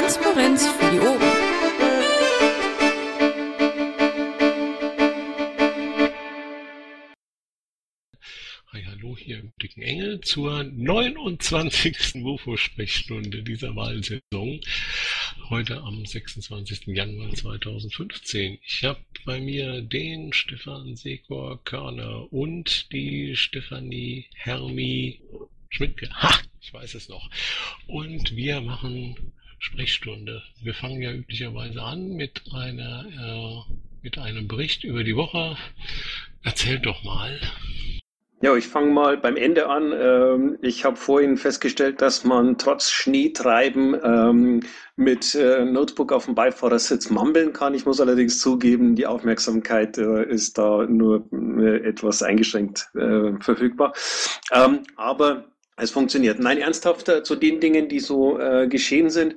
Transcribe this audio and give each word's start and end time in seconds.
Transparenz 0.00 0.66
für 0.66 0.90
die 0.92 0.98
Ohren. 0.98 1.20
Hallo, 8.72 9.16
hier 9.18 9.40
im 9.40 9.52
Dicken 9.60 9.82
Engel 9.82 10.22
zur 10.22 10.64
29. 10.64 12.14
WUFO-Sprechstunde 12.24 13.42
dieser 13.42 13.76
Wahlsaison. 13.76 14.62
Heute 15.50 15.82
am 15.82 16.06
26. 16.06 16.86
Januar 16.86 17.34
2015. 17.34 18.58
Ich 18.64 18.84
habe 18.84 19.04
bei 19.26 19.38
mir 19.38 19.82
den 19.82 20.32
Stefan 20.32 20.96
Sekor 20.96 21.62
Körner 21.64 22.32
und 22.32 22.90
die 22.92 23.36
Stefanie 23.36 24.28
Hermi 24.34 25.20
Schmidtke. 25.68 26.08
Ha, 26.14 26.40
ich 26.62 26.72
weiß 26.72 26.94
es 26.94 27.10
noch. 27.10 27.28
Und 27.86 28.34
wir 28.34 28.62
machen 28.62 29.34
Sprechstunde. 29.60 30.42
Wir 30.62 30.74
fangen 30.74 31.02
ja 31.02 31.12
üblicherweise 31.12 31.82
an 31.82 32.08
mit 32.08 32.42
einer 32.52 33.04
äh, 33.06 33.74
mit 34.02 34.18
einem 34.18 34.48
Bericht 34.48 34.84
über 34.84 35.04
die 35.04 35.16
Woche. 35.16 35.56
Erzähl 36.42 36.78
doch 36.78 37.04
mal. 37.04 37.38
Ja, 38.42 38.56
ich 38.56 38.68
fange 38.68 38.90
mal 38.90 39.18
beim 39.18 39.36
Ende 39.36 39.68
an. 39.68 39.92
Ähm, 39.92 40.58
ich 40.62 40.86
habe 40.86 40.96
vorhin 40.96 41.36
festgestellt, 41.36 42.00
dass 42.00 42.24
man 42.24 42.56
trotz 42.56 42.90
Schneetreiben 42.90 44.00
ähm, 44.02 44.60
mit 44.96 45.34
äh, 45.34 45.66
Notebook 45.66 46.10
auf 46.10 46.24
dem 46.24 46.34
Beifahrersitz 46.34 47.10
mambeln 47.10 47.52
kann. 47.52 47.74
Ich 47.74 47.84
muss 47.84 48.00
allerdings 48.00 48.38
zugeben, 48.38 48.96
die 48.96 49.06
Aufmerksamkeit 49.06 49.98
äh, 49.98 50.24
ist 50.24 50.56
da 50.56 50.86
nur 50.86 51.28
äh, 51.32 51.86
etwas 51.86 52.22
eingeschränkt 52.22 52.88
verfügbar. 53.40 53.92
Ähm, 54.52 54.84
aber 54.96 55.49
es 55.80 55.90
funktioniert. 55.90 56.38
Nein, 56.38 56.58
ernsthaft 56.58 57.10
zu 57.24 57.36
den 57.36 57.60
Dingen, 57.60 57.88
die 57.88 58.00
so 58.00 58.38
geschehen 58.68 59.10
sind. 59.10 59.36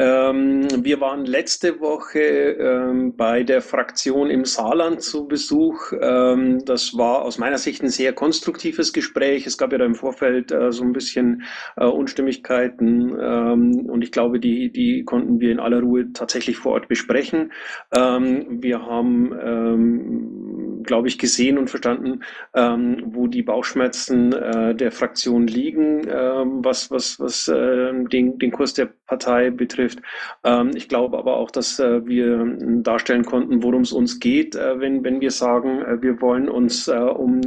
Ähm, 0.00 0.68
wir 0.84 1.00
waren 1.00 1.24
letzte 1.26 1.80
Woche 1.80 2.20
ähm, 2.20 3.16
bei 3.16 3.42
der 3.42 3.60
Fraktion 3.60 4.30
im 4.30 4.44
Saarland 4.44 5.02
zu 5.02 5.26
Besuch. 5.26 5.92
Ähm, 6.00 6.64
das 6.64 6.96
war 6.96 7.22
aus 7.22 7.38
meiner 7.38 7.58
Sicht 7.58 7.82
ein 7.82 7.88
sehr 7.88 8.12
konstruktives 8.12 8.92
Gespräch. 8.92 9.44
Es 9.44 9.58
gab 9.58 9.72
ja 9.72 9.78
da 9.78 9.84
im 9.84 9.96
Vorfeld 9.96 10.52
äh, 10.52 10.70
so 10.70 10.84
ein 10.84 10.92
bisschen 10.92 11.42
äh, 11.76 11.84
Unstimmigkeiten 11.84 13.18
ähm, 13.20 13.86
und 13.90 14.02
ich 14.02 14.12
glaube, 14.12 14.38
die, 14.38 14.70
die 14.70 15.02
konnten 15.02 15.40
wir 15.40 15.50
in 15.50 15.58
aller 15.58 15.80
Ruhe 15.80 16.12
tatsächlich 16.12 16.58
vor 16.58 16.74
Ort 16.74 16.86
besprechen. 16.86 17.50
Ähm, 17.92 18.62
wir 18.62 18.80
haben, 18.86 19.32
ähm, 19.42 20.77
glaube 20.88 21.06
ich, 21.08 21.18
gesehen 21.18 21.58
und 21.58 21.70
verstanden, 21.70 22.22
wo 22.54 23.26
die 23.28 23.42
Bauchschmerzen 23.42 24.32
äh, 24.32 24.74
der 24.74 24.90
Fraktion 24.90 25.46
liegen, 25.46 26.06
was, 26.06 26.90
was, 26.90 27.20
was 27.20 27.44
den, 27.46 28.38
den 28.38 28.50
Kurs 28.50 28.74
der 28.74 28.88
Partei 29.08 29.50
betrifft. 29.50 29.98
Ähm, 30.44 30.70
ich 30.74 30.88
glaube 30.88 31.18
aber 31.18 31.36
auch, 31.36 31.50
dass 31.50 31.80
äh, 31.80 32.06
wir 32.06 32.56
darstellen 32.82 33.24
konnten, 33.24 33.62
worum 33.62 33.82
es 33.82 33.92
uns 33.92 34.20
geht, 34.20 34.54
äh, 34.54 34.78
wenn, 34.78 35.02
wenn 35.02 35.20
wir 35.20 35.30
sagen, 35.30 35.82
äh, 35.82 36.00
wir 36.00 36.20
wollen 36.20 36.48
uns 36.48 36.86
äh, 36.86 36.92
um 36.94 37.40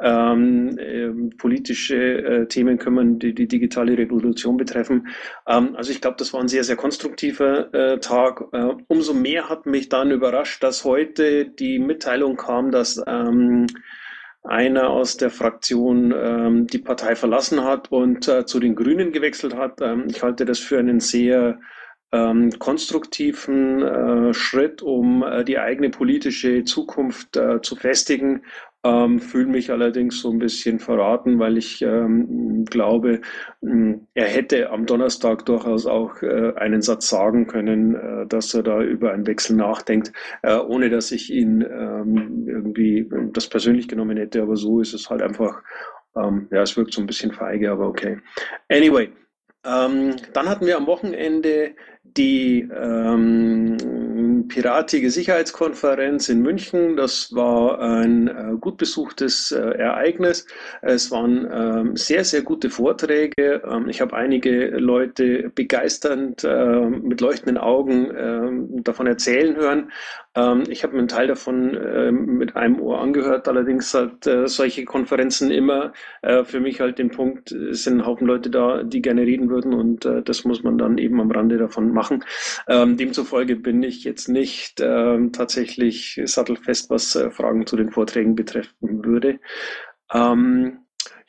ähm, 0.00 0.78
äh, 0.78 1.10
politische 1.36 1.96
äh, 1.96 2.46
Themen 2.46 2.78
kümmern, 2.78 3.18
die 3.18 3.34
die 3.34 3.48
digitale 3.48 3.98
Revolution 3.98 4.56
betreffen. 4.56 5.08
Ähm, 5.46 5.74
also 5.76 5.90
ich 5.90 6.00
glaube, 6.00 6.16
das 6.18 6.32
war 6.32 6.40
ein 6.40 6.48
sehr, 6.48 6.64
sehr 6.64 6.76
konstruktiver 6.76 7.40
Tag. 8.00 8.44
umso 8.88 9.12
mehr 9.12 9.48
hat 9.48 9.66
mich 9.66 9.88
dann 9.88 10.12
überrascht, 10.12 10.62
dass 10.62 10.84
heute 10.84 11.46
die 11.46 11.78
Mitteilung 11.78 12.36
kam, 12.36 12.70
dass 12.70 12.79
ähm, 13.06 13.66
einer 14.42 14.90
aus 14.90 15.16
der 15.16 15.30
Fraktion 15.30 16.14
ähm, 16.16 16.66
die 16.66 16.78
Partei 16.78 17.14
verlassen 17.14 17.62
hat 17.62 17.92
und 17.92 18.26
äh, 18.26 18.46
zu 18.46 18.58
den 18.58 18.74
Grünen 18.74 19.12
gewechselt 19.12 19.54
hat. 19.54 19.80
Ähm, 19.80 20.06
ich 20.08 20.22
halte 20.22 20.44
das 20.44 20.58
für 20.58 20.78
einen 20.78 21.00
sehr 21.00 21.58
ähm, 22.12 22.50
konstruktiven 22.58 23.82
äh, 23.82 24.34
Schritt, 24.34 24.82
um 24.82 25.22
äh, 25.22 25.44
die 25.44 25.58
eigene 25.58 25.90
politische 25.90 26.64
Zukunft 26.64 27.36
äh, 27.36 27.60
zu 27.60 27.76
festigen. 27.76 28.42
Ähm, 28.82 29.18
fühle 29.18 29.48
mich 29.48 29.70
allerdings 29.70 30.20
so 30.22 30.30
ein 30.30 30.38
bisschen 30.38 30.78
verraten, 30.78 31.38
weil 31.38 31.58
ich 31.58 31.82
ähm, 31.82 32.64
glaube, 32.64 33.20
ähm, 33.62 34.06
er 34.14 34.26
hätte 34.26 34.70
am 34.70 34.86
Donnerstag 34.86 35.44
durchaus 35.44 35.84
auch 35.84 36.22
äh, 36.22 36.54
einen 36.56 36.80
Satz 36.80 37.10
sagen 37.10 37.46
können, 37.46 37.94
äh, 37.94 38.26
dass 38.26 38.54
er 38.54 38.62
da 38.62 38.80
über 38.82 39.12
einen 39.12 39.26
Wechsel 39.26 39.56
nachdenkt, 39.56 40.12
äh, 40.42 40.56
ohne 40.56 40.88
dass 40.88 41.12
ich 41.12 41.30
ihn 41.30 41.60
ähm, 41.60 42.46
irgendwie 42.48 43.06
das 43.34 43.48
persönlich 43.48 43.86
genommen 43.86 44.16
hätte. 44.16 44.40
Aber 44.40 44.56
so 44.56 44.80
ist 44.80 44.94
es 44.94 45.10
halt 45.10 45.20
einfach, 45.20 45.62
ähm, 46.16 46.48
ja, 46.50 46.62
es 46.62 46.74
wirkt 46.78 46.94
so 46.94 47.02
ein 47.02 47.06
bisschen 47.06 47.32
feige, 47.32 47.70
aber 47.70 47.86
okay. 47.86 48.18
Anyway, 48.70 49.10
ähm, 49.66 50.16
dann 50.32 50.48
hatten 50.48 50.64
wir 50.64 50.78
am 50.78 50.86
Wochenende 50.86 51.74
die 52.16 52.68
ähm, 52.74 53.76
Piratige 54.48 55.10
Sicherheitskonferenz 55.10 56.28
in 56.28 56.42
München. 56.42 56.96
Das 56.96 57.34
war 57.34 57.80
ein 57.80 58.28
äh, 58.28 58.56
gut 58.60 58.78
besuchtes 58.78 59.52
äh, 59.52 59.60
Ereignis. 59.60 60.46
Es 60.82 61.10
waren 61.10 61.48
ähm, 61.52 61.96
sehr, 61.96 62.24
sehr 62.24 62.42
gute 62.42 62.70
Vorträge. 62.70 63.62
Ähm, 63.64 63.88
ich 63.88 64.00
habe 64.00 64.16
einige 64.16 64.68
Leute 64.78 65.50
begeisternd 65.54 66.42
äh, 66.44 66.80
mit 66.80 67.20
leuchtenden 67.20 67.58
Augen 67.58 68.10
ähm, 68.16 68.82
davon 68.82 69.06
erzählen 69.06 69.56
hören. 69.56 69.92
Ähm, 70.40 70.64
ich 70.68 70.82
habe 70.82 70.94
mir 70.94 71.00
einen 71.00 71.08
Teil 71.08 71.26
davon 71.26 71.74
äh, 71.76 72.12
mit 72.12 72.56
einem 72.56 72.80
Ohr 72.80 73.00
angehört. 73.00 73.48
Allerdings 73.48 73.92
hat 73.94 74.26
äh, 74.26 74.46
solche 74.46 74.84
Konferenzen 74.84 75.50
immer 75.50 75.92
äh, 76.22 76.44
für 76.44 76.60
mich 76.60 76.80
halt 76.80 76.98
den 76.98 77.10
Punkt, 77.10 77.52
es 77.52 77.84
sind 77.84 77.98
ein 77.98 78.06
Haufen 78.06 78.26
Leute 78.26 78.50
da, 78.50 78.82
die 78.82 79.02
gerne 79.02 79.22
reden 79.22 79.50
würden 79.50 79.74
und 79.74 80.04
äh, 80.04 80.22
das 80.22 80.44
muss 80.44 80.62
man 80.62 80.78
dann 80.78 80.98
eben 80.98 81.20
am 81.20 81.30
Rande 81.30 81.58
davon 81.58 81.92
machen. 81.92 82.24
Ähm, 82.68 82.96
demzufolge 82.96 83.56
bin 83.56 83.82
ich 83.82 84.04
jetzt 84.04 84.28
nicht 84.28 84.80
ähm, 84.80 85.32
tatsächlich 85.32 86.20
sattelfest, 86.24 86.90
was 86.90 87.14
äh, 87.16 87.30
Fragen 87.30 87.66
zu 87.66 87.76
den 87.76 87.90
Vorträgen 87.90 88.34
betreffen 88.34 89.04
würde. 89.04 89.40
Ähm, 90.12 90.78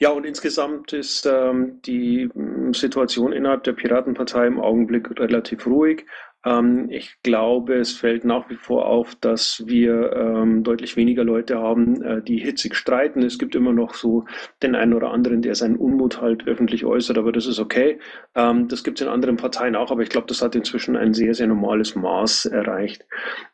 ja, 0.01 0.09
und 0.09 0.25
insgesamt 0.25 0.93
ist 0.93 1.27
ähm, 1.27 1.79
die 1.85 2.27
Situation 2.73 3.33
innerhalb 3.33 3.63
der 3.65 3.73
Piratenpartei 3.73 4.47
im 4.47 4.59
Augenblick 4.59 5.07
relativ 5.19 5.67
ruhig. 5.67 6.07
Ähm, 6.45 6.87
ich 6.89 7.21
glaube, 7.23 7.75
es 7.75 7.93
fällt 7.93 8.25
nach 8.25 8.49
wie 8.49 8.55
vor 8.55 8.87
auf, 8.87 9.15
dass 9.15 9.63
wir 9.67 10.13
ähm, 10.13 10.63
deutlich 10.63 10.95
weniger 10.97 11.23
Leute 11.23 11.59
haben, 11.59 12.01
äh, 12.01 12.21
die 12.21 12.39
hitzig 12.39 12.75
streiten. 12.75 13.21
Es 13.21 13.37
gibt 13.37 13.55
immer 13.55 13.73
noch 13.73 13.93
so 13.93 14.25
den 14.63 14.75
einen 14.75 14.93
oder 14.93 15.11
anderen, 15.11 15.41
der 15.41 15.55
seinen 15.55 15.75
Unmut 15.75 16.21
halt 16.21 16.47
öffentlich 16.47 16.85
äußert, 16.85 17.17
aber 17.17 17.31
das 17.31 17.45
ist 17.45 17.59
okay. 17.59 17.99
Ähm, 18.35 18.67
das 18.67 18.83
gibt 18.83 18.99
es 18.99 19.05
in 19.05 19.11
anderen 19.11 19.37
Parteien 19.37 19.75
auch, 19.75 19.91
aber 19.91 20.01
ich 20.01 20.09
glaube, 20.09 20.27
das 20.27 20.41
hat 20.41 20.55
inzwischen 20.55 20.95
ein 20.95 21.13
sehr, 21.13 21.33
sehr 21.35 21.47
normales 21.47 21.95
Maß 21.95 22.45
erreicht. 22.45 23.05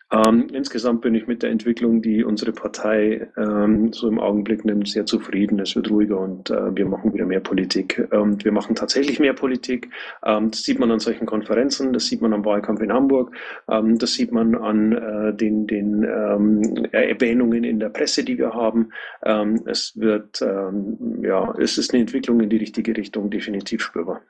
Ähm, 0.10 0.48
insgesamt 0.54 1.02
bin 1.02 1.16
ich 1.16 1.28
mit 1.28 1.44
der 1.44 1.50
Entwicklung, 1.50 2.02
die 2.02 2.24
unsere 2.24 2.54
Partei 2.54 3.30
ähm, 3.36 3.92
so 3.92 4.08
im 4.08 4.20
Augenblick 4.20 4.64
nimmt, 4.64 4.88
sehr 4.88 5.06
zufrieden. 5.06 5.60
Es 5.60 5.76
wird 5.76 5.90
ruhiger 5.90 6.18
und 6.20 6.50
äh, 6.50 6.74
wir 6.74 6.86
machen 6.86 7.14
wieder 7.14 7.26
mehr 7.26 7.42
Politik. 7.42 8.08
Und 8.12 8.46
wir 8.46 8.54
machen 8.54 8.76
tatsächlich 8.76 9.20
mehr 9.20 9.34
Politik. 9.34 9.90
Ähm, 10.24 10.50
das 10.52 10.64
sieht 10.64 10.80
man 10.80 10.92
an 10.92 11.00
solchen 11.00 11.26
Konferenzen, 11.26 11.92
das 11.92 12.06
sieht 12.06 12.22
man 12.22 12.34
am 12.34 12.46
Wahlkampf 12.46 12.82
in 12.82 12.94
Hamburg, 12.94 13.36
ähm, 13.70 13.98
das 13.98 14.14
sieht 14.14 14.32
man 14.32 14.56
an 14.56 14.94
äh, 14.94 15.34
den, 15.34 15.68
den 15.68 16.04
ähm, 16.04 16.88
Erwähnungen 16.94 17.66
in 17.66 17.80
der 17.80 17.90
Presse, 17.90 18.24
die 18.24 18.38
wir 18.38 18.54
haben. 18.54 18.92
Ähm, 19.26 19.62
es 19.66 19.94
wird, 19.98 20.40
ja, 20.40 21.56
es 21.60 21.78
ist 21.78 21.94
eine 21.94 22.02
Entwicklung 22.02 22.40
in 22.40 22.50
die 22.50 22.58
richtige 22.58 22.96
Richtung 22.96 23.30
definitiv 23.30 23.82
spürbar. 23.82 24.22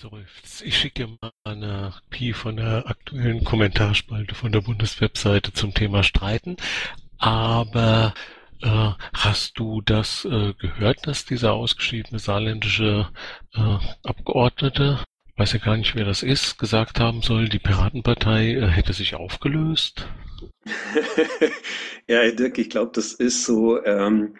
Seufz. 0.00 0.62
Ich 0.62 0.78
schicke 0.78 1.04
dir 1.04 1.18
mal 1.20 1.30
eine 1.44 1.92
Kopie 2.04 2.32
von 2.32 2.56
der 2.56 2.84
aktuellen 2.86 3.44
Kommentarspalte 3.44 4.34
von 4.34 4.50
der 4.50 4.62
Bundeswebseite 4.62 5.52
zum 5.52 5.74
Thema 5.74 6.02
Streiten. 6.04 6.56
Aber 7.18 8.14
äh, 8.62 8.92
hast 9.12 9.58
du 9.58 9.82
das 9.82 10.24
äh, 10.24 10.54
gehört, 10.54 11.06
dass 11.06 11.26
dieser 11.26 11.52
ausgeschiedene 11.52 12.18
saarländische 12.18 13.10
äh, 13.54 13.78
Abgeordnete, 14.02 15.00
weiß 15.36 15.52
ja 15.52 15.58
gar 15.58 15.76
nicht, 15.76 15.94
wer 15.94 16.06
das 16.06 16.22
ist, 16.22 16.58
gesagt 16.58 16.98
haben 16.98 17.20
soll, 17.20 17.50
die 17.50 17.58
Piratenpartei 17.58 18.54
äh, 18.54 18.68
hätte 18.68 18.94
sich 18.94 19.14
aufgelöst? 19.16 20.08
ja, 22.08 22.30
Dirk, 22.30 22.56
ich 22.56 22.70
glaube, 22.70 22.92
das 22.94 23.12
ist 23.12 23.44
so, 23.44 23.84
ähm, 23.84 24.36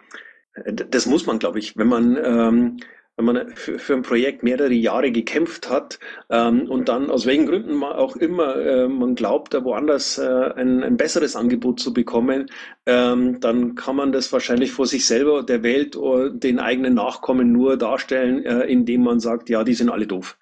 das 0.65 1.05
muss 1.05 1.27
man, 1.27 1.37
glaube 1.37 1.59
ich, 1.59 1.77
wenn 1.77 1.87
man 1.87 2.17
ähm, 2.17 2.77
wenn 3.21 3.35
man 3.35 3.55
für, 3.55 3.77
für 3.77 3.93
ein 3.93 4.01
Projekt 4.01 4.43
mehrere 4.43 4.73
Jahre 4.73 5.11
gekämpft 5.11 5.69
hat 5.69 5.99
ähm, 6.29 6.69
und 6.69 6.89
dann 6.89 7.11
aus 7.11 7.25
welchen 7.25 7.45
Gründen 7.45 7.83
auch 7.83 8.15
immer 8.15 8.55
äh, 8.55 8.87
man 8.87 9.15
glaubt, 9.15 9.53
woanders 9.53 10.17
äh, 10.17 10.51
ein, 10.55 10.83
ein 10.83 10.97
besseres 10.97 11.35
Angebot 11.35 11.79
zu 11.79 11.93
bekommen, 11.93 12.47
ähm, 12.85 13.39
dann 13.39 13.75
kann 13.75 13.95
man 13.95 14.11
das 14.11 14.33
wahrscheinlich 14.33 14.71
vor 14.71 14.87
sich 14.87 15.05
selber, 15.05 15.43
der 15.43 15.63
Welt 15.63 15.95
oder 15.95 16.29
den 16.29 16.59
eigenen 16.59 16.95
Nachkommen 16.95 17.51
nur 17.51 17.77
darstellen, 17.77 18.43
äh, 18.43 18.63
indem 18.65 19.03
man 19.03 19.19
sagt, 19.19 19.49
ja, 19.49 19.63
die 19.63 19.73
sind 19.73 19.89
alle 19.89 20.07
doof. 20.07 20.37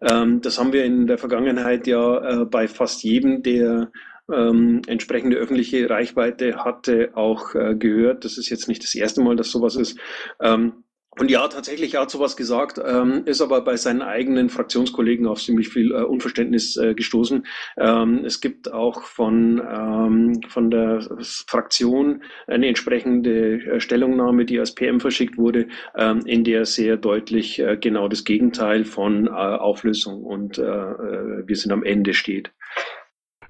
Ähm, 0.00 0.40
das 0.40 0.58
haben 0.58 0.72
wir 0.72 0.84
in 0.84 1.06
der 1.06 1.18
Vergangenheit 1.18 1.86
ja 1.86 2.42
äh, 2.42 2.44
bei 2.46 2.66
fast 2.68 3.02
jedem, 3.02 3.42
der 3.42 3.90
ähm, 4.32 4.82
entsprechende 4.86 5.36
öffentliche 5.36 5.88
Reichweite 5.90 6.64
hatte, 6.64 7.10
auch 7.14 7.54
äh, 7.54 7.74
gehört. 7.74 8.24
Das 8.24 8.38
ist 8.38 8.48
jetzt 8.48 8.68
nicht 8.68 8.82
das 8.82 8.94
erste 8.94 9.20
Mal, 9.22 9.36
dass 9.36 9.50
sowas 9.50 9.76
ist. 9.76 9.98
Ähm, 10.40 10.84
Und 11.18 11.30
ja, 11.30 11.46
tatsächlich, 11.46 11.94
er 11.94 12.02
hat 12.02 12.10
sowas 12.10 12.38
gesagt, 12.38 12.80
ähm, 12.82 13.24
ist 13.26 13.42
aber 13.42 13.60
bei 13.60 13.76
seinen 13.76 14.00
eigenen 14.00 14.48
Fraktionskollegen 14.48 15.26
auf 15.26 15.42
ziemlich 15.42 15.68
viel 15.68 15.92
äh, 15.92 16.04
Unverständnis 16.04 16.78
äh, 16.78 16.94
gestoßen. 16.94 17.46
Ähm, 17.76 18.24
es 18.24 18.40
gibt 18.40 18.72
auch 18.72 19.02
von, 19.02 19.60
ähm, 19.60 20.40
von 20.48 20.70
der 20.70 21.06
Fraktion 21.46 22.22
eine 22.46 22.66
entsprechende 22.66 23.56
äh, 23.62 23.80
Stellungnahme, 23.80 24.46
die 24.46 24.58
als 24.58 24.74
PM 24.74 25.00
verschickt 25.00 25.36
wurde, 25.36 25.68
ähm, 25.96 26.20
in 26.24 26.44
der 26.44 26.64
sehr 26.64 26.96
deutlich 26.96 27.58
äh, 27.58 27.76
genau 27.78 28.08
das 28.08 28.24
Gegenteil 28.24 28.86
von 28.86 29.26
äh, 29.26 29.30
Auflösung 29.30 30.22
und 30.22 30.58
wir 30.58 31.56
sind 31.56 31.72
am 31.72 31.82
Ende 31.82 32.14
steht. 32.14 32.50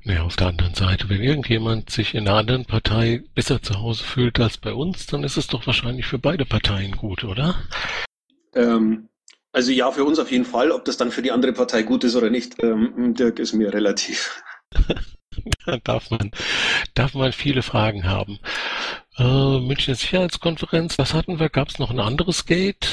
Naja, 0.05 0.23
auf 0.23 0.35
der 0.35 0.49
anderen 0.49 0.75
Seite, 0.75 1.09
wenn 1.09 1.23
irgendjemand 1.23 1.91
sich 1.91 2.15
in 2.15 2.27
einer 2.27 2.39
anderen 2.39 2.65
Partei 2.65 3.23
besser 3.35 3.63
zu 3.63 3.81
Hause 3.81 4.03
fühlt 4.03 4.41
als 4.41 4.59
bei 4.59 4.73
uns, 4.73 5.07
dann 5.07 5.23
ist 5.23 5.37
es 5.37 5.47
doch 5.47 5.67
wahrscheinlich 5.67 6.07
für 6.07 6.19
beide 6.19 6.45
Parteien 6.45 6.93
gut, 6.93 7.23
oder? 7.23 7.55
Ähm, 8.55 9.09
also 9.53 9.71
ja, 9.71 9.93
für 9.93 10.05
uns 10.05 10.19
auf 10.19 10.33
jeden 10.33 10.45
Fall. 10.45 10.73
Ob 10.73 10.85
das 10.85 10.97
dann 10.97 11.13
für 11.13 11.23
die 11.23 11.31
andere 11.31 11.53
Partei 11.53 11.83
gut 11.83 12.03
ist 12.03 12.17
oder 12.17 12.31
nicht, 12.31 12.61
ähm, 12.63 13.15
Dirk, 13.15 13.39
ist 13.39 13.53
mir 13.53 13.73
relativ. 13.73 14.43
da 15.67 15.77
darf 15.85 16.11
man, 16.11 16.33
darf 16.95 17.15
man 17.15 17.33
viele 17.33 17.63
Fragen 17.63 18.09
haben. 18.09 18.41
Äh, 19.19 19.61
Münchner 19.61 19.95
Sicherheitskonferenz, 19.95 20.99
was 20.99 21.15
hatten 21.15 21.39
wir? 21.39 21.49
Gab 21.49 21.69
es 21.69 21.79
noch 21.79 21.91
ein 21.91 22.01
anderes 22.01 22.47
Gate? 22.47 22.89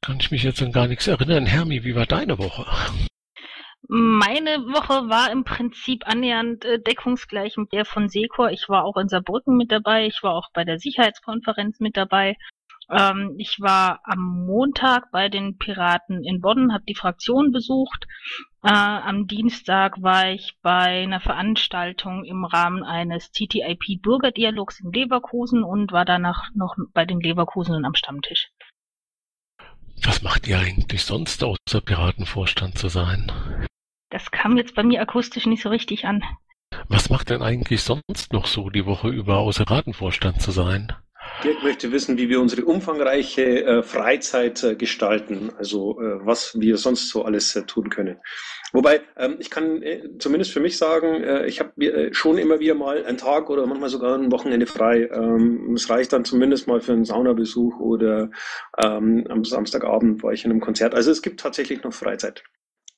Kann 0.00 0.18
ich 0.18 0.30
mich 0.30 0.44
jetzt 0.44 0.62
an 0.62 0.72
gar 0.72 0.86
nichts 0.86 1.06
erinnern. 1.06 1.44
Hermi, 1.44 1.84
wie 1.84 1.94
war 1.94 2.06
deine 2.06 2.38
Woche? 2.38 2.64
Meine 3.88 4.64
Woche 4.66 5.08
war 5.08 5.30
im 5.30 5.44
Prinzip 5.44 6.06
annähernd 6.06 6.64
äh, 6.64 6.80
deckungsgleich 6.80 7.56
mit 7.56 7.72
der 7.72 7.84
von 7.84 8.08
Secor. 8.08 8.50
Ich 8.50 8.68
war 8.68 8.84
auch 8.84 8.96
in 8.96 9.08
Saarbrücken 9.08 9.56
mit 9.56 9.72
dabei. 9.72 10.06
Ich 10.06 10.22
war 10.22 10.34
auch 10.34 10.50
bei 10.52 10.64
der 10.64 10.78
Sicherheitskonferenz 10.78 11.80
mit 11.80 11.96
dabei. 11.96 12.36
Ähm, 12.90 13.34
ich 13.38 13.60
war 13.60 14.00
am 14.04 14.46
Montag 14.46 15.10
bei 15.10 15.28
den 15.28 15.56
Piraten 15.58 16.24
in 16.24 16.40
Bonn, 16.40 16.72
habe 16.72 16.84
die 16.88 16.94
Fraktion 16.94 17.50
besucht. 17.50 18.06
Äh, 18.62 18.68
am 18.68 19.26
Dienstag 19.26 20.00
war 20.02 20.30
ich 20.30 20.56
bei 20.62 21.02
einer 21.02 21.20
Veranstaltung 21.20 22.24
im 22.24 22.44
Rahmen 22.44 22.84
eines 22.84 23.32
TTIP-Bürgerdialogs 23.32 24.80
in 24.80 24.92
Leverkusen 24.92 25.64
und 25.64 25.90
war 25.90 26.04
danach 26.04 26.50
noch 26.54 26.76
bei 26.92 27.04
den 27.04 27.20
Leverkusenern 27.20 27.84
am 27.84 27.94
Stammtisch. 27.94 28.50
Was 30.04 30.22
macht 30.22 30.46
ihr 30.46 30.58
eigentlich 30.58 31.04
sonst 31.04 31.42
außer 31.44 31.80
Piratenvorstand 31.80 32.76
zu 32.76 32.88
sein? 32.88 33.30
Das 34.12 34.30
kam 34.30 34.58
jetzt 34.58 34.74
bei 34.74 34.82
mir 34.82 35.00
akustisch 35.00 35.46
nicht 35.46 35.62
so 35.62 35.70
richtig 35.70 36.04
an. 36.04 36.22
Was 36.88 37.08
macht 37.08 37.30
denn 37.30 37.40
eigentlich 37.40 37.82
sonst 37.82 38.30
noch 38.32 38.46
so 38.46 38.68
die 38.68 38.84
Woche 38.84 39.08
über, 39.08 39.38
außer 39.38 39.64
Ratenvorstand 39.64 40.42
zu 40.42 40.50
sein? 40.50 40.92
Dirk 41.42 41.62
möchte 41.62 41.92
wissen, 41.92 42.18
wie 42.18 42.28
wir 42.28 42.38
unsere 42.38 42.66
umfangreiche 42.66 43.64
äh, 43.64 43.82
Freizeit 43.82 44.62
äh, 44.64 44.74
gestalten, 44.74 45.50
also 45.56 45.98
äh, 45.98 46.26
was 46.26 46.60
wir 46.60 46.76
sonst 46.76 47.08
so 47.08 47.24
alles 47.24 47.56
äh, 47.56 47.64
tun 47.64 47.88
können. 47.88 48.18
Wobei, 48.72 49.00
ähm, 49.16 49.36
ich 49.38 49.48
kann 49.48 49.82
äh, 49.82 50.02
zumindest 50.18 50.52
für 50.52 50.60
mich 50.60 50.76
sagen, 50.76 51.22
äh, 51.24 51.46
ich 51.46 51.60
habe 51.60 52.10
schon 52.12 52.36
immer 52.36 52.60
wieder 52.60 52.74
mal 52.74 53.04
einen 53.06 53.16
Tag 53.16 53.48
oder 53.48 53.66
manchmal 53.66 53.88
sogar 53.88 54.18
ein 54.18 54.30
Wochenende 54.30 54.66
frei. 54.66 55.08
Ähm, 55.10 55.72
es 55.74 55.88
reicht 55.88 56.12
dann 56.12 56.26
zumindest 56.26 56.68
mal 56.68 56.82
für 56.82 56.92
einen 56.92 57.06
Saunabesuch 57.06 57.80
oder 57.80 58.30
ähm, 58.82 59.24
am 59.30 59.44
Samstagabend 59.44 60.22
war 60.22 60.32
ich 60.32 60.44
in 60.44 60.50
einem 60.50 60.60
Konzert. 60.60 60.94
Also 60.94 61.10
es 61.10 61.22
gibt 61.22 61.40
tatsächlich 61.40 61.82
noch 61.82 61.94
Freizeit. 61.94 62.44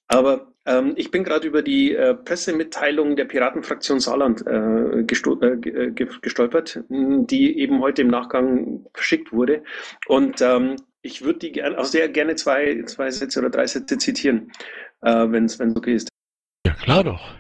Aber 0.09 0.54
ähm, 0.67 0.95
ich 0.97 1.11
bin 1.11 1.25
gerade 1.25 1.47
über 1.47 1.63
die 1.63 1.95
äh, 1.95 2.15
Pressemitteilung 2.15 3.17
der 3.17 3.27
Piratenfraktion 3.27 4.01
Saarland 4.01 4.47
äh, 4.47 5.01
äh, 5.01 5.03
äh 5.03 5.91
gestolpert, 5.93 6.81
die 6.89 7.59
eben 7.59 7.81
heute 7.81 8.03
im 8.03 8.09
Nachgang 8.09 8.87
verschickt 8.95 9.33
wurde. 9.33 9.63
Und 10.07 10.41
ähm, 10.41 10.77
ich 11.03 11.23
würde 11.23 11.41
die 11.41 11.53
gerne, 11.53 11.77
also 11.77 11.91
sehr 11.91 12.09
gerne 12.09 12.35
zwei, 12.37 12.83
zwei 12.87 13.11
Sätze 13.11 13.41
oder 13.41 13.51
drei 13.51 13.67
Sätze 13.67 13.99
zitieren, 13.99 14.53
äh, 15.03 15.27
wenn 15.29 15.45
es 15.45 15.61
okay 15.61 15.97
ist. 15.97 16.09
Ja, 16.67 16.73
klar 16.73 17.05
doch. 17.05 17.35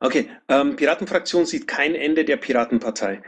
Okay, 0.00 0.30
ähm, 0.48 0.76
Piratenfraktion 0.76 1.46
sieht 1.46 1.68
kein 1.68 1.94
Ende 1.94 2.24
der 2.24 2.36
Piratenpartei. 2.36 3.22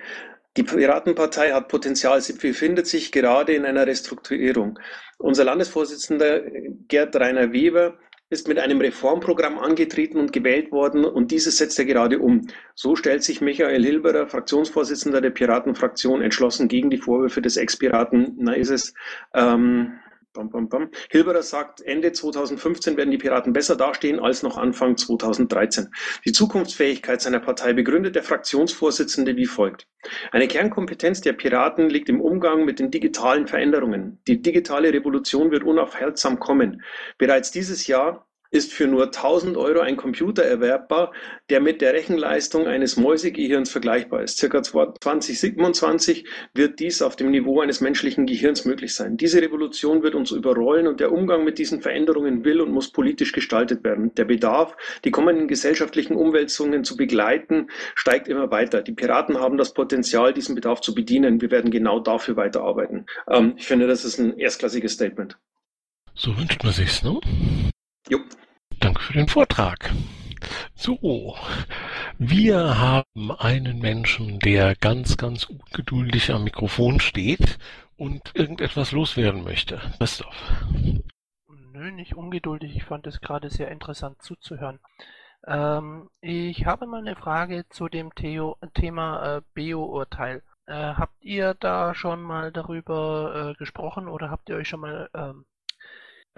Die 0.57 0.63
Piratenpartei 0.63 1.53
hat 1.53 1.69
Potenzial. 1.69 2.21
Sie 2.21 2.33
befindet 2.33 2.87
sich 2.87 3.13
gerade 3.13 3.53
in 3.53 3.65
einer 3.65 3.87
Restrukturierung. 3.87 4.79
Unser 5.19 5.45
Landesvorsitzender 5.45 6.43
Gerd 6.89 7.15
Rainer 7.17 7.53
Weber 7.53 7.99
ist 8.31 8.49
mit 8.49 8.59
einem 8.59 8.81
Reformprogramm 8.81 9.59
angetreten 9.59 10.19
und 10.19 10.33
gewählt 10.33 10.71
worden 10.71 11.05
und 11.05 11.31
dieses 11.31 11.57
setzt 11.57 11.79
er 11.79 11.87
gerade 11.87 12.19
um. 12.19 12.47
So 12.75 12.95
stellt 12.95 13.23
sich 13.23 13.41
Michael 13.41 13.83
Hilberer, 13.83 14.27
Fraktionsvorsitzender 14.27 15.21
der 15.21 15.31
Piratenfraktion, 15.31 16.21
entschlossen 16.21 16.69
gegen 16.69 16.91
die 16.91 16.99
Vorwürfe 16.99 17.41
des 17.41 17.57
Ex-Piraten, 17.57 18.35
na 18.39 18.53
ist 18.53 18.71
es, 18.71 18.95
ähm, 19.35 19.99
Bam, 20.39 20.51
bam, 20.51 20.69
bam. 20.69 20.91
Hilberer 21.11 21.43
sagt, 21.43 21.81
Ende 21.81 22.13
2015 22.13 22.97
werden 22.97 23.11
die 23.11 23.19
Piraten 23.19 23.53
besser 23.53 23.75
dastehen 23.75 24.21
als 24.21 24.45
noch 24.45 24.57
Anfang 24.57 24.97
2013. 24.97 25.89
Die 26.25 26.31
Zukunftsfähigkeit 26.31 27.21
seiner 27.21 27.41
Partei 27.41 27.73
begründet 27.73 28.15
der 28.15 28.23
Fraktionsvorsitzende 28.23 29.35
wie 29.35 29.47
folgt. 29.47 29.89
Eine 30.31 30.47
Kernkompetenz 30.47 31.23
der 31.23 31.33
Piraten 31.33 31.91
liegt 31.91 32.09
im 32.09 32.21
Umgang 32.21 32.65
mit 32.65 32.79
den 32.79 32.93
digitalen 32.93 33.49
Veränderungen. 33.49 34.21
Die 34.29 34.41
digitale 34.41 34.93
Revolution 34.93 35.51
wird 35.51 35.65
unaufhaltsam 35.65 36.39
kommen. 36.39 36.85
Bereits 37.19 37.51
dieses 37.51 37.89
Jahr 37.89 38.28
ist 38.51 38.73
für 38.73 38.87
nur 38.87 39.07
1000 39.07 39.57
Euro 39.57 39.81
ein 39.81 39.97
Computer 39.97 40.43
erwerbbar, 40.43 41.13
der 41.51 41.61
mit 41.61 41.81
der 41.81 41.93
Rechenleistung 41.93 42.67
eines 42.67 42.97
Mäusegehirns 42.97 43.71
vergleichbar 43.71 44.23
ist. 44.23 44.39
Circa 44.39 44.63
2027 44.63 46.27
wird 46.55 46.81
dies 46.81 47.03
auf 47.03 47.17
dem 47.17 47.31
Niveau 47.31 47.61
eines 47.61 47.81
menschlichen 47.81 48.27
Gehirns 48.27 48.65
möglich 48.65 48.95
sein. 48.95 49.17
Diese 49.17 49.43
Revolution 49.43 50.03
wird 50.03 50.15
uns 50.15 50.31
überrollen 50.31 50.87
und 50.87 51.01
der 51.01 51.13
Umgang 51.13 51.45
mit 51.45 51.59
diesen 51.59 51.83
Veränderungen 51.83 52.45
will 52.45 52.61
und 52.61 52.73
muss 52.73 52.91
politisch 52.91 53.33
gestaltet 53.33 53.85
werden. 53.85 54.15
Der 54.15 54.25
Bedarf, 54.25 54.77
die 55.05 55.11
kommenden 55.11 55.49
gesellschaftlichen 55.49 56.17
Umwälzungen 56.17 56.85
zu 56.85 56.97
begleiten, 56.97 57.69
steigt 57.95 58.29
immer 58.29 58.51
weiter. 58.51 58.83
Die 58.83 58.93
Piraten 58.93 59.39
haben 59.39 59.59
das 59.59 59.75
Potenzial, 59.75 60.33
diesen 60.33 60.55
Bedarf 60.55 60.81
zu 60.81 60.95
bedienen. 60.95 61.41
Wir 61.41 61.51
werden 61.51 61.71
genau 61.71 62.01
dafür 62.01 62.37
weiterarbeiten. 62.37 63.07
Ähm, 63.29 63.55
ich 63.57 63.67
finde, 63.67 63.87
das 63.87 64.05
ist 64.05 64.19
ein 64.19 64.39
erstklassiges 64.39 64.93
Statement. 64.93 65.37
So 66.15 66.37
wünscht 66.37 66.65
man 66.65 66.73
sich's, 66.73 67.03
ne? 67.03 67.21
Jo. 68.09 68.19
Danke 68.81 69.03
für 69.03 69.13
den 69.13 69.29
Vortrag. 69.29 69.93
So, 70.75 71.37
wir 72.17 72.79
haben 72.79 73.33
einen 73.33 73.81
Menschen, 73.81 74.39
der 74.39 74.75
ganz, 74.77 75.17
ganz 75.17 75.45
ungeduldig 75.45 76.31
am 76.33 76.45
Mikrofon 76.45 77.01
steht 77.01 77.59
und 77.97 78.35
irgendetwas 78.35 78.93
loswerden 78.93 79.45
möchte. 79.45 79.81
Christoph. 79.99 80.35
Nö, 81.73 81.91
nicht 81.91 82.17
ungeduldig. 82.17 82.77
Ich 82.77 82.85
fand 82.85 83.07
es 83.07 83.21
gerade 83.21 83.51
sehr 83.51 83.71
interessant 83.71 84.23
zuzuhören. 84.23 84.81
Ähm, 85.47 86.09
ich 86.21 86.65
habe 86.65 86.87
mal 86.87 87.01
eine 87.01 87.17
Frage 87.17 87.67
zu 87.69 87.89
dem 87.89 88.15
Theo 88.15 88.57
Thema 88.75 89.37
äh, 89.37 89.43
Bio-Urteil. 89.55 90.43
Äh, 90.67 90.95
habt 90.95 91.23
ihr 91.23 91.55
da 91.55 91.95
schon 91.95 92.23
mal 92.23 92.53
darüber 92.53 93.51
äh, 93.51 93.55
gesprochen 93.59 94.09
oder 94.09 94.31
habt 94.31 94.49
ihr 94.49 94.57
euch 94.57 94.69
schon 94.69 94.81
mal 94.81 95.11
ähm, 95.15 95.45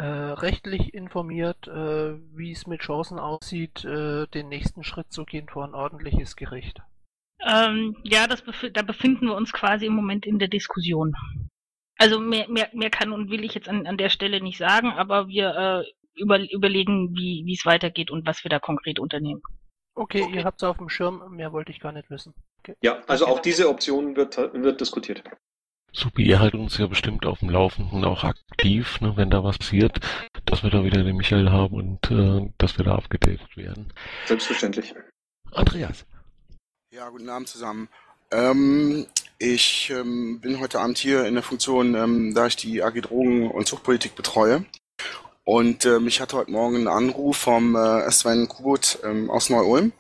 äh, 0.01 0.33
rechtlich 0.33 0.95
informiert, 0.95 1.69
äh, 1.69 2.15
wie 2.35 2.53
es 2.53 2.67
mit 2.67 2.81
Chancen 2.81 3.19
aussieht, 3.19 3.85
äh, 3.85 4.27
den 4.29 4.49
nächsten 4.49 4.83
Schritt 4.83 5.13
zu 5.13 5.27
gehen 5.27 5.47
vor 5.47 5.65
ein 5.65 5.75
ordentliches 5.75 6.37
Gericht. 6.37 6.81
Ähm, 7.47 7.95
ja, 8.03 8.27
das 8.27 8.43
bef 8.43 8.71
da 8.73 8.81
befinden 8.81 9.27
wir 9.27 9.35
uns 9.35 9.53
quasi 9.53 9.87
im 9.87 9.95
Moment 9.95 10.25
in 10.25 10.39
der 10.39 10.49
Diskussion. 10.49 11.15
Also 11.99 12.19
mehr, 12.19 12.49
mehr, 12.49 12.71
mehr 12.73 12.89
kann 12.89 13.13
und 13.13 13.31
will 13.31 13.45
ich 13.45 13.55
jetzt 13.55 13.69
an, 13.69 13.87
an 13.87 13.99
der 13.99 14.09
Stelle 14.09 14.41
nicht 14.41 14.57
sagen, 14.57 14.89
aber 14.89 15.29
wir 15.29 15.85
äh, 15.85 16.21
über, 16.21 16.51
überlegen, 16.51 17.15
wie 17.15 17.53
es 17.53 17.67
weitergeht 17.67 18.11
und 18.11 18.27
was 18.27 18.43
wir 18.43 18.49
da 18.49 18.59
konkret 18.59 18.99
unternehmen. 18.99 19.43
Okay, 19.95 20.23
okay. 20.23 20.37
ihr 20.37 20.45
habt 20.45 20.63
es 20.63 20.67
auf 20.67 20.79
dem 20.79 20.89
Schirm, 20.89 21.37
mehr 21.37 21.53
wollte 21.53 21.73
ich 21.73 21.81
gar 21.81 21.93
nicht 21.93 22.09
wissen. 22.09 22.33
Okay. 22.61 22.75
Ja, 22.83 23.03
also 23.07 23.27
auch 23.27 23.41
diese 23.41 23.69
Option 23.69 24.17
wird, 24.17 24.39
wird 24.39 24.81
diskutiert. 24.81 25.23
Supi, 25.93 26.25
ihr 26.25 26.39
haltet 26.39 26.61
uns 26.61 26.79
ja 26.79 26.87
bestimmt 26.87 27.27
auf 27.27 27.41
dem 27.41 27.51
Laufenden 27.51 28.05
auch 28.05 28.25
aktiv, 28.25 29.01
ne, 29.01 29.17
wenn 29.17 29.31
da 29.31 29.43
was 29.43 29.59
passiert, 29.59 30.01
dass 30.47 30.63
wir 30.63 30.71
da 30.71 30.85
wieder 30.85 31.03
den 31.03 31.17
Michael 31.17 31.51
haben 31.51 31.75
und 31.75 32.11
äh, 32.11 32.51
dass 32.59 32.79
wir 32.79 32.85
da 32.85 32.95
abgedatet 32.95 33.57
werden. 33.57 33.93
Selbstverständlich. 34.27 34.95
Andreas. 35.53 36.07
Ja, 36.93 37.09
guten 37.09 37.29
Abend 37.29 37.49
zusammen. 37.49 37.89
Ähm, 38.31 39.07
ich 39.39 39.91
ähm, 39.91 40.41
bin 40.41 40.61
heute 40.61 40.81
Abend 40.81 40.99
hier 40.99 41.25
in 41.27 41.35
der 41.35 41.43
Funktion, 41.43 41.95
ähm, 41.95 42.35
da 42.35 42.47
ich 42.47 42.57
die 42.57 42.83
AG 42.83 43.01
Drogen- 43.01 43.51
und 43.51 43.67
Zuchtpolitik 43.67 44.15
betreue. 44.15 44.65
Und 45.45 45.85
ähm, 45.87 46.07
ich 46.07 46.21
hatte 46.21 46.37
heute 46.37 46.51
Morgen 46.53 46.77
einen 46.77 46.89
Anruf 46.89 47.39
vom 47.39 47.75
äh, 47.75 48.11
Sven 48.11 48.49
Kubut 48.49 48.99
ähm, 49.03 49.31
aus 49.31 49.51
Neu-Ulm. 49.51 49.93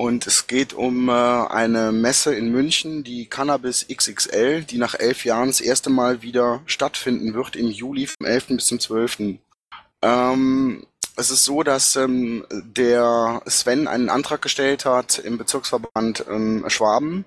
Und 0.00 0.28
es 0.28 0.46
geht 0.46 0.74
um 0.74 1.08
äh, 1.08 1.12
eine 1.12 1.90
Messe 1.90 2.32
in 2.32 2.52
München, 2.52 3.02
die 3.02 3.26
Cannabis 3.26 3.84
XXL, 3.92 4.62
die 4.62 4.78
nach 4.78 4.94
elf 4.94 5.24
Jahren 5.24 5.48
das 5.48 5.60
erste 5.60 5.90
Mal 5.90 6.22
wieder 6.22 6.62
stattfinden 6.66 7.34
wird 7.34 7.56
im 7.56 7.68
Juli 7.68 8.06
vom 8.06 8.24
11. 8.24 8.46
bis 8.46 8.66
zum 8.68 8.78
12. 8.78 9.38
Ähm, 10.02 10.86
es 11.16 11.30
ist 11.32 11.44
so, 11.44 11.64
dass 11.64 11.96
ähm, 11.96 12.46
der 12.52 13.42
Sven 13.46 13.88
einen 13.88 14.08
Antrag 14.08 14.40
gestellt 14.40 14.84
hat 14.84 15.18
im 15.18 15.36
Bezirksverband 15.36 16.24
ähm, 16.30 16.64
Schwaben 16.68 17.24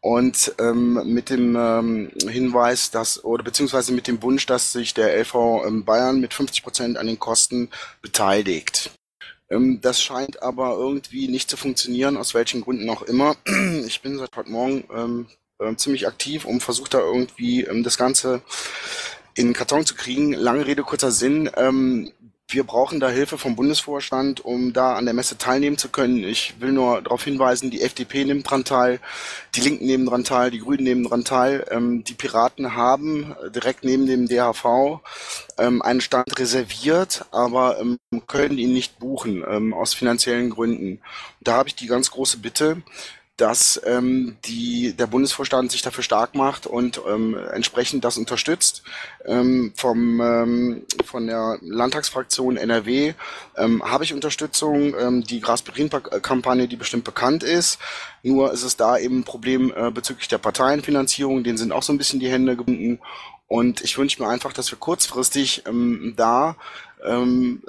und 0.00 0.54
ähm, 0.58 1.00
mit 1.04 1.30
dem 1.30 1.54
ähm, 1.54 2.10
Hinweis, 2.28 2.90
dass 2.90 3.22
oder 3.22 3.44
beziehungsweise 3.44 3.92
mit 3.92 4.08
dem 4.08 4.20
Wunsch, 4.22 4.44
dass 4.46 4.72
sich 4.72 4.92
der 4.92 5.16
LV 5.16 5.34
ähm, 5.64 5.84
Bayern 5.84 6.20
mit 6.20 6.34
50 6.34 6.64
Prozent 6.64 6.98
an 6.98 7.06
den 7.06 7.20
Kosten 7.20 7.70
beteiligt. 8.02 8.90
Ähm, 9.50 9.80
das 9.80 10.02
scheint 10.02 10.42
aber 10.42 10.76
irgendwie 10.76 11.28
nicht 11.28 11.50
zu 11.50 11.56
funktionieren, 11.56 12.16
aus 12.16 12.34
welchen 12.34 12.60
Gründen 12.60 12.88
auch 12.90 13.02
immer. 13.02 13.36
Ich 13.86 14.02
bin 14.02 14.18
seit 14.18 14.36
heute 14.36 14.50
Morgen 14.50 14.84
ähm, 14.94 15.26
äh, 15.58 15.74
ziemlich 15.76 16.06
aktiv 16.06 16.44
und 16.44 16.62
versuche 16.62 16.90
da 16.90 16.98
irgendwie 17.00 17.62
ähm, 17.62 17.82
das 17.82 17.96
Ganze 17.96 18.42
in 19.34 19.48
den 19.48 19.54
Karton 19.54 19.86
zu 19.86 19.94
kriegen. 19.94 20.32
Lange 20.32 20.66
Rede, 20.66 20.82
kurzer 20.82 21.10
Sinn. 21.10 21.50
Ähm, 21.56 22.12
wir 22.50 22.64
brauchen 22.64 22.98
da 22.98 23.10
Hilfe 23.10 23.36
vom 23.36 23.56
Bundesvorstand, 23.56 24.42
um 24.42 24.72
da 24.72 24.94
an 24.94 25.04
der 25.04 25.12
Messe 25.12 25.36
teilnehmen 25.36 25.76
zu 25.76 25.90
können. 25.90 26.24
Ich 26.24 26.54
will 26.60 26.72
nur 26.72 27.02
darauf 27.02 27.22
hinweisen, 27.22 27.70
die 27.70 27.82
FDP 27.82 28.24
nimmt 28.24 28.50
dran 28.50 28.64
teil, 28.64 29.00
die 29.54 29.60
Linken 29.60 29.84
nehmen 29.84 30.06
dran 30.06 30.24
teil, 30.24 30.50
die 30.50 30.60
Grünen 30.60 30.84
nehmen 30.84 31.04
dran 31.04 31.24
teil. 31.24 31.66
Ähm, 31.70 32.04
die 32.04 32.14
Piraten 32.14 32.74
haben 32.74 33.36
direkt 33.54 33.84
neben 33.84 34.06
dem 34.06 34.28
DHV 34.28 35.00
ähm, 35.58 35.82
einen 35.82 36.00
Stand 36.00 36.38
reserviert, 36.38 37.26
aber 37.32 37.78
ähm, 37.80 37.98
können 38.26 38.56
ihn 38.56 38.72
nicht 38.72 38.98
buchen 38.98 39.44
ähm, 39.46 39.74
aus 39.74 39.92
finanziellen 39.92 40.48
Gründen. 40.48 41.00
Da 41.40 41.52
habe 41.52 41.68
ich 41.68 41.74
die 41.74 41.86
ganz 41.86 42.10
große 42.10 42.38
Bitte, 42.38 42.82
dass 43.38 43.80
ähm, 43.86 44.36
die, 44.44 44.94
der 44.94 45.06
Bundesvorstand 45.06 45.70
sich 45.70 45.80
dafür 45.80 46.02
stark 46.02 46.34
macht 46.34 46.66
und 46.66 47.00
ähm, 47.08 47.38
entsprechend 47.52 48.04
das 48.04 48.18
unterstützt. 48.18 48.82
Ähm, 49.24 49.72
vom, 49.76 50.20
ähm, 50.20 50.82
von 51.04 51.26
der 51.28 51.56
Landtagsfraktion 51.62 52.56
NRW 52.56 53.14
ähm, 53.56 53.82
habe 53.88 54.02
ich 54.02 54.12
Unterstützung, 54.12 54.92
ähm, 54.98 55.22
die 55.22 55.40
Gras-Berlin-Kampagne, 55.40 56.66
die 56.66 56.76
bestimmt 56.76 57.04
bekannt 57.04 57.44
ist. 57.44 57.78
Nur 58.24 58.52
ist 58.52 58.64
es 58.64 58.76
da 58.76 58.98
eben 58.98 59.20
ein 59.20 59.24
Problem 59.24 59.72
äh, 59.74 59.92
bezüglich 59.92 60.26
der 60.26 60.38
Parteienfinanzierung, 60.38 61.44
denen 61.44 61.58
sind 61.58 61.70
auch 61.70 61.84
so 61.84 61.92
ein 61.92 61.98
bisschen 61.98 62.18
die 62.18 62.30
Hände 62.30 62.56
gebunden. 62.56 62.98
Und 63.46 63.80
ich 63.80 63.96
wünsche 63.96 64.20
mir 64.20 64.28
einfach, 64.28 64.52
dass 64.52 64.70
wir 64.70 64.78
kurzfristig 64.78 65.62
ähm, 65.66 66.14
da 66.16 66.56
ähm, 67.04 67.62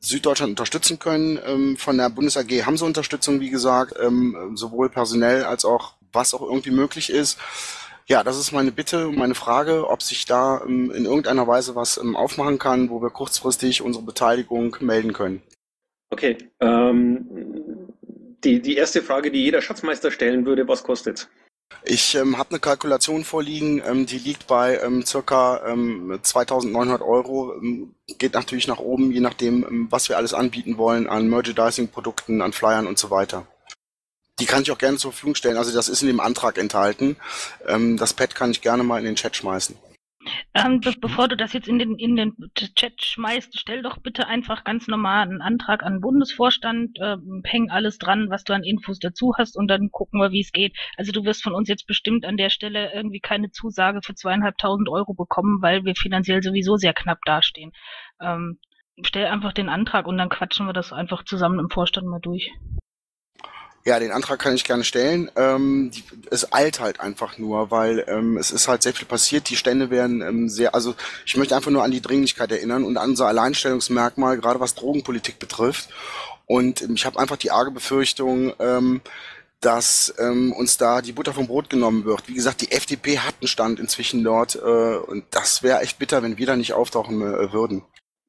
Süddeutschland 0.00 0.50
unterstützen 0.50 0.98
können. 0.98 1.38
Ähm, 1.46 1.76
von 1.76 1.96
der 1.96 2.10
Bundes 2.10 2.36
AG 2.36 2.50
haben 2.64 2.76
sie 2.76 2.84
Unterstützung, 2.84 3.40
wie 3.40 3.50
gesagt, 3.50 3.94
ähm, 4.00 4.52
sowohl 4.54 4.88
personell 4.90 5.44
als 5.44 5.64
auch 5.64 5.94
was 6.12 6.34
auch 6.34 6.42
irgendwie 6.42 6.70
möglich 6.70 7.10
ist. 7.10 7.38
Ja, 8.06 8.22
das 8.22 8.38
ist 8.38 8.52
meine 8.52 8.70
Bitte, 8.70 9.08
meine 9.08 9.34
Frage, 9.34 9.88
ob 9.88 10.02
sich 10.02 10.26
da 10.26 10.60
ähm, 10.66 10.90
in 10.90 11.06
irgendeiner 11.06 11.46
Weise 11.46 11.74
was 11.74 11.96
ähm, 11.96 12.16
aufmachen 12.16 12.58
kann, 12.58 12.90
wo 12.90 13.00
wir 13.00 13.10
kurzfristig 13.10 13.80
unsere 13.80 14.04
Beteiligung 14.04 14.76
melden 14.80 15.14
können. 15.14 15.42
Okay, 16.10 16.36
ähm, 16.60 17.26
die, 18.44 18.60
die 18.60 18.76
erste 18.76 19.02
Frage, 19.02 19.30
die 19.30 19.42
jeder 19.42 19.62
Schatzmeister 19.62 20.10
stellen 20.10 20.44
würde, 20.44 20.68
was 20.68 20.82
kostet 20.82 21.28
ich 21.82 22.14
ähm, 22.14 22.38
habe 22.38 22.50
eine 22.50 22.60
Kalkulation 22.60 23.24
vorliegen, 23.24 23.82
ähm, 23.84 24.06
die 24.06 24.18
liegt 24.18 24.46
bei 24.46 24.78
ähm, 24.78 25.04
circa 25.04 25.66
ähm, 25.66 26.20
2.900 26.22 27.00
Euro. 27.02 27.54
Ähm, 27.54 27.94
geht 28.18 28.34
natürlich 28.34 28.68
nach 28.68 28.78
oben, 28.78 29.12
je 29.12 29.20
nachdem, 29.20 29.64
ähm, 29.64 29.86
was 29.90 30.08
wir 30.08 30.16
alles 30.16 30.34
anbieten 30.34 30.78
wollen 30.78 31.08
an 31.08 31.28
Merchandising-Produkten, 31.28 32.42
an 32.42 32.52
Flyern 32.52 32.86
und 32.86 32.98
so 32.98 33.10
weiter. 33.10 33.46
Die 34.40 34.46
kann 34.46 34.62
ich 34.62 34.70
auch 34.70 34.78
gerne 34.78 34.96
zur 34.96 35.12
Verfügung 35.12 35.34
stellen. 35.34 35.58
Also 35.58 35.72
das 35.72 35.88
ist 35.88 36.02
in 36.02 36.08
dem 36.08 36.20
Antrag 36.20 36.58
enthalten. 36.58 37.16
Ähm, 37.66 37.96
das 37.96 38.14
Pad 38.14 38.34
kann 38.34 38.50
ich 38.50 38.60
gerne 38.62 38.82
mal 38.82 38.98
in 38.98 39.04
den 39.04 39.16
Chat 39.16 39.36
schmeißen. 39.36 39.76
Ähm, 40.54 40.80
be 40.80 40.94
bevor 41.00 41.28
du 41.28 41.36
das 41.36 41.52
jetzt 41.52 41.68
in 41.68 41.78
den, 41.78 41.96
in 41.96 42.16
den 42.16 42.34
Chat 42.54 43.02
schmeißt, 43.02 43.58
stell 43.58 43.82
doch 43.82 43.98
bitte 43.98 44.26
einfach 44.26 44.64
ganz 44.64 44.88
normal 44.88 45.22
einen 45.22 45.42
Antrag 45.42 45.82
an 45.82 45.94
den 45.94 46.00
Bundesvorstand, 46.00 46.98
äh, 46.98 47.16
häng 47.44 47.70
alles 47.70 47.98
dran, 47.98 48.30
was 48.30 48.44
du 48.44 48.52
an 48.52 48.62
Infos 48.62 48.98
dazu 48.98 49.34
hast 49.36 49.56
und 49.56 49.68
dann 49.68 49.90
gucken 49.90 50.20
wir, 50.20 50.30
wie 50.30 50.40
es 50.40 50.52
geht. 50.52 50.76
Also 50.96 51.12
du 51.12 51.24
wirst 51.24 51.42
von 51.42 51.54
uns 51.54 51.68
jetzt 51.68 51.86
bestimmt 51.86 52.24
an 52.24 52.36
der 52.36 52.50
Stelle 52.50 52.92
irgendwie 52.94 53.20
keine 53.20 53.50
Zusage 53.50 54.00
für 54.02 54.14
zweieinhalbtausend 54.14 54.88
Euro 54.88 55.14
bekommen, 55.14 55.60
weil 55.62 55.84
wir 55.84 55.94
finanziell 55.94 56.42
sowieso 56.42 56.76
sehr 56.76 56.94
knapp 56.94 57.18
dastehen. 57.24 57.72
Ähm, 58.20 58.58
stell 59.02 59.26
einfach 59.26 59.52
den 59.52 59.68
Antrag 59.68 60.06
und 60.06 60.18
dann 60.18 60.28
quatschen 60.28 60.66
wir 60.66 60.72
das 60.72 60.92
einfach 60.92 61.24
zusammen 61.24 61.58
im 61.58 61.70
Vorstand 61.70 62.06
mal 62.06 62.20
durch. 62.20 62.50
Ja, 63.86 63.98
den 63.98 64.12
Antrag 64.12 64.38
kann 64.38 64.54
ich 64.54 64.64
gerne 64.64 64.82
stellen. 64.82 65.30
Ähm, 65.36 65.90
die, 65.94 66.02
es 66.30 66.54
eilt 66.54 66.80
halt 66.80 67.00
einfach 67.00 67.36
nur, 67.36 67.70
weil 67.70 68.02
ähm, 68.08 68.38
es 68.38 68.50
ist 68.50 68.66
halt 68.66 68.82
sehr 68.82 68.94
viel 68.94 69.06
passiert. 69.06 69.50
Die 69.50 69.56
Stände 69.56 69.90
werden 69.90 70.22
ähm, 70.22 70.48
sehr, 70.48 70.74
also 70.74 70.94
ich 71.26 71.36
möchte 71.36 71.54
einfach 71.54 71.70
nur 71.70 71.84
an 71.84 71.90
die 71.90 72.00
Dringlichkeit 72.00 72.50
erinnern 72.50 72.84
und 72.84 72.96
an 72.96 73.10
unser 73.10 73.26
Alleinstellungsmerkmal, 73.26 74.38
gerade 74.38 74.58
was 74.58 74.74
Drogenpolitik 74.74 75.38
betrifft. 75.38 75.90
Und 76.46 76.80
ähm, 76.80 76.94
ich 76.94 77.04
habe 77.04 77.18
einfach 77.18 77.36
die 77.36 77.50
arge 77.50 77.72
Befürchtung, 77.72 78.54
ähm, 78.58 79.02
dass 79.60 80.14
ähm, 80.18 80.52
uns 80.52 80.78
da 80.78 81.02
die 81.02 81.12
Butter 81.12 81.34
vom 81.34 81.46
Brot 81.46 81.68
genommen 81.68 82.06
wird. 82.06 82.26
Wie 82.26 82.34
gesagt, 82.34 82.62
die 82.62 82.72
FDP 82.72 83.18
hat 83.18 83.34
einen 83.40 83.48
Stand 83.48 83.80
inzwischen 83.80 84.24
dort 84.24 84.56
äh, 84.56 84.58
und 84.58 85.24
das 85.30 85.62
wäre 85.62 85.80
echt 85.80 85.98
bitter, 85.98 86.22
wenn 86.22 86.38
wir 86.38 86.46
da 86.46 86.56
nicht 86.56 86.72
auftauchen 86.72 87.20
äh, 87.20 87.52
würden. 87.52 87.82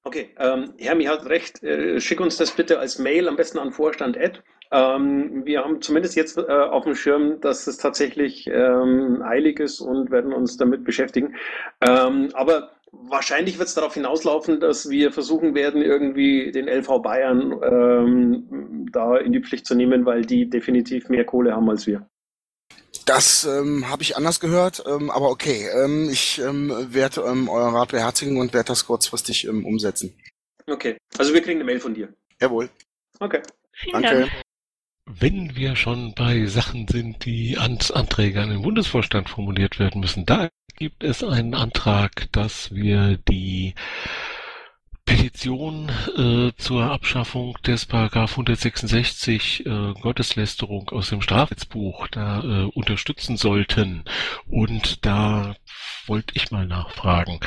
Okay, 0.03 0.29
ähm, 0.37 0.73
Hermi 0.77 1.05
hat 1.05 1.25
recht. 1.25 1.63
Äh, 1.63 1.99
schick 1.99 2.19
uns 2.19 2.37
das 2.37 2.51
bitte 2.51 2.77
als 2.77 2.99
Mail, 2.99 3.27
am 3.27 3.37
besten 3.37 3.57
an 3.57 3.71
Vorstand. 3.71 4.17
Ad. 4.17 4.39
Ähm, 4.71 5.45
wir 5.45 5.63
haben 5.63 5.81
zumindest 5.81 6.15
jetzt 6.15 6.37
äh, 6.37 6.41
auf 6.41 6.83
dem 6.83 6.95
Schirm, 6.95 7.39
dass 7.41 7.67
es 7.67 7.77
tatsächlich 7.77 8.47
ähm, 8.47 9.21
eilig 9.23 9.59
ist 9.59 9.79
und 9.79 10.11
werden 10.11 10.33
uns 10.33 10.57
damit 10.57 10.83
beschäftigen. 10.83 11.35
Ähm, 11.81 12.29
aber 12.33 12.71
wahrscheinlich 12.91 13.57
wird 13.59 13.67
es 13.67 13.75
darauf 13.75 13.93
hinauslaufen, 13.93 14.59
dass 14.59 14.89
wir 14.89 15.11
versuchen 15.11 15.55
werden, 15.55 15.81
irgendwie 15.81 16.51
den 16.51 16.67
LV 16.67 17.01
Bayern 17.01 17.53
ähm, 17.63 18.87
da 18.91 19.17
in 19.17 19.33
die 19.33 19.41
Pflicht 19.41 19.65
zu 19.65 19.75
nehmen, 19.75 20.05
weil 20.05 20.25
die 20.25 20.49
definitiv 20.49 21.09
mehr 21.09 21.25
Kohle 21.25 21.53
haben 21.53 21.69
als 21.69 21.87
wir. 21.87 22.07
Das 23.05 23.45
ähm, 23.45 23.87
habe 23.89 24.01
ich 24.01 24.17
anders 24.17 24.39
gehört, 24.39 24.83
ähm, 24.87 25.11
aber 25.11 25.29
okay. 25.29 25.67
Ähm, 25.75 26.09
ich 26.11 26.39
ähm, 26.39 26.71
werde 26.89 27.21
ähm, 27.21 27.49
euren 27.49 27.75
Rat 27.75 27.91
beherzigen 27.91 28.37
und 28.37 28.53
werde 28.53 28.67
das 28.69 28.87
kurzfristig 28.87 29.45
ähm, 29.47 29.63
umsetzen. 29.65 30.17
Okay, 30.67 30.97
also 31.17 31.33
wir 31.33 31.41
kriegen 31.41 31.59
eine 31.59 31.65
Mail 31.65 31.79
von 31.79 31.93
dir. 31.93 32.11
Jawohl. 32.41 32.69
Okay. 33.19 33.41
Vielen 33.73 34.01
Danke. 34.01 34.19
Dank. 34.21 34.31
Wenn 35.07 35.55
wir 35.55 35.75
schon 35.75 36.15
bei 36.15 36.45
Sachen 36.47 36.87
sind, 36.87 37.25
die 37.25 37.59
ans 37.59 37.91
Anträge 37.91 38.41
an 38.41 38.49
den 38.49 38.63
Bundesvorstand 38.63 39.29
formuliert 39.29 39.77
werden 39.77 40.01
müssen, 40.01 40.25
da 40.25 40.49
gibt 40.77 41.03
es 41.03 41.23
einen 41.23 41.53
Antrag, 41.53 42.27
dass 42.31 42.73
wir 42.73 43.17
die 43.17 43.75
Petition 45.05 45.91
äh, 46.17 46.51
zur 46.57 46.85
Abschaffung 46.85 47.55
des 47.67 47.85
Paragraph 47.85 48.31
166 48.31 49.67
äh, 49.67 49.93
Gotteslästerung 50.01 50.89
aus 50.89 51.09
dem 51.09 51.21
Strafgesetzbuch 51.21 52.07
da 52.07 52.41
äh, 52.43 52.63
unterstützen 52.63 53.37
sollten. 53.37 54.03
Und 54.47 55.05
da 55.05 55.55
wollte 56.07 56.33
ich 56.35 56.49
mal 56.49 56.65
nachfragen, 56.65 57.39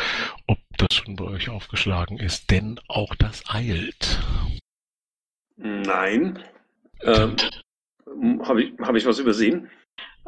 ob 0.47 0.59
das 0.77 0.95
schon 0.95 1.17
bei 1.17 1.25
euch 1.25 1.49
aufgeschlagen 1.49 2.19
ist, 2.19 2.53
denn 2.53 2.79
auch 2.87 3.17
das 3.17 3.43
eilt. 3.49 4.21
Nein, 5.57 6.39
ähm, 7.03 7.37
Habe 8.43 8.63
ich, 8.63 8.73
hab 8.79 8.95
ich 8.95 9.07
was 9.07 9.19
übersehen? 9.19 9.71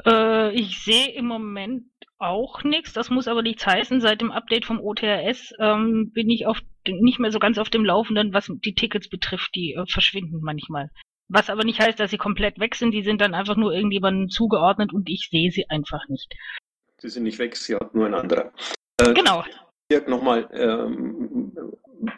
Äh, 0.05 0.53
ich 0.53 0.83
sehe 0.83 1.13
im 1.13 1.27
Moment 1.27 1.85
auch 2.19 2.63
nichts. 2.65 2.93
Das 2.93 3.11
muss 3.11 3.29
aber 3.29 3.43
nichts 3.43 3.67
heißen. 3.67 4.01
Seit 4.01 4.21
dem 4.21 4.31
Update 4.31 4.65
vom 4.65 4.81
OTRS 4.81 5.53
ähm, 5.59 6.11
bin 6.13 6.31
ich 6.31 6.47
auf, 6.47 6.61
nicht 6.87 7.19
mehr 7.19 7.33
so 7.33 7.39
ganz 7.39 7.59
auf 7.59 7.71
dem 7.71 7.85
Laufenden, 7.85 8.33
was 8.33 8.51
die 8.65 8.75
Tickets 8.75 9.09
betrifft. 9.09 9.55
Die 9.55 9.75
äh, 9.75 9.85
verschwinden 9.87 10.41
manchmal. 10.43 10.91
Was 11.29 11.49
aber 11.49 11.65
nicht 11.65 11.81
heißt, 11.81 11.99
dass 11.99 12.11
sie 12.11 12.19
komplett 12.19 12.59
weg 12.59 12.75
sind. 12.75 12.93
Die 12.93 13.03
sind 13.03 13.21
dann 13.21 13.35
einfach 13.35 13.57
nur 13.57 13.73
irgendjemandem 13.73 14.29
zugeordnet 14.29 14.93
und 14.93 15.09
ich 15.09 15.29
sehe 15.31 15.51
sie 15.51 15.69
einfach 15.69 16.09
nicht. 16.09 16.35
Sie 16.99 17.09
sind 17.09 17.23
nicht 17.23 17.39
weg, 17.39 17.57
sie 17.57 17.75
hat 17.75 17.95
nur 17.95 18.07
ein 18.07 18.15
anderer. 18.15 18.53
Äh, 18.99 19.15
genau. 19.15 19.45
Dirk, 19.91 20.07
nochmal, 20.07 20.49
ähm, 20.53 21.53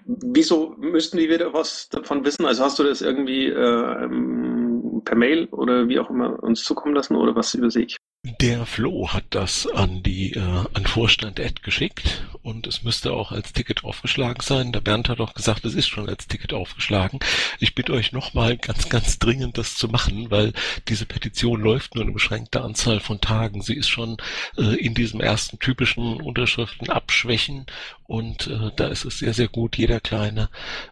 wieso 0.04 0.74
müssten 0.78 1.18
die 1.18 1.28
wieder 1.28 1.52
was 1.52 1.88
davon 1.88 2.24
wissen? 2.24 2.46
Also 2.46 2.64
hast 2.64 2.78
du 2.78 2.84
das 2.84 3.02
irgendwie 3.02 3.46
ähm, 3.46 5.02
per 5.04 5.16
Mail 5.16 5.46
oder 5.46 5.88
wie 5.88 5.98
auch 5.98 6.10
immer 6.10 6.42
uns 6.42 6.64
zukommen 6.64 6.94
lassen 6.94 7.16
oder 7.16 7.34
was 7.34 7.54
übersehe 7.54 7.84
ich? 7.84 7.96
Der 8.24 8.66
Flo 8.66 9.08
hat 9.08 9.24
das 9.30 9.66
an 9.66 10.04
die 10.04 10.34
äh, 10.34 10.40
an 10.74 10.86
Vorstand 10.86 11.40
Ad 11.40 11.54
geschickt 11.64 12.22
und 12.42 12.68
es 12.68 12.84
müsste 12.84 13.12
auch 13.12 13.32
als 13.32 13.52
Ticket 13.52 13.82
aufgeschlagen 13.82 14.40
sein. 14.42 14.70
Der 14.70 14.80
Bernd 14.80 15.08
hat 15.08 15.18
auch 15.18 15.34
gesagt, 15.34 15.64
es 15.64 15.74
ist 15.74 15.88
schon 15.88 16.08
als 16.08 16.28
Ticket 16.28 16.52
aufgeschlagen. 16.52 17.18
Ich 17.58 17.74
bitte 17.74 17.92
euch 17.92 18.12
nochmal 18.12 18.56
ganz, 18.56 18.88
ganz 18.88 19.18
dringend, 19.18 19.58
das 19.58 19.74
zu 19.74 19.88
machen, 19.88 20.30
weil 20.30 20.52
diese 20.86 21.04
Petition 21.04 21.60
läuft 21.60 21.96
nur 21.96 22.04
eine 22.04 22.12
beschränkte 22.12 22.60
Anzahl 22.60 23.00
von 23.00 23.20
Tagen. 23.20 23.60
Sie 23.60 23.74
ist 23.74 23.88
schon 23.88 24.18
äh, 24.56 24.76
in 24.76 24.94
diesem 24.94 25.20
ersten 25.20 25.58
typischen 25.58 26.20
Unterschriften 26.20 26.90
abschwächen 26.90 27.66
und 28.04 28.46
äh, 28.46 28.70
da 28.76 28.86
ist 28.86 29.04
es 29.04 29.18
sehr, 29.18 29.34
sehr 29.34 29.48
gut. 29.48 29.76
Jeder 29.76 29.98
kleine 29.98 30.48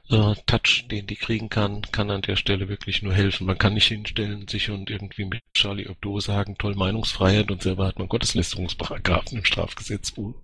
äh, 0.09 0.35
Touch, 0.47 0.87
den 0.91 1.07
die 1.07 1.17
kriegen 1.17 1.49
kann, 1.49 1.83
kann 1.93 2.11
an 2.11 2.23
der 2.23 2.37
Stelle 2.37 2.69
wirklich 2.69 3.03
nur 3.03 3.15
helfen. 3.15 3.47
Man 3.47 3.59
kann 3.59 3.75
nicht 3.75 3.87
hinstellen, 3.87 4.49
sich 4.49 4.71
und 4.71 4.91
irgendwie 4.91 5.27
mit 5.27 5.43
Charlie 5.55 5.87
Hebdo 5.87 6.19
sagen, 6.19 6.57
toll 6.59 6.75
Meinungsfreiheit 6.75 7.20
Freiheit 7.21 7.51
und 7.51 7.61
selber 7.61 7.87
hat 7.87 7.99
man 7.99 8.09
Gotteslästerungsparagraphen 8.09 9.37
im 9.37 9.45
Strafgesetzbuch. 9.45 10.35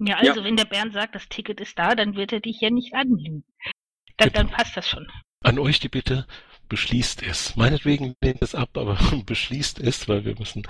Ja, 0.00 0.16
also 0.16 0.40
ja. 0.40 0.44
wenn 0.44 0.56
der 0.56 0.64
Bernd 0.64 0.94
sagt, 0.94 1.14
das 1.14 1.28
Ticket 1.28 1.60
ist 1.60 1.78
da, 1.78 1.94
dann 1.94 2.16
wird 2.16 2.32
er 2.32 2.40
dich 2.40 2.60
ja 2.60 2.70
nicht 2.70 2.92
anlügen. 2.92 3.44
Dann, 4.16 4.32
dann 4.32 4.48
passt 4.48 4.76
das 4.76 4.88
schon. 4.88 5.06
An 5.44 5.60
euch 5.60 5.78
die 5.78 5.88
Bitte, 5.88 6.26
beschließt 6.68 7.22
es. 7.22 7.54
Meinetwegen 7.54 8.16
lehnt 8.20 8.42
es 8.42 8.56
ab, 8.56 8.70
aber 8.74 8.98
beschließt 9.26 9.78
es, 9.78 10.08
weil 10.08 10.24
wir 10.24 10.36
müssen 10.36 10.66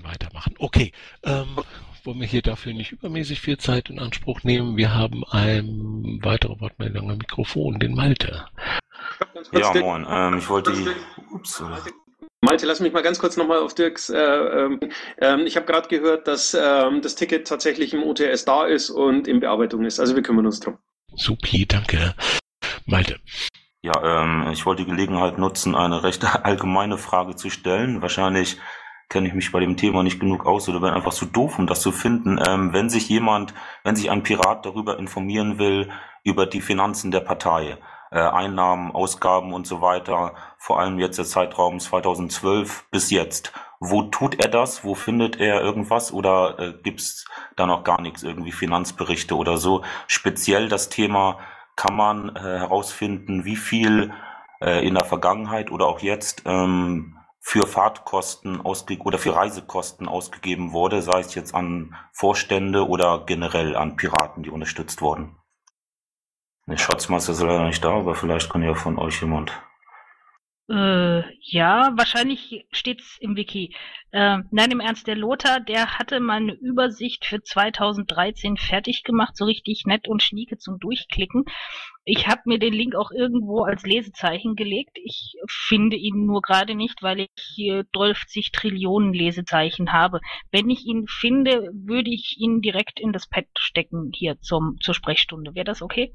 weitermachen. 0.00 0.54
Okay, 0.60 0.92
ähm, 1.24 1.58
wollen 2.04 2.20
wir 2.20 2.28
hier 2.28 2.42
dafür 2.42 2.72
nicht 2.72 2.92
übermäßig 2.92 3.40
viel 3.40 3.58
Zeit 3.58 3.90
in 3.90 3.98
Anspruch 3.98 4.44
nehmen. 4.44 4.76
Wir 4.76 4.94
haben 4.94 5.24
ein 5.24 6.20
weitere 6.22 6.60
Wortmeldung 6.60 7.10
am 7.10 7.18
Mikrofon, 7.18 7.80
den 7.80 7.94
Malte. 7.94 8.46
Ja, 9.50 9.74
moin. 9.74 10.06
Ähm, 10.08 10.38
ich 10.38 10.48
wollte 10.48 10.72
die. 10.72 10.86
Ups. 11.34 11.60
Malte, 12.40 12.66
lass 12.66 12.80
mich 12.80 12.92
mal 12.92 13.02
ganz 13.02 13.18
kurz 13.18 13.36
nochmal 13.36 13.58
auf 13.58 13.74
Dirks. 13.74 14.10
Äh, 14.10 14.18
ähm, 14.18 14.80
ähm 15.18 15.40
ich 15.46 15.56
habe 15.56 15.66
gerade 15.66 15.88
gehört, 15.88 16.28
dass 16.28 16.54
ähm, 16.54 17.02
das 17.02 17.16
Ticket 17.16 17.48
tatsächlich 17.48 17.92
im 17.92 18.04
OTS 18.04 18.44
da 18.44 18.64
ist 18.64 18.90
und 18.90 19.26
in 19.26 19.40
Bearbeitung 19.40 19.84
ist. 19.84 19.98
Also 19.98 20.14
wir 20.14 20.22
kümmern 20.22 20.46
uns 20.46 20.60
drum. 20.60 20.78
Supi, 21.16 21.66
danke. 21.66 22.14
Malte. 22.86 23.18
Ja, 23.82 24.22
ähm, 24.22 24.50
ich 24.52 24.66
wollte 24.66 24.84
die 24.84 24.90
Gelegenheit 24.90 25.38
nutzen, 25.38 25.74
eine 25.74 26.02
recht 26.04 26.24
allgemeine 26.44 26.96
Frage 26.96 27.34
zu 27.34 27.50
stellen. 27.50 28.02
Wahrscheinlich 28.02 28.58
kenne 29.08 29.26
ich 29.26 29.34
mich 29.34 29.50
bei 29.50 29.60
dem 29.60 29.76
Thema 29.76 30.02
nicht 30.02 30.20
genug 30.20 30.46
aus 30.46 30.68
oder 30.68 30.80
bin 30.80 30.90
einfach 30.90 31.14
zu 31.14 31.26
doof, 31.26 31.58
um 31.58 31.66
das 31.66 31.80
zu 31.80 31.90
finden. 31.90 32.38
Ähm, 32.46 32.72
wenn 32.72 32.88
sich 32.88 33.08
jemand, 33.08 33.54
wenn 33.82 33.96
sich 33.96 34.10
ein 34.10 34.22
Pirat 34.22 34.64
darüber 34.64 34.98
informieren 34.98 35.58
will, 35.58 35.90
über 36.24 36.46
die 36.46 36.60
Finanzen 36.60 37.10
der 37.10 37.20
Partei, 37.20 37.78
Einnahmen, 38.16 38.92
Ausgaben 38.92 39.52
und 39.52 39.66
so 39.66 39.80
weiter, 39.80 40.34
vor 40.56 40.80
allem 40.80 40.98
jetzt 40.98 41.18
der 41.18 41.24
Zeitraum 41.24 41.78
2012 41.78 42.86
bis 42.90 43.10
jetzt. 43.10 43.52
Wo 43.80 44.02
tut 44.02 44.42
er 44.42 44.48
das? 44.48 44.84
Wo 44.84 44.94
findet 44.94 45.38
er 45.38 45.60
irgendwas? 45.60 46.12
Oder 46.12 46.58
äh, 46.58 46.74
gibt's 46.82 47.26
da 47.56 47.66
noch 47.66 47.84
gar 47.84 48.00
nichts, 48.00 48.22
irgendwie 48.22 48.52
Finanzberichte 48.52 49.36
oder 49.36 49.58
so? 49.58 49.82
Speziell 50.06 50.68
das 50.68 50.88
Thema, 50.88 51.38
kann 51.78 51.96
man 51.96 52.34
äh, 52.34 52.40
herausfinden, 52.40 53.44
wie 53.44 53.54
viel 53.54 54.12
äh, 54.60 54.84
in 54.84 54.94
der 54.94 55.04
Vergangenheit 55.04 55.70
oder 55.70 55.86
auch 55.86 56.00
jetzt 56.00 56.42
ähm, 56.44 57.16
für 57.38 57.68
Fahrtkosten 57.68 58.60
ausge 58.60 58.98
oder 58.98 59.16
für 59.16 59.36
Reisekosten 59.36 60.08
ausgegeben 60.08 60.72
wurde, 60.72 61.02
sei 61.02 61.20
es 61.20 61.36
jetzt 61.36 61.54
an 61.54 61.94
Vorstände 62.12 62.88
oder 62.88 63.24
generell 63.24 63.76
an 63.76 63.96
Piraten, 63.96 64.42
die 64.42 64.50
unterstützt 64.50 65.00
wurden. 65.00 65.37
Der 66.68 66.76
Schatzmeister 66.76 67.32
ist 67.32 67.40
leider 67.40 67.64
nicht 67.64 67.82
da, 67.82 67.94
aber 67.94 68.14
vielleicht 68.14 68.50
kann 68.50 68.62
ja 68.62 68.74
von 68.74 68.98
euch 68.98 69.22
jemand. 69.22 69.52
Äh, 70.70 71.22
ja, 71.40 71.92
wahrscheinlich 71.96 72.66
steht's 72.72 73.16
im 73.20 73.36
Wiki. 73.36 73.74
Äh, 74.10 74.40
nein, 74.50 74.70
im 74.70 74.80
Ernst, 74.80 75.06
der 75.06 75.16
Lothar, 75.16 75.60
der 75.60 75.98
hatte 75.98 76.20
mal 76.20 76.36
eine 76.36 76.52
Übersicht 76.52 77.24
für 77.24 77.42
2013 77.42 78.58
fertig 78.58 79.02
gemacht, 79.02 79.34
so 79.34 79.46
richtig 79.46 79.86
nett 79.86 80.08
und 80.08 80.22
schnieke 80.22 80.58
zum 80.58 80.78
Durchklicken. 80.78 81.46
Ich 82.04 82.26
habe 82.26 82.42
mir 82.44 82.58
den 82.58 82.74
Link 82.74 82.94
auch 82.96 83.10
irgendwo 83.12 83.62
als 83.62 83.84
Lesezeichen 83.84 84.56
gelegt. 84.56 84.98
Ich 85.02 85.36
finde 85.48 85.96
ihn 85.96 86.26
nur 86.26 86.42
gerade 86.42 86.74
nicht, 86.74 87.02
weil 87.02 87.20
ich 87.20 87.28
hier 87.54 87.86
12 87.94 88.24
Trillionen 88.52 89.14
Lesezeichen 89.14 89.94
habe. 89.94 90.20
Wenn 90.50 90.68
ich 90.68 90.84
ihn 90.84 91.06
finde, 91.06 91.70
würde 91.72 92.10
ich 92.10 92.36
ihn 92.38 92.60
direkt 92.60 93.00
in 93.00 93.14
das 93.14 93.26
Pad 93.26 93.46
stecken 93.58 94.10
hier 94.14 94.38
zum, 94.40 94.76
zur 94.82 94.92
Sprechstunde. 94.92 95.54
Wäre 95.54 95.64
das 95.64 95.80
okay? 95.80 96.12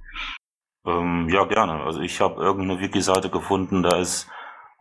Ähm, 0.85 1.29
ja, 1.29 1.45
gerne. 1.45 1.83
Also 1.83 2.01
ich 2.01 2.19
habe 2.21 2.41
irgendeine 2.41 2.79
Wiki-Seite 2.79 3.29
gefunden, 3.29 3.83
da 3.83 3.97
ist 3.97 4.29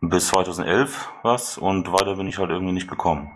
bis 0.01 0.27
2011 0.27 1.11
was 1.23 1.57
und 1.57 1.91
weiter 1.91 2.15
bin 2.15 2.27
ich 2.27 2.37
halt 2.37 2.49
irgendwie 2.49 2.73
nicht 2.73 2.89
gekommen. 2.89 3.31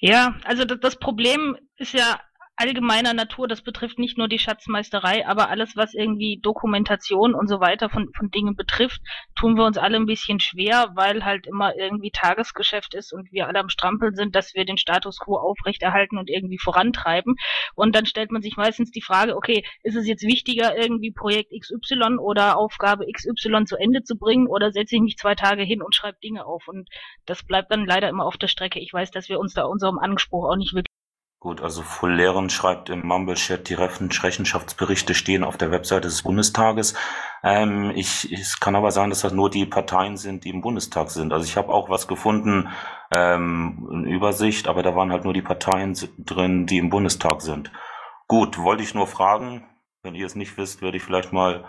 Ja, 0.00 0.34
also 0.44 0.64
das 0.64 0.96
Problem 0.96 1.56
ist 1.76 1.92
ja 1.92 2.20
allgemeiner 2.56 3.14
Natur. 3.14 3.48
Das 3.48 3.62
betrifft 3.62 3.98
nicht 3.98 4.16
nur 4.18 4.28
die 4.28 4.38
Schatzmeisterei, 4.38 5.26
aber 5.26 5.48
alles, 5.50 5.76
was 5.76 5.94
irgendwie 5.94 6.38
Dokumentation 6.40 7.34
und 7.34 7.48
so 7.48 7.60
weiter 7.60 7.90
von, 7.90 8.10
von 8.16 8.30
Dingen 8.30 8.56
betrifft, 8.56 9.00
tun 9.34 9.56
wir 9.56 9.64
uns 9.64 9.78
alle 9.78 9.96
ein 9.96 10.06
bisschen 10.06 10.40
schwer, 10.40 10.92
weil 10.94 11.24
halt 11.24 11.46
immer 11.46 11.76
irgendwie 11.76 12.10
Tagesgeschäft 12.10 12.94
ist 12.94 13.12
und 13.12 13.32
wir 13.32 13.48
alle 13.48 13.60
am 13.60 13.68
Strampeln 13.68 14.14
sind, 14.14 14.34
dass 14.34 14.54
wir 14.54 14.64
den 14.64 14.78
Status 14.78 15.18
quo 15.18 15.36
aufrechterhalten 15.36 16.18
und 16.18 16.30
irgendwie 16.30 16.58
vorantreiben. 16.58 17.36
Und 17.74 17.94
dann 17.94 18.06
stellt 18.06 18.30
man 18.30 18.42
sich 18.42 18.56
meistens 18.56 18.90
die 18.90 19.02
Frage, 19.02 19.36
okay, 19.36 19.64
ist 19.82 19.96
es 19.96 20.06
jetzt 20.06 20.22
wichtiger, 20.22 20.76
irgendwie 20.76 21.10
Projekt 21.10 21.52
XY 21.58 22.18
oder 22.18 22.56
Aufgabe 22.56 23.06
XY 23.10 23.64
zu 23.64 23.76
Ende 23.76 24.02
zu 24.02 24.16
bringen 24.16 24.46
oder 24.46 24.72
setze 24.72 24.96
ich 24.96 25.02
mich 25.02 25.16
zwei 25.16 25.34
Tage 25.34 25.62
hin 25.62 25.82
und 25.82 25.94
schreibe 25.94 26.18
Dinge 26.22 26.46
auf? 26.46 26.68
Und 26.68 26.88
das 27.26 27.42
bleibt 27.42 27.72
dann 27.72 27.86
leider 27.86 28.08
immer 28.08 28.24
auf 28.24 28.36
der 28.36 28.48
Strecke. 28.48 28.78
Ich 28.80 28.92
weiß, 28.92 29.10
dass 29.10 29.28
wir 29.28 29.40
uns 29.40 29.54
da 29.54 29.64
unserem 29.64 29.98
Anspruch 29.98 30.48
auch 30.48 30.56
nicht 30.56 30.74
wirklich 30.74 30.93
Gut, 31.44 31.60
also 31.60 31.82
Full 31.82 32.14
Lehren 32.14 32.48
schreibt 32.48 32.88
im 32.88 33.06
Mumble-Chat, 33.06 33.68
die 33.68 33.74
Rechenschaftsberichte 33.74 35.12
stehen 35.12 35.44
auf 35.44 35.58
der 35.58 35.70
Webseite 35.70 36.08
des 36.08 36.22
Bundestages. 36.22 36.94
Ähm, 37.42 37.92
ich, 37.94 38.32
es 38.32 38.60
kann 38.60 38.74
aber 38.74 38.92
sein, 38.92 39.10
dass 39.10 39.20
das 39.20 39.34
nur 39.34 39.50
die 39.50 39.66
Parteien 39.66 40.16
sind, 40.16 40.44
die 40.44 40.48
im 40.48 40.62
Bundestag 40.62 41.10
sind. 41.10 41.34
Also 41.34 41.44
ich 41.44 41.58
habe 41.58 41.68
auch 41.68 41.90
was 41.90 42.08
gefunden, 42.08 42.70
ähm, 43.10 43.86
eine 43.92 44.08
Übersicht, 44.08 44.68
aber 44.68 44.82
da 44.82 44.96
waren 44.96 45.12
halt 45.12 45.24
nur 45.24 45.34
die 45.34 45.42
Parteien 45.42 45.94
drin, 46.16 46.64
die 46.64 46.78
im 46.78 46.88
Bundestag 46.88 47.42
sind. 47.42 47.70
Gut, 48.26 48.56
wollte 48.56 48.82
ich 48.82 48.94
nur 48.94 49.06
fragen. 49.06 49.68
Wenn 50.02 50.14
ihr 50.14 50.24
es 50.24 50.36
nicht 50.36 50.56
wisst, 50.56 50.80
werde 50.80 50.96
ich 50.96 51.02
vielleicht 51.02 51.34
mal 51.34 51.66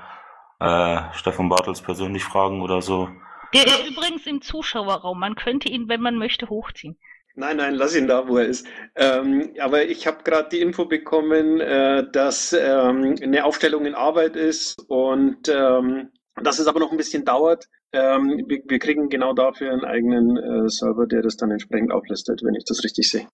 äh, 0.62 1.02
Stefan 1.12 1.50
Bartels 1.50 1.82
persönlich 1.82 2.24
fragen 2.24 2.62
oder 2.62 2.82
so. 2.82 3.10
Der 3.54 3.66
ist 3.66 3.90
übrigens 3.90 4.26
im 4.26 4.42
Zuschauerraum. 4.42 5.20
Man 5.20 5.36
könnte 5.36 5.68
ihn, 5.68 5.90
wenn 5.90 6.00
man 6.00 6.16
möchte, 6.16 6.48
hochziehen. 6.48 6.98
Nein, 7.38 7.58
nein, 7.58 7.76
lass 7.76 7.96
ihn 7.96 8.08
da, 8.08 8.28
wo 8.28 8.38
er 8.38 8.46
ist. 8.46 8.66
Ähm, 8.96 9.54
aber 9.60 9.86
ich 9.86 10.08
habe 10.08 10.24
gerade 10.24 10.48
die 10.50 10.62
Info 10.62 10.86
bekommen, 10.86 11.60
äh, 11.60 12.10
dass 12.10 12.54
ähm, 12.54 13.16
eine 13.22 13.44
Aufstellung 13.44 13.86
in 13.86 13.94
Arbeit 13.94 14.38
ist 14.38 14.80
und 14.88 15.50
ähm, 15.50 16.12
dass 16.42 16.60
es 16.60 16.68
aber 16.68 16.80
noch 16.80 16.92
ein 16.92 16.98
bisschen 16.98 17.26
dauert. 17.26 17.68
Ähm, 17.92 18.46
wir, 18.48 18.62
wir, 18.66 18.80
kriegen 18.80 19.10
genau 19.10 19.34
dafür 19.34 19.72
einen 19.72 19.84
eigenen 19.84 20.38
äh, 20.38 20.70
Server, 20.70 21.08
der 21.08 21.22
das 21.22 21.36
dann 21.36 21.52
entsprechend 21.52 21.92
auflistet, 21.92 22.42
wenn 22.44 22.56
ich 22.56 22.66
das 22.66 22.84
richtig 22.84 23.10
sehe. 23.10 23.28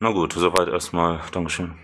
Na 0.00 0.10
gut, 0.10 0.34
soweit 0.34 0.68
erstmal. 0.68 1.20
Dankeschön. 1.32 1.74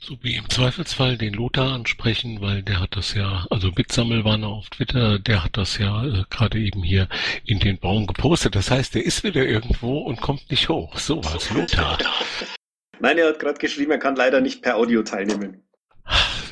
So 0.00 0.16
wie 0.22 0.36
im 0.36 0.48
Zweifelsfall 0.48 1.18
den 1.18 1.34
Lothar 1.34 1.72
ansprechen, 1.72 2.40
weil 2.40 2.62
der 2.62 2.80
hat 2.80 2.96
das 2.96 3.14
ja, 3.14 3.46
also 3.50 3.72
Bitsammelwanne 3.72 4.46
auf 4.46 4.70
Twitter, 4.70 5.18
der 5.18 5.42
hat 5.42 5.56
das 5.56 5.78
ja 5.78 6.04
äh, 6.04 6.24
gerade 6.30 6.58
eben 6.58 6.82
hier 6.82 7.08
in 7.44 7.58
den 7.58 7.78
Baum 7.78 8.06
gepostet. 8.06 8.54
Das 8.54 8.70
heißt, 8.70 8.94
der 8.94 9.04
ist 9.04 9.24
wieder 9.24 9.44
irgendwo 9.44 9.98
und 9.98 10.20
kommt 10.20 10.50
nicht 10.50 10.68
hoch. 10.68 10.96
So 10.98 11.24
was, 11.24 11.50
Lothar. 11.50 11.98
Nein, 13.00 13.18
er 13.18 13.28
hat 13.28 13.38
gerade 13.40 13.58
geschrieben, 13.58 13.90
er 13.90 13.98
kann 13.98 14.16
leider 14.16 14.40
nicht 14.40 14.62
per 14.62 14.76
Audio 14.76 15.02
teilnehmen. 15.02 15.62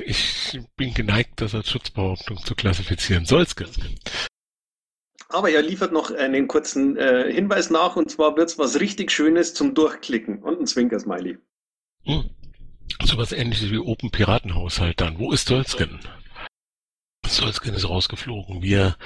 Ich 0.04 0.58
bin 0.76 0.92
geneigt, 0.92 1.40
das 1.40 1.54
als 1.54 1.70
Schutzbehauptung 1.70 2.38
zu 2.38 2.54
klassifizieren. 2.54 3.24
Soll's 3.24 3.54
aber 5.28 5.50
er 5.50 5.62
liefert 5.62 5.92
noch 5.92 6.12
einen 6.12 6.46
kurzen 6.46 6.96
äh, 6.96 7.32
Hinweis 7.32 7.68
nach, 7.70 7.96
und 7.96 8.10
zwar 8.10 8.36
wird's 8.36 8.58
was 8.58 8.78
richtig 8.78 9.10
Schönes 9.10 9.52
zum 9.52 9.74
Durchklicken 9.74 10.42
und 10.42 10.60
ein 10.60 10.66
Zwinker-Smiley. 10.66 11.38
Hm. 12.04 12.30
Sowas 13.02 13.32
ähnliches 13.32 13.70
wie 13.70 13.78
Open 13.78 14.10
Piratenhaushalt 14.10 15.00
dann. 15.00 15.18
Wo 15.18 15.32
ist 15.32 15.48
Solsken? 15.48 16.00
Solsken 17.26 17.74
ist 17.74 17.88
rausgeflogen. 17.88 18.62
Wir 18.62 18.96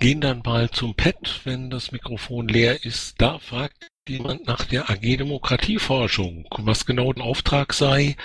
gehen 0.00 0.20
dann 0.20 0.42
mal 0.44 0.70
zum 0.70 0.94
Pad, 0.94 1.40
wenn 1.44 1.70
das 1.70 1.92
Mikrofon 1.92 2.48
leer 2.48 2.84
ist. 2.84 3.20
Da 3.20 3.38
fragt 3.38 3.88
jemand 4.08 4.46
nach 4.46 4.64
der 4.64 4.90
AG 4.90 5.00
Demokratieforschung, 5.00 6.48
was 6.58 6.84
genau 6.84 7.12
ein 7.12 7.20
Auftrag 7.20 7.72
sei, 7.72 8.16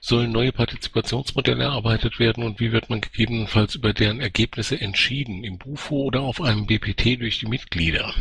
sollen 0.00 0.32
neue 0.32 0.52
Partizipationsmodelle 0.52 1.64
erarbeitet 1.64 2.18
werden 2.18 2.44
und 2.44 2.60
wie 2.60 2.72
wird 2.72 2.88
man 2.88 3.00
gegebenenfalls 3.00 3.74
über 3.74 3.92
deren 3.92 4.20
Ergebnisse 4.20 4.80
entschieden, 4.80 5.44
im 5.44 5.58
BUFO 5.58 5.96
oder 6.04 6.22
auf 6.22 6.40
einem 6.40 6.66
BPT 6.66 7.20
durch 7.20 7.40
die 7.40 7.46
Mitglieder. 7.46 8.14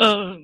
Äh, 0.00 0.38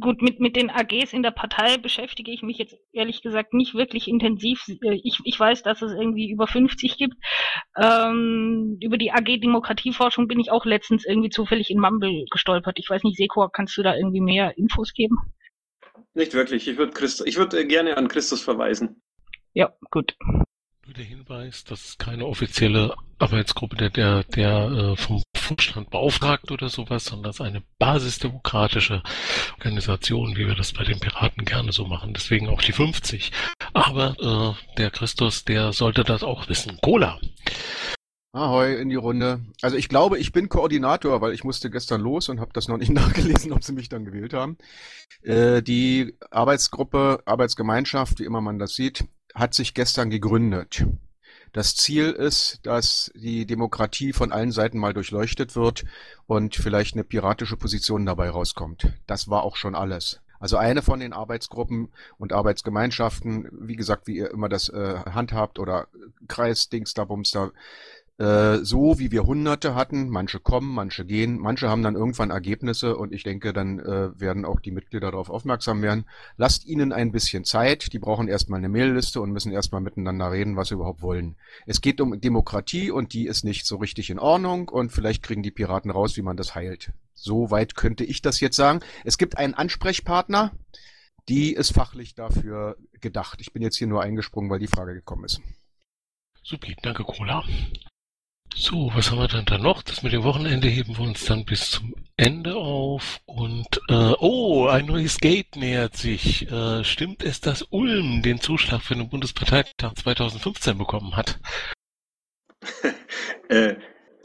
gut, 0.00 0.22
mit, 0.22 0.40
mit 0.40 0.56
den 0.56 0.70
AGs 0.70 1.12
in 1.12 1.22
der 1.22 1.30
Partei 1.30 1.76
beschäftige 1.76 2.30
ich 2.32 2.40
mich 2.40 2.56
jetzt 2.56 2.74
ehrlich 2.90 3.20
gesagt 3.20 3.52
nicht 3.52 3.74
wirklich 3.74 4.08
intensiv. 4.08 4.66
Äh, 4.82 4.98
ich, 5.02 5.18
ich 5.24 5.38
weiß, 5.38 5.62
dass 5.62 5.82
es 5.82 5.92
irgendwie 5.92 6.30
über 6.30 6.46
50 6.46 6.96
gibt. 6.96 7.14
Ähm, 7.76 8.78
über 8.80 8.96
die 8.96 9.12
AG 9.12 9.40
Demokratieforschung 9.42 10.26
bin 10.26 10.40
ich 10.40 10.50
auch 10.50 10.64
letztens 10.64 11.04
irgendwie 11.04 11.28
zufällig 11.28 11.70
in 11.70 11.80
Mumble 11.80 12.24
gestolpert. 12.30 12.78
Ich 12.78 12.88
weiß 12.88 13.02
nicht, 13.02 13.18
Seko, 13.18 13.46
kannst 13.50 13.76
du 13.76 13.82
da 13.82 13.94
irgendwie 13.94 14.22
mehr 14.22 14.56
Infos 14.56 14.94
geben? 14.94 15.18
Nicht 16.14 16.32
wirklich. 16.32 16.66
Ich 16.66 16.78
würde 16.78 16.92
Christ 16.92 17.22
ich 17.26 17.36
würde 17.36 17.66
gerne 17.66 17.98
an 17.98 18.08
Christus 18.08 18.40
verweisen. 18.40 19.02
Ja, 19.52 19.70
gut. 19.90 20.16
Nur 20.86 20.94
der 20.94 21.04
Hinweis, 21.04 21.64
dass 21.64 21.84
es 21.84 21.98
keine 21.98 22.24
offizielle 22.24 22.94
Arbeitsgruppe 23.18 23.76
der, 23.76 23.90
der, 23.90 24.24
der 24.24 24.70
äh, 24.70 24.96
vom 24.96 25.22
Vorstand 25.44 25.90
beauftragt 25.90 26.50
oder 26.50 26.68
sowas, 26.68 27.04
sondern 27.04 27.30
es 27.30 27.36
ist 27.36 27.40
eine 27.42 27.62
basisdemokratische 27.78 29.02
Organisation, 29.58 30.36
wie 30.36 30.46
wir 30.46 30.54
das 30.54 30.72
bei 30.72 30.84
den 30.84 30.98
Piraten 30.98 31.44
gerne 31.44 31.70
so 31.72 31.84
machen. 31.84 32.14
Deswegen 32.14 32.48
auch 32.48 32.62
die 32.62 32.72
50. 32.72 33.30
Aber 33.72 34.16
äh, 34.18 34.76
der 34.78 34.90
Christus, 34.90 35.44
der 35.44 35.72
sollte 35.72 36.02
das 36.02 36.22
auch 36.22 36.48
wissen. 36.48 36.78
Cola. 36.82 37.20
Ahoi 38.32 38.74
in 38.74 38.88
die 38.88 38.96
Runde. 38.96 39.44
Also 39.62 39.76
ich 39.76 39.88
glaube, 39.88 40.18
ich 40.18 40.32
bin 40.32 40.48
Koordinator, 40.48 41.20
weil 41.20 41.34
ich 41.34 41.44
musste 41.44 41.70
gestern 41.70 42.00
los 42.00 42.28
und 42.28 42.40
habe 42.40 42.50
das 42.52 42.66
noch 42.66 42.78
nicht 42.78 42.90
nachgelesen, 42.92 43.52
ob 43.52 43.62
sie 43.62 43.72
mich 43.72 43.88
dann 43.88 44.04
gewählt 44.04 44.32
haben. 44.32 44.58
Äh, 45.22 45.62
die 45.62 46.16
Arbeitsgruppe, 46.30 47.22
Arbeitsgemeinschaft, 47.26 48.18
wie 48.18 48.24
immer 48.24 48.40
man 48.40 48.58
das 48.58 48.74
sieht, 48.74 49.04
hat 49.34 49.54
sich 49.54 49.74
gestern 49.74 50.10
gegründet. 50.10 50.84
Das 51.54 51.76
Ziel 51.76 52.10
ist, 52.10 52.58
dass 52.64 53.12
die 53.14 53.46
Demokratie 53.46 54.12
von 54.12 54.32
allen 54.32 54.50
Seiten 54.50 54.76
mal 54.76 54.92
durchleuchtet 54.92 55.54
wird 55.54 55.84
und 56.26 56.56
vielleicht 56.56 56.94
eine 56.94 57.04
piratische 57.04 57.56
Position 57.56 58.04
dabei 58.04 58.28
rauskommt. 58.28 58.92
Das 59.06 59.30
war 59.30 59.44
auch 59.44 59.54
schon 59.54 59.76
alles. 59.76 60.20
Also 60.40 60.56
eine 60.56 60.82
von 60.82 60.98
den 60.98 61.12
Arbeitsgruppen 61.12 61.90
und 62.18 62.32
Arbeitsgemeinschaften, 62.32 63.48
wie 63.52 63.76
gesagt, 63.76 64.08
wie 64.08 64.16
ihr 64.16 64.32
immer 64.32 64.48
das 64.48 64.68
äh, 64.68 64.96
handhabt 65.06 65.60
oder 65.60 65.86
Kreis, 66.26 66.70
Dings, 66.70 66.92
da, 66.92 67.04
Bums, 67.04 67.30
da, 67.30 67.52
äh, 68.18 68.58
so 68.58 69.00
wie 69.00 69.10
wir 69.10 69.24
Hunderte 69.24 69.74
hatten, 69.74 70.08
manche 70.08 70.38
kommen, 70.38 70.72
manche 70.72 71.04
gehen, 71.04 71.38
manche 71.38 71.68
haben 71.68 71.82
dann 71.82 71.96
irgendwann 71.96 72.30
Ergebnisse 72.30 72.96
und 72.96 73.12
ich 73.12 73.24
denke, 73.24 73.52
dann 73.52 73.80
äh, 73.80 74.18
werden 74.20 74.44
auch 74.44 74.60
die 74.60 74.70
Mitglieder 74.70 75.10
darauf 75.10 75.30
aufmerksam 75.30 75.82
werden. 75.82 76.06
Lasst 76.36 76.64
ihnen 76.64 76.92
ein 76.92 77.10
bisschen 77.10 77.44
Zeit, 77.44 77.92
die 77.92 77.98
brauchen 77.98 78.28
erstmal 78.28 78.58
eine 78.58 78.68
Mailliste 78.68 79.20
und 79.20 79.32
müssen 79.32 79.50
erstmal 79.50 79.80
miteinander 79.80 80.30
reden, 80.30 80.56
was 80.56 80.68
sie 80.68 80.74
überhaupt 80.74 81.02
wollen. 81.02 81.34
Es 81.66 81.80
geht 81.80 82.00
um 82.00 82.20
Demokratie 82.20 82.92
und 82.92 83.14
die 83.14 83.26
ist 83.26 83.44
nicht 83.44 83.66
so 83.66 83.78
richtig 83.78 84.10
in 84.10 84.20
Ordnung 84.20 84.68
und 84.68 84.92
vielleicht 84.92 85.24
kriegen 85.24 85.42
die 85.42 85.50
Piraten 85.50 85.90
raus, 85.90 86.16
wie 86.16 86.22
man 86.22 86.36
das 86.36 86.54
heilt. 86.54 86.92
So 87.14 87.50
weit 87.50 87.74
könnte 87.74 88.04
ich 88.04 88.22
das 88.22 88.38
jetzt 88.38 88.56
sagen. 88.56 88.78
Es 89.04 89.18
gibt 89.18 89.38
einen 89.38 89.54
Ansprechpartner, 89.54 90.52
die 91.28 91.52
ist 91.52 91.72
fachlich 91.72 92.14
dafür 92.14 92.76
gedacht. 93.00 93.40
Ich 93.40 93.52
bin 93.52 93.62
jetzt 93.62 93.76
hier 93.76 93.88
nur 93.88 94.02
eingesprungen, 94.02 94.50
weil 94.50 94.60
die 94.60 94.68
Frage 94.68 94.94
gekommen 94.94 95.24
ist. 95.24 95.40
Supi, 96.44 96.76
danke 96.82 97.02
Cola. 97.02 97.42
So, 98.56 98.90
was 98.94 99.10
haben 99.10 99.18
wir 99.18 99.28
dann 99.28 99.44
da 99.46 99.58
noch? 99.58 99.82
Das 99.82 100.02
mit 100.02 100.12
dem 100.12 100.22
Wochenende 100.22 100.68
heben 100.68 100.96
wir 100.96 101.04
uns 101.04 101.24
dann 101.24 101.44
bis 101.44 101.72
zum 101.72 101.94
Ende 102.16 102.54
auf. 102.54 103.20
Und, 103.26 103.80
äh, 103.88 104.12
oh, 104.20 104.68
ein 104.68 104.86
neues 104.86 105.18
Gate 105.18 105.56
nähert 105.56 105.96
sich. 105.96 106.50
Äh, 106.50 106.84
stimmt 106.84 107.24
es, 107.24 107.40
dass 107.40 107.62
Ulm 107.70 108.22
den 108.22 108.40
Zuschlag 108.40 108.80
für 108.82 108.94
den 108.94 109.08
Bundesparteitag 109.08 109.94
2015 109.96 110.78
bekommen 110.78 111.16
hat? 111.16 111.40
äh, 113.48 113.74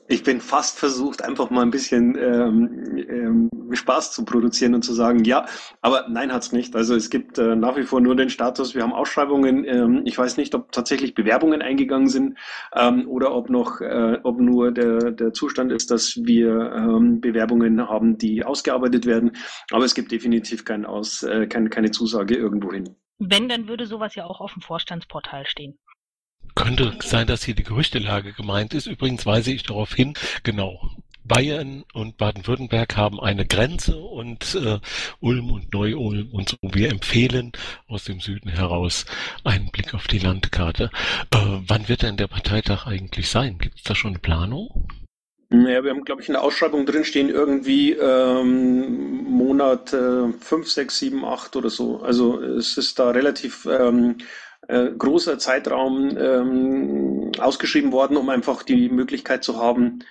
ich 0.09 0.23
bin 0.23 0.41
fast 0.41 0.79
versucht, 0.79 1.23
einfach 1.23 1.51
mal 1.51 1.61
ein 1.61 1.69
bisschen 1.69 2.17
ähm, 2.17 2.97
ähm, 2.97 3.49
Spaß 3.71 4.11
zu 4.11 4.25
produzieren 4.25 4.73
und 4.73 4.81
zu 4.81 4.93
sagen, 4.93 5.23
ja, 5.23 5.45
aber 5.81 6.07
nein, 6.09 6.33
hat's 6.33 6.51
nicht. 6.51 6.75
Also 6.75 6.95
es 6.95 7.11
gibt 7.11 7.37
äh, 7.37 7.55
nach 7.55 7.77
wie 7.77 7.83
vor 7.83 8.01
nur 8.01 8.15
den 8.15 8.31
Status, 8.31 8.73
wir 8.73 8.81
haben 8.81 8.91
Ausschreibungen. 8.91 9.63
Ähm, 9.65 10.01
ich 10.05 10.17
weiß 10.17 10.37
nicht, 10.37 10.55
ob 10.55 10.71
tatsächlich 10.71 11.13
Bewerbungen 11.13 11.61
eingegangen 11.61 12.07
sind 12.07 12.39
ähm, 12.75 13.07
oder 13.07 13.35
ob 13.35 13.51
noch, 13.51 13.81
äh, 13.81 14.17
ob 14.23 14.39
nur 14.39 14.71
der, 14.71 15.11
der 15.11 15.31
Zustand 15.33 15.71
ist, 15.71 15.91
dass 15.91 16.17
wir 16.17 16.73
ähm, 16.75 17.21
Bewerbungen 17.21 17.79
haben, 17.87 18.17
die 18.17 18.43
ausgearbeitet 18.43 19.05
werden. 19.05 19.33
Aber 19.71 19.85
es 19.85 19.93
gibt 19.93 20.11
definitiv 20.11 20.65
kein 20.65 20.85
Aus, 20.85 21.21
äh, 21.21 21.45
kein, 21.45 21.69
keine 21.69 21.91
Zusage 21.91 22.35
irgendwohin. 22.35 22.95
Wenn, 23.19 23.47
dann 23.47 23.67
würde 23.67 23.85
sowas 23.85 24.15
ja 24.15 24.25
auch 24.25 24.41
auf 24.41 24.53
dem 24.53 24.63
Vorstandsportal 24.63 25.45
stehen. 25.45 25.77
Könnte 26.59 26.93
sein, 27.01 27.25
dass 27.25 27.45
hier 27.45 27.55
die 27.55 27.63
Gerüchtelage 27.63 28.33
gemeint 28.33 28.73
ist. 28.73 28.85
Übrigens 28.85 29.25
weise 29.25 29.53
ich 29.53 29.63
darauf 29.63 29.93
hin, 29.93 30.15
genau. 30.43 30.91
Bayern 31.23 31.85
und 31.93 32.17
Baden-Württemberg 32.17 32.97
haben 32.97 33.17
eine 33.21 33.45
Grenze 33.45 33.95
und 33.95 34.55
äh, 34.55 34.79
Ulm 35.21 35.51
und 35.51 35.71
Neu-Ulm 35.71 36.31
und 36.33 36.49
so. 36.49 36.57
Wir 36.61 36.89
empfehlen 36.89 37.53
aus 37.87 38.03
dem 38.03 38.19
Süden 38.19 38.49
heraus 38.49 39.05
einen 39.45 39.71
Blick 39.71 39.93
auf 39.93 40.07
die 40.07 40.19
Landkarte. 40.19 40.89
Äh, 41.33 41.37
wann 41.65 41.87
wird 41.87 42.01
denn 42.01 42.17
der 42.17 42.27
Parteitag 42.27 42.85
eigentlich 42.85 43.29
sein? 43.29 43.57
Gibt 43.57 43.77
es 43.77 43.83
da 43.83 43.95
schon 43.95 44.11
eine 44.11 44.19
Planung? 44.19 44.85
Naja, 45.51 45.81
wir 45.85 45.91
haben, 45.91 46.03
glaube 46.03 46.21
ich, 46.21 46.27
in 46.27 46.33
der 46.33 46.43
Ausschreibung 46.43 46.85
drinstehen 46.85 47.29
irgendwie 47.29 47.93
ähm, 47.93 49.23
Monat 49.23 49.93
äh, 49.93 50.33
5, 50.33 50.69
6, 50.69 50.99
7, 50.99 51.23
8 51.23 51.55
oder 51.55 51.69
so. 51.69 52.01
Also 52.01 52.41
es 52.41 52.77
ist 52.77 52.99
da 52.99 53.11
relativ 53.11 53.65
ähm, 53.65 54.17
äh, 54.67 54.91
großer 54.91 55.39
Zeitraum 55.39 56.17
ähm, 56.17 57.31
ausgeschrieben 57.39 57.91
worden, 57.91 58.17
um 58.17 58.29
einfach 58.29 58.63
die 58.63 58.89
Möglichkeit 58.89 59.43
zu 59.43 59.57
haben, 59.57 60.03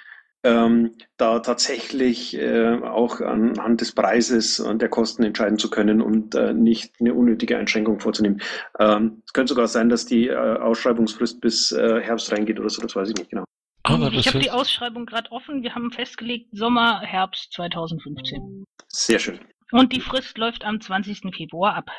ähm, 0.44 0.94
da 1.16 1.40
tatsächlich 1.40 2.36
äh, 2.38 2.78
auch 2.82 3.20
anhand 3.20 3.80
des 3.80 3.92
Preises 3.92 4.60
und 4.60 4.80
der 4.80 4.88
Kosten 4.88 5.24
entscheiden 5.24 5.58
zu 5.58 5.68
können 5.68 6.00
und 6.00 6.34
äh, 6.34 6.54
nicht 6.54 6.94
eine 7.00 7.14
unnötige 7.14 7.58
Einschränkung 7.58 7.98
vorzunehmen. 8.00 8.40
Ähm, 8.78 9.22
es 9.26 9.32
könnte 9.32 9.50
sogar 9.50 9.66
sein, 9.66 9.88
dass 9.88 10.06
die 10.06 10.28
äh, 10.28 10.36
Ausschreibungsfrist 10.36 11.40
bis 11.40 11.72
äh, 11.72 12.00
Herbst 12.00 12.30
reingeht 12.30 12.60
oder 12.60 12.70
so, 12.70 12.82
das 12.82 12.94
weiß 12.94 13.10
ich 13.10 13.16
nicht 13.16 13.30
genau. 13.30 13.44
Aber 13.82 14.12
ich 14.12 14.26
habe 14.28 14.38
die 14.38 14.50
Ausschreibung 14.50 15.06
gerade 15.06 15.32
offen. 15.32 15.62
Wir 15.62 15.74
haben 15.74 15.90
festgelegt 15.90 16.48
Sommer, 16.52 17.00
Herbst 17.00 17.52
2015. 17.54 18.64
Sehr 18.88 19.18
schön. 19.18 19.40
Und 19.72 19.92
die 19.92 20.00
Frist 20.00 20.36
läuft 20.38 20.64
am 20.64 20.80
20. 20.80 21.34
Februar 21.34 21.74
ab. 21.74 21.90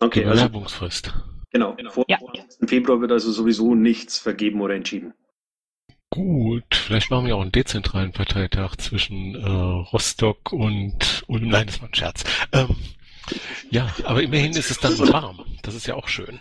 Okay, 0.00 0.24
also. 0.24 0.48
Genau. 1.52 1.74
genau. 1.74 1.90
Vor, 1.90 2.04
ja. 2.08 2.18
Februar 2.66 3.00
wird 3.00 3.12
also 3.12 3.30
sowieso 3.30 3.74
nichts 3.74 4.18
vergeben 4.18 4.60
oder 4.60 4.74
entschieden. 4.74 5.14
Gut, 6.10 6.74
vielleicht 6.74 7.10
machen 7.10 7.26
wir 7.26 7.36
auch 7.36 7.40
einen 7.40 7.52
dezentralen 7.52 8.12
Parteitag 8.12 8.76
zwischen 8.76 9.34
äh, 9.34 9.48
Rostock 9.48 10.52
und 10.52 11.24
Ulm. 11.26 11.48
Nein, 11.48 11.66
das 11.66 11.80
war 11.80 11.88
ein 11.88 11.94
Scherz. 11.94 12.24
Ähm, 12.52 12.76
ja, 13.70 13.94
aber 14.04 14.22
immerhin 14.22 14.52
ist 14.52 14.70
es 14.70 14.78
dann 14.78 14.98
warm. 14.98 15.44
Das 15.62 15.74
ist 15.74 15.86
ja 15.86 15.94
auch 15.94 16.08
schön. 16.08 16.38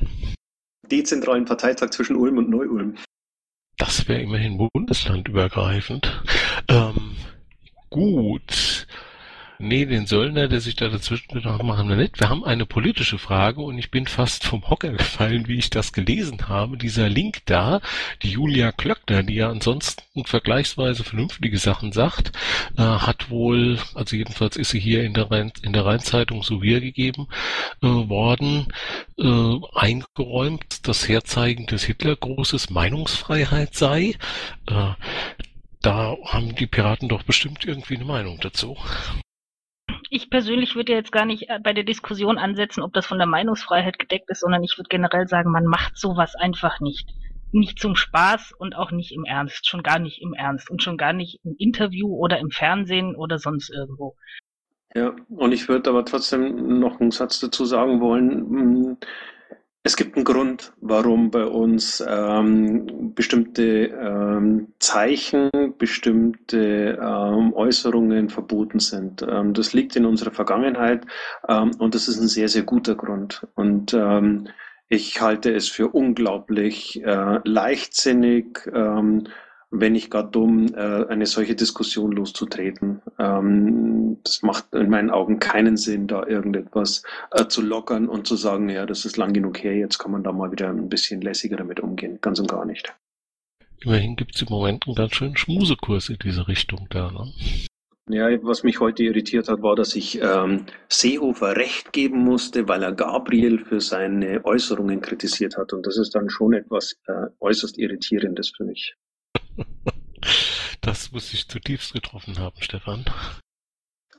Dezentralen 0.89 1.45
Parteitag 1.45 1.91
zwischen 1.91 2.17
Ulm 2.17 2.37
und 2.37 2.49
Neu-Ulm. 2.49 2.97
Das 3.77 4.07
wäre 4.09 4.21
immerhin 4.21 4.57
bundeslandübergreifend. 4.73 6.21
Ähm, 6.67 7.15
gut. 7.89 8.80
Nee, 9.63 9.85
den 9.85 10.07
Söllner, 10.07 10.47
der 10.47 10.59
sich 10.59 10.75
da 10.75 10.89
dazwischen 10.89 11.35
gedacht 11.35 11.61
machen 11.61 11.87
wir 11.87 11.95
nicht. 11.95 12.19
Wir 12.19 12.29
haben 12.29 12.43
eine 12.43 12.65
politische 12.65 13.19
Frage 13.19 13.61
und 13.61 13.77
ich 13.77 13.91
bin 13.91 14.07
fast 14.07 14.43
vom 14.43 14.67
Hocker 14.67 14.89
gefallen, 14.93 15.47
wie 15.47 15.59
ich 15.59 15.69
das 15.69 15.93
gelesen 15.93 16.47
habe. 16.49 16.77
Dieser 16.77 17.09
Link 17.09 17.41
da, 17.45 17.79
die 18.23 18.31
Julia 18.31 18.71
Klöckner, 18.71 19.21
die 19.21 19.35
ja 19.35 19.51
ansonsten 19.51 20.25
vergleichsweise 20.25 21.03
vernünftige 21.03 21.59
Sachen 21.59 21.91
sagt, 21.91 22.31
äh, 22.75 22.81
hat 22.81 23.29
wohl, 23.29 23.77
also 23.93 24.15
jedenfalls 24.15 24.57
ist 24.57 24.71
sie 24.71 24.79
hier 24.79 25.03
in 25.03 25.13
der, 25.13 25.29
Rhein, 25.29 25.53
in 25.61 25.73
der 25.73 25.85
Rheinzeitung 25.85 26.41
so 26.41 26.63
wiedergegeben 26.63 27.27
äh, 27.83 27.87
worden, 27.87 28.65
äh, 29.19 29.59
eingeräumt, 29.75 30.87
dass 30.87 31.07
Herzeigen 31.07 31.67
des 31.67 31.83
Hitler 31.83 32.15
großes 32.15 32.71
Meinungsfreiheit 32.71 33.75
sei. 33.75 34.15
Äh, 34.67 34.93
da 35.83 36.17
haben 36.25 36.55
die 36.55 36.67
Piraten 36.67 37.09
doch 37.09 37.21
bestimmt 37.21 37.63
irgendwie 37.63 37.95
eine 37.95 38.05
Meinung 38.05 38.39
dazu 38.41 38.75
ich 40.11 40.29
persönlich 40.29 40.75
würde 40.75 40.91
jetzt 40.91 41.13
gar 41.13 41.25
nicht 41.25 41.49
äh, 41.49 41.57
bei 41.63 41.71
der 41.73 41.85
Diskussion 41.85 42.37
ansetzen, 42.37 42.83
ob 42.83 42.93
das 42.93 43.05
von 43.05 43.17
der 43.17 43.27
Meinungsfreiheit 43.27 43.97
gedeckt 43.97 44.29
ist, 44.29 44.41
sondern 44.41 44.61
ich 44.61 44.77
würde 44.77 44.89
generell 44.89 45.27
sagen, 45.27 45.51
man 45.51 45.65
macht 45.65 45.97
sowas 45.97 46.35
einfach 46.35 46.81
nicht. 46.81 47.09
Nicht 47.53 47.79
zum 47.79 47.95
Spaß 47.95 48.53
und 48.57 48.75
auch 48.75 48.91
nicht 48.91 49.13
im 49.13 49.23
Ernst. 49.23 49.67
Schon 49.67 49.83
gar 49.83 49.99
nicht 49.99 50.21
im 50.21 50.33
Ernst 50.33 50.69
und 50.69 50.83
schon 50.83 50.97
gar 50.97 51.13
nicht 51.13 51.39
im 51.43 51.55
Interview 51.57 52.13
oder 52.13 52.39
im 52.39 52.51
Fernsehen 52.51 53.15
oder 53.15 53.39
sonst 53.39 53.69
irgendwo. 53.69 54.15
Ja, 54.93 55.15
und 55.29 55.53
ich 55.53 55.69
würde 55.69 55.89
aber 55.89 56.03
trotzdem 56.03 56.79
noch 56.79 56.99
einen 56.99 57.11
Satz 57.11 57.39
dazu 57.39 57.63
sagen 57.63 58.01
wollen. 58.01 58.97
Es 59.83 59.95
gibt 59.95 60.15
einen 60.15 60.25
Grund, 60.25 60.73
warum 60.79 61.31
bei 61.31 61.43
uns 61.43 62.03
ähm, 62.07 63.15
bestimmte 63.15 63.87
ähm, 63.87 64.73
Zeichen, 64.77 65.49
bestimmte 65.79 66.99
ähm, 67.01 67.51
Äußerungen 67.53 68.29
verboten 68.29 68.79
sind. 68.79 69.25
Ähm, 69.27 69.55
das 69.55 69.73
liegt 69.73 69.95
in 69.95 70.05
unserer 70.05 70.29
Vergangenheit 70.29 71.05
ähm, 71.49 71.71
und 71.79 71.95
das 71.95 72.07
ist 72.07 72.19
ein 72.19 72.27
sehr, 72.27 72.47
sehr 72.47 72.61
guter 72.61 72.93
Grund. 72.93 73.47
Und 73.55 73.95
ähm, 73.95 74.47
ich 74.87 75.19
halte 75.19 75.51
es 75.51 75.67
für 75.67 75.87
unglaublich 75.87 77.01
äh, 77.03 77.39
leichtsinnig, 77.43 78.69
ähm, 78.71 79.23
wenn 79.71 79.93
nicht 79.93 80.11
gar 80.11 80.29
dumm, 80.29 80.67
äh, 80.75 81.05
eine 81.07 81.25
solche 81.25 81.55
Diskussion 81.55 82.11
loszutreten. 82.11 83.01
Ähm, 83.17 84.17
das 84.23 84.43
macht 84.43 84.73
in 84.73 84.89
meinen 84.89 85.09
Augen 85.09 85.39
keinen 85.39 85.77
Sinn, 85.77 86.07
da 86.07 86.27
irgendetwas 86.27 87.03
äh, 87.31 87.47
zu 87.47 87.61
lockern 87.61 88.07
und 88.09 88.27
zu 88.27 88.35
sagen, 88.35 88.69
ja, 88.69 88.85
das 88.85 89.05
ist 89.05 89.17
lang 89.17 89.33
genug 89.33 89.63
her, 89.63 89.75
jetzt 89.75 89.97
kann 89.97 90.11
man 90.11 90.23
da 90.23 90.33
mal 90.33 90.51
wieder 90.51 90.69
ein 90.69 90.89
bisschen 90.89 91.21
lässiger 91.21 91.55
damit 91.55 91.79
umgehen. 91.79 92.19
Ganz 92.21 92.39
und 92.39 92.49
gar 92.49 92.65
nicht. 92.65 92.93
Immerhin 93.83 94.15
gibt 94.15 94.35
es 94.35 94.41
im 94.41 94.49
Moment 94.49 94.85
einen 94.85 94.95
ganz 94.95 95.15
schönen 95.15 95.37
Schmusekurs 95.37 96.09
in 96.09 96.17
diese 96.21 96.47
Richtung 96.47 96.87
da, 96.89 97.09
ne? 97.09 97.31
Ja, 98.09 98.27
was 98.43 98.63
mich 98.63 98.79
heute 98.81 99.03
irritiert 99.03 99.47
hat, 99.47 99.61
war, 99.61 99.75
dass 99.75 99.95
ich 99.95 100.21
ähm, 100.21 100.65
Seehofer 100.89 101.55
recht 101.55 101.93
geben 101.93 102.19
musste, 102.19 102.67
weil 102.67 102.83
er 102.83 102.91
Gabriel 102.91 103.63
für 103.63 103.79
seine 103.79 104.43
Äußerungen 104.43 104.99
kritisiert 104.99 105.55
hat. 105.55 105.71
Und 105.71 105.87
das 105.87 105.97
ist 105.97 106.13
dann 106.13 106.29
schon 106.29 106.53
etwas 106.53 106.97
äh, 107.07 107.27
äußerst 107.39 107.77
Irritierendes 107.77 108.51
für 108.57 108.65
mich. 108.65 108.97
Das 110.81 111.11
muss 111.11 111.31
ich 111.31 111.47
zutiefst 111.47 111.93
getroffen 111.93 112.39
haben, 112.39 112.59
Stefan. 112.59 113.05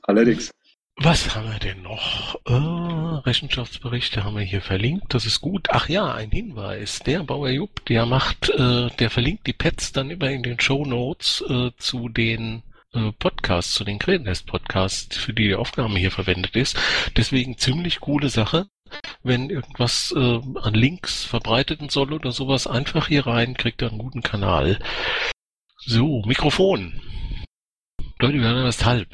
Allerdings. 0.03 0.49
Was 0.95 1.35
haben 1.35 1.51
wir 1.51 1.59
denn 1.59 1.81
noch? 1.81 2.35
Äh, 2.45 2.53
Rechenschaftsberichte 2.53 4.23
haben 4.23 4.37
wir 4.37 4.43
hier 4.43 4.61
verlinkt. 4.61 5.13
Das 5.13 5.25
ist 5.25 5.41
gut. 5.41 5.67
Ach 5.71 5.89
ja, 5.89 6.13
ein 6.13 6.31
Hinweis. 6.31 6.99
Der 6.99 7.23
Bauer 7.23 7.49
Jupp, 7.49 7.83
der 7.85 8.05
macht, 8.05 8.49
äh, 8.49 8.89
der 8.99 9.09
verlinkt 9.09 9.47
die 9.47 9.53
Pads 9.53 9.91
dann 9.91 10.11
immer 10.11 10.29
in 10.29 10.43
den 10.43 10.59
Show 10.59 10.85
Notes 10.85 11.43
äh, 11.49 11.71
zu 11.77 12.09
den 12.09 12.61
äh, 12.93 13.11
Podcasts, 13.11 13.73
zu 13.73 13.83
den 13.83 13.97
Krednest 13.97 14.45
Podcasts, 14.45 15.17
für 15.17 15.33
die 15.33 15.47
die 15.47 15.55
Aufnahme 15.55 15.97
hier 15.99 16.11
verwendet 16.11 16.55
ist. 16.55 16.77
Deswegen 17.17 17.57
ziemlich 17.57 17.99
coole 17.99 18.29
Sache. 18.29 18.67
Wenn 19.23 19.49
irgendwas 19.49 20.13
äh, 20.15 20.39
an 20.61 20.73
Links 20.73 21.23
verbreitet 21.23 21.91
soll 21.91 22.13
oder 22.13 22.31
sowas, 22.31 22.67
einfach 22.67 23.07
hier 23.07 23.25
rein, 23.25 23.55
kriegt 23.55 23.81
er 23.81 23.89
einen 23.89 23.99
guten 23.99 24.21
Kanal. 24.21 24.79
So, 25.77 26.21
Mikrofon. 26.25 27.01
Leute, 28.19 28.39
wir 28.39 28.47
haben 28.47 28.65
erst 28.65 28.85
halb. 28.85 29.09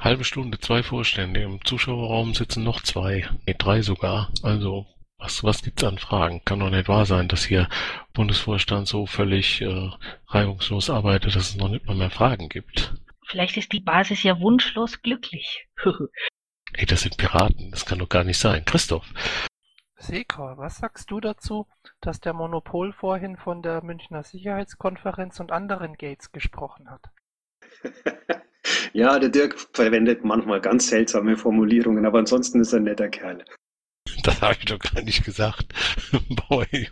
Halbe 0.00 0.24
Stunde, 0.24 0.58
zwei 0.58 0.82
Vorstände. 0.82 1.42
Im 1.42 1.64
Zuschauerraum 1.64 2.34
sitzen 2.34 2.64
noch 2.64 2.82
zwei. 2.82 3.28
Nee, 3.46 3.54
drei 3.56 3.82
sogar. 3.82 4.32
Also, 4.42 4.86
was, 5.18 5.42
was 5.44 5.62
gibt's 5.62 5.84
an 5.84 5.98
Fragen? 5.98 6.42
Kann 6.44 6.60
doch 6.60 6.70
nicht 6.70 6.88
wahr 6.88 7.06
sein, 7.06 7.28
dass 7.28 7.44
hier 7.44 7.68
Bundesvorstand 8.12 8.86
so 8.86 9.06
völlig 9.06 9.60
äh, 9.60 9.90
reibungslos 10.28 10.90
arbeitet, 10.90 11.36
dass 11.36 11.50
es 11.50 11.56
noch 11.56 11.68
nicht 11.68 11.86
mal 11.86 11.96
mehr 11.96 12.10
Fragen 12.10 12.48
gibt. 12.48 12.94
Vielleicht 13.26 13.56
ist 13.56 13.72
die 13.72 13.80
Basis 13.80 14.22
ja 14.22 14.38
wunschlos 14.40 15.00
glücklich. 15.02 15.66
Ey, 16.76 16.86
das 16.86 17.02
sind 17.02 17.16
Piraten. 17.16 17.70
Das 17.70 17.86
kann 17.86 18.00
doch 18.00 18.08
gar 18.08 18.24
nicht 18.24 18.38
sein. 18.38 18.64
Christoph. 18.64 19.06
Sekor, 19.96 20.58
was 20.58 20.78
sagst 20.78 21.10
du 21.10 21.20
dazu, 21.20 21.66
dass 22.00 22.20
der 22.20 22.32
Monopol 22.32 22.92
vorhin 22.92 23.36
von 23.36 23.62
der 23.62 23.82
Münchner 23.82 24.24
Sicherheitskonferenz 24.24 25.38
und 25.40 25.52
anderen 25.52 25.94
Gates 25.94 26.32
gesprochen 26.32 26.90
hat? 26.90 27.02
ja, 28.92 29.18
der 29.18 29.28
Dirk 29.28 29.58
verwendet 29.72 30.24
manchmal 30.24 30.60
ganz 30.60 30.88
seltsame 30.88 31.36
Formulierungen, 31.36 32.04
aber 32.06 32.18
ansonsten 32.18 32.60
ist 32.60 32.72
er 32.72 32.80
ein 32.80 32.84
netter 32.84 33.08
Kerl. 33.08 33.44
Das 34.22 34.40
habe 34.40 34.54
ich 34.58 34.64
doch 34.64 34.78
gar 34.78 35.02
nicht 35.02 35.24
gesagt. 35.24 35.74
Boy, 36.48 36.88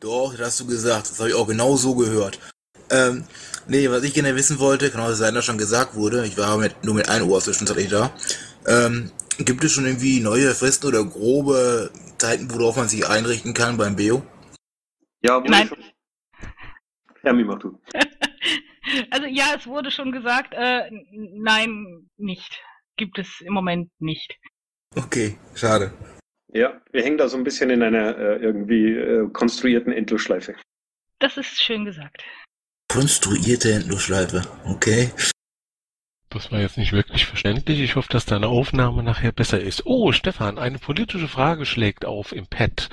Doch, 0.00 0.30
das 0.32 0.46
hast 0.46 0.60
du 0.60 0.66
gesagt. 0.66 1.10
Das 1.10 1.18
habe 1.18 1.30
ich 1.30 1.34
auch 1.34 1.46
genau 1.46 1.76
so 1.76 1.94
gehört. 1.94 2.38
Ähm, 2.90 3.24
nee, 3.66 3.88
was 3.88 4.02
ich 4.02 4.14
gerne 4.14 4.34
wissen 4.34 4.58
wollte, 4.58 4.90
kann 4.90 5.00
auch 5.00 5.12
sein, 5.12 5.34
dass 5.34 5.44
schon 5.44 5.58
gesagt 5.58 5.94
wurde, 5.94 6.26
ich 6.26 6.36
war 6.36 6.58
mit, 6.58 6.84
nur 6.84 6.94
mit 6.94 7.08
einem 7.08 7.28
Ohr 7.28 7.40
zwischenzeitlich 7.40 7.88
da, 7.88 8.12
ähm, 8.66 9.10
gibt 9.38 9.64
es 9.64 9.72
schon 9.72 9.86
irgendwie 9.86 10.20
neue 10.20 10.54
Fristen 10.54 10.88
oder 10.88 11.04
grobe 11.04 11.90
Zeiten, 12.18 12.50
worauf 12.50 12.76
man 12.76 12.88
sich 12.88 13.06
einrichten 13.06 13.54
kann 13.54 13.76
beim 13.76 13.96
Beo? 13.96 14.22
Ja, 15.22 15.40
Nein. 15.40 15.68
schon. 15.68 15.78
Ja, 17.22 17.32
mach 17.32 17.58
du. 17.58 17.78
Also 19.10 19.26
ja, 19.26 19.54
es 19.56 19.66
wurde 19.66 19.90
schon 19.90 20.10
gesagt, 20.10 20.54
äh, 20.56 20.90
nein, 21.12 22.08
nicht. 22.16 22.60
Gibt 22.96 23.18
es 23.18 23.40
im 23.40 23.52
Moment 23.52 23.90
nicht. 24.00 24.36
Okay, 24.96 25.36
schade. 25.54 25.92
Ja, 26.52 26.80
wir 26.90 27.02
hängen 27.02 27.18
da 27.18 27.28
so 27.28 27.36
ein 27.36 27.44
bisschen 27.44 27.70
in 27.70 27.82
einer 27.82 28.16
äh, 28.18 28.36
irgendwie 28.38 28.92
äh, 28.94 29.28
konstruierten 29.32 29.92
Endlosschleife. 29.92 30.56
Das 31.20 31.36
ist 31.36 31.62
schön 31.62 31.84
gesagt. 31.84 32.24
Konstruierte 32.90 33.72
Endlosschleife. 33.72 34.42
Okay. 34.66 35.12
Das 36.28 36.50
war 36.50 36.58
jetzt 36.58 36.76
nicht 36.76 36.92
wirklich 36.92 37.24
verständlich. 37.24 37.80
Ich 37.80 37.94
hoffe, 37.94 38.08
dass 38.10 38.26
deine 38.26 38.48
Aufnahme 38.48 39.04
nachher 39.04 39.30
besser 39.30 39.60
ist. 39.60 39.86
Oh, 39.86 40.10
Stefan, 40.10 40.58
eine 40.58 40.78
politische 40.78 41.28
Frage 41.28 41.66
schlägt 41.66 42.04
auf 42.04 42.32
im 42.32 42.48
Pad. 42.48 42.88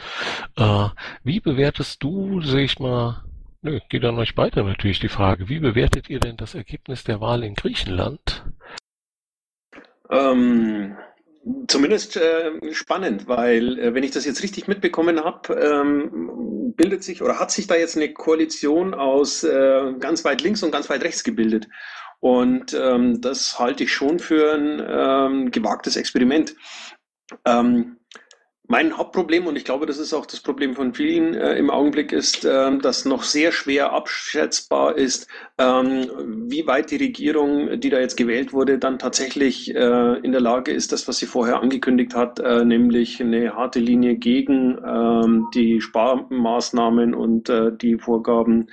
Äh, 0.55 0.89
wie 1.23 1.39
bewertest 1.39 2.03
du, 2.03 2.41
sehe 2.41 2.65
ich 2.65 2.77
mal, 2.77 3.23
nö, 3.63 3.79
geht 3.89 4.05
an 4.05 4.19
euch 4.19 4.35
beide 4.35 4.63
natürlich 4.63 4.99
die 4.99 5.09
Frage, 5.09 5.49
wie 5.49 5.59
bewertet 5.59 6.11
ihr 6.11 6.19
denn 6.19 6.37
das 6.37 6.53
Ergebnis 6.53 7.03
der 7.03 7.19
Wahl 7.19 7.43
in 7.43 7.55
Griechenland? 7.55 8.45
Ähm, 10.11 10.95
zumindest 11.67 12.17
äh, 12.17 12.51
spannend, 12.71 13.27
weil 13.27 13.79
äh, 13.79 13.93
wenn 13.95 14.03
ich 14.03 14.11
das 14.11 14.25
jetzt 14.25 14.43
richtig 14.43 14.67
mitbekommen 14.67 15.19
habe, 15.19 15.55
ähm, 15.55 16.66
bildet 16.77 17.03
sich 17.03 17.21
oder 17.21 17.39
hat 17.39 17.51
sich 17.51 17.67
da 17.67 17.75
jetzt 17.75 17.97
eine 17.97 18.13
Koalition 18.13 18.93
aus 18.93 19.43
äh, 19.43 19.93
ganz 19.99 20.23
weit 20.23 20.41
links 20.41 20.63
und 20.63 20.71
ganz 20.71 20.89
weit 20.89 21.03
rechts 21.03 21.23
gebildet. 21.23 21.67
Und 22.19 22.73
ähm, 22.73 23.21
das 23.21 23.59
halte 23.59 23.83
ich 23.83 23.93
schon 23.93 24.19
für 24.19 24.53
ein 24.53 24.83
ähm, 24.87 25.51
gewagtes 25.51 25.97
Experiment. 25.97 26.55
Ähm, 27.45 27.97
mein 28.67 28.97
Hauptproblem, 28.97 29.47
und 29.47 29.55
ich 29.55 29.63
glaube, 29.63 29.85
das 29.85 29.97
ist 29.97 30.13
auch 30.13 30.25
das 30.25 30.41
Problem 30.41 30.75
von 30.75 30.93
vielen 30.93 31.33
äh, 31.33 31.55
im 31.55 31.69
Augenblick, 31.69 32.11
ist, 32.11 32.43
ähm, 32.43 32.81
dass 32.81 33.05
noch 33.05 33.23
sehr 33.23 33.51
schwer 33.51 33.93
abschätzbar 33.93 34.97
ist, 34.97 35.27
ähm, 35.57 36.09
wie 36.49 36.67
weit 36.67 36.91
die 36.91 36.97
Regierung, 36.97 37.79
die 37.79 37.89
da 37.89 37.99
jetzt 37.99 38.17
gewählt 38.17 38.51
wurde, 38.51 38.77
dann 38.77 38.99
tatsächlich 38.99 39.73
äh, 39.73 40.19
in 40.19 40.33
der 40.33 40.41
Lage 40.41 40.71
ist, 40.73 40.91
das, 40.91 41.07
was 41.07 41.17
sie 41.17 41.27
vorher 41.27 41.61
angekündigt 41.61 42.13
hat, 42.13 42.39
äh, 42.39 42.65
nämlich 42.65 43.21
eine 43.21 43.55
harte 43.55 43.79
Linie 43.79 44.15
gegen 44.15 44.77
ähm, 44.85 45.47
die 45.53 45.79
Sparmaßnahmen 45.79 47.15
und 47.15 47.49
äh, 47.49 47.71
die 47.71 47.97
Vorgaben 47.97 48.69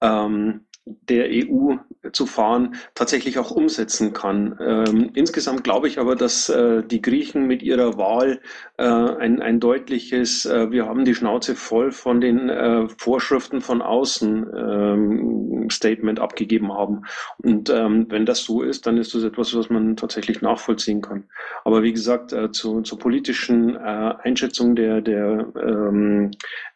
ähm, 0.00 0.66
der 0.84 1.28
EU 1.30 1.76
zu 2.14 2.26
fahren, 2.26 2.76
tatsächlich 2.94 3.38
auch 3.38 3.50
umsetzen 3.50 4.12
kann. 4.12 4.58
Ähm, 4.60 5.10
insgesamt 5.14 5.64
glaube 5.64 5.88
ich 5.88 5.98
aber, 5.98 6.16
dass 6.16 6.48
äh, 6.48 6.82
die 6.82 7.02
Griechen 7.02 7.46
mit 7.46 7.62
ihrer 7.62 7.96
Wahl 7.98 8.40
äh, 8.76 8.84
ein, 8.84 9.40
ein 9.40 9.60
deutliches, 9.60 10.46
äh, 10.46 10.70
wir 10.70 10.86
haben 10.86 11.04
die 11.04 11.14
Schnauze 11.14 11.54
voll 11.54 11.92
von 11.92 12.20
den 12.20 12.48
äh, 12.48 12.88
Vorschriften 12.98 13.60
von 13.60 13.82
außen 13.82 14.46
ähm, 14.56 15.68
Statement 15.70 16.20
abgegeben 16.20 16.72
haben. 16.72 17.02
Und 17.38 17.70
ähm, 17.70 18.06
wenn 18.08 18.26
das 18.26 18.42
so 18.42 18.62
ist, 18.62 18.86
dann 18.86 18.98
ist 18.98 19.14
das 19.14 19.22
etwas, 19.22 19.54
was 19.56 19.70
man 19.70 19.96
tatsächlich 19.96 20.42
nachvollziehen 20.42 21.02
kann. 21.02 21.24
Aber 21.64 21.82
wie 21.82 21.92
gesagt, 21.92 22.32
äh, 22.32 22.50
zu, 22.50 22.82
zur 22.82 22.98
politischen 22.98 23.76
äh, 23.76 24.14
Einschätzung 24.22 24.74
der, 24.74 25.00
der, 25.00 25.46
ähm, 25.56 26.30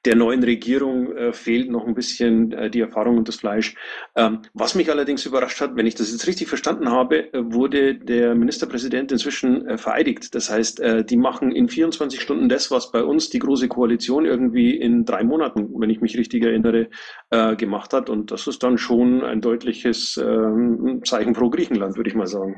der 0.05 0.14
neuen 0.14 0.44
Regierung 0.44 1.33
fehlt 1.33 1.70
noch 1.70 1.87
ein 1.87 1.94
bisschen 1.94 2.70
die 2.70 2.81
Erfahrung 2.81 3.18
und 3.18 3.29
das 3.29 3.37
Fleisch. 3.37 3.74
Ähm, 4.14 4.42
was 4.55 4.74
mich 4.74 4.90
allerdings 4.90 5.27
überrascht 5.29 5.61
hat, 5.61 5.77
wenn 5.77 5.87
ich 5.87 5.95
das 5.95 6.11
jetzt 6.11 6.27
richtig 6.27 6.49
verstanden 6.49 6.91
habe, 6.91 7.29
wurde 7.33 7.95
der 7.95 8.35
Ministerpräsident 8.35 9.12
inzwischen 9.12 9.67
äh, 9.67 9.79
vereidigt. 9.79 10.35
Das 10.35 10.51
heißt, 10.51 10.81
äh, 10.81 11.05
die 11.05 11.17
machen 11.17 11.53
in 11.53 11.69
24 11.69 12.21
Stunden 12.21 12.49
das, 12.49 12.71
was 12.71 12.91
bei 12.91 13.03
uns 13.03 13.31
die 13.31 13.38
Große 13.38 13.69
Koalition 13.69 14.25
irgendwie 14.25 14.77
in 14.77 15.05
drei 15.05 15.25
Monaten, 15.25 15.69
wenn 15.79 15.91
ich 15.91 16.01
mich 16.01 16.17
richtig 16.17 16.45
erinnere, 16.45 16.88
äh, 17.31 17.57
gemacht 17.57 17.93
hat. 17.93 18.11
Und 18.11 18.31
das 18.31 18.47
ist 18.47 18.62
dann 18.62 18.79
schon 18.79 19.23
ein 19.23 19.41
deutliches 19.41 20.17
ähm, 20.17 21.03
Zeichen 21.05 21.33
pro 21.33 21.51
Griechenland, 21.51 21.97
würde 21.97 22.11
ich 22.11 22.17
mal 22.17 22.27
sagen. 22.27 22.57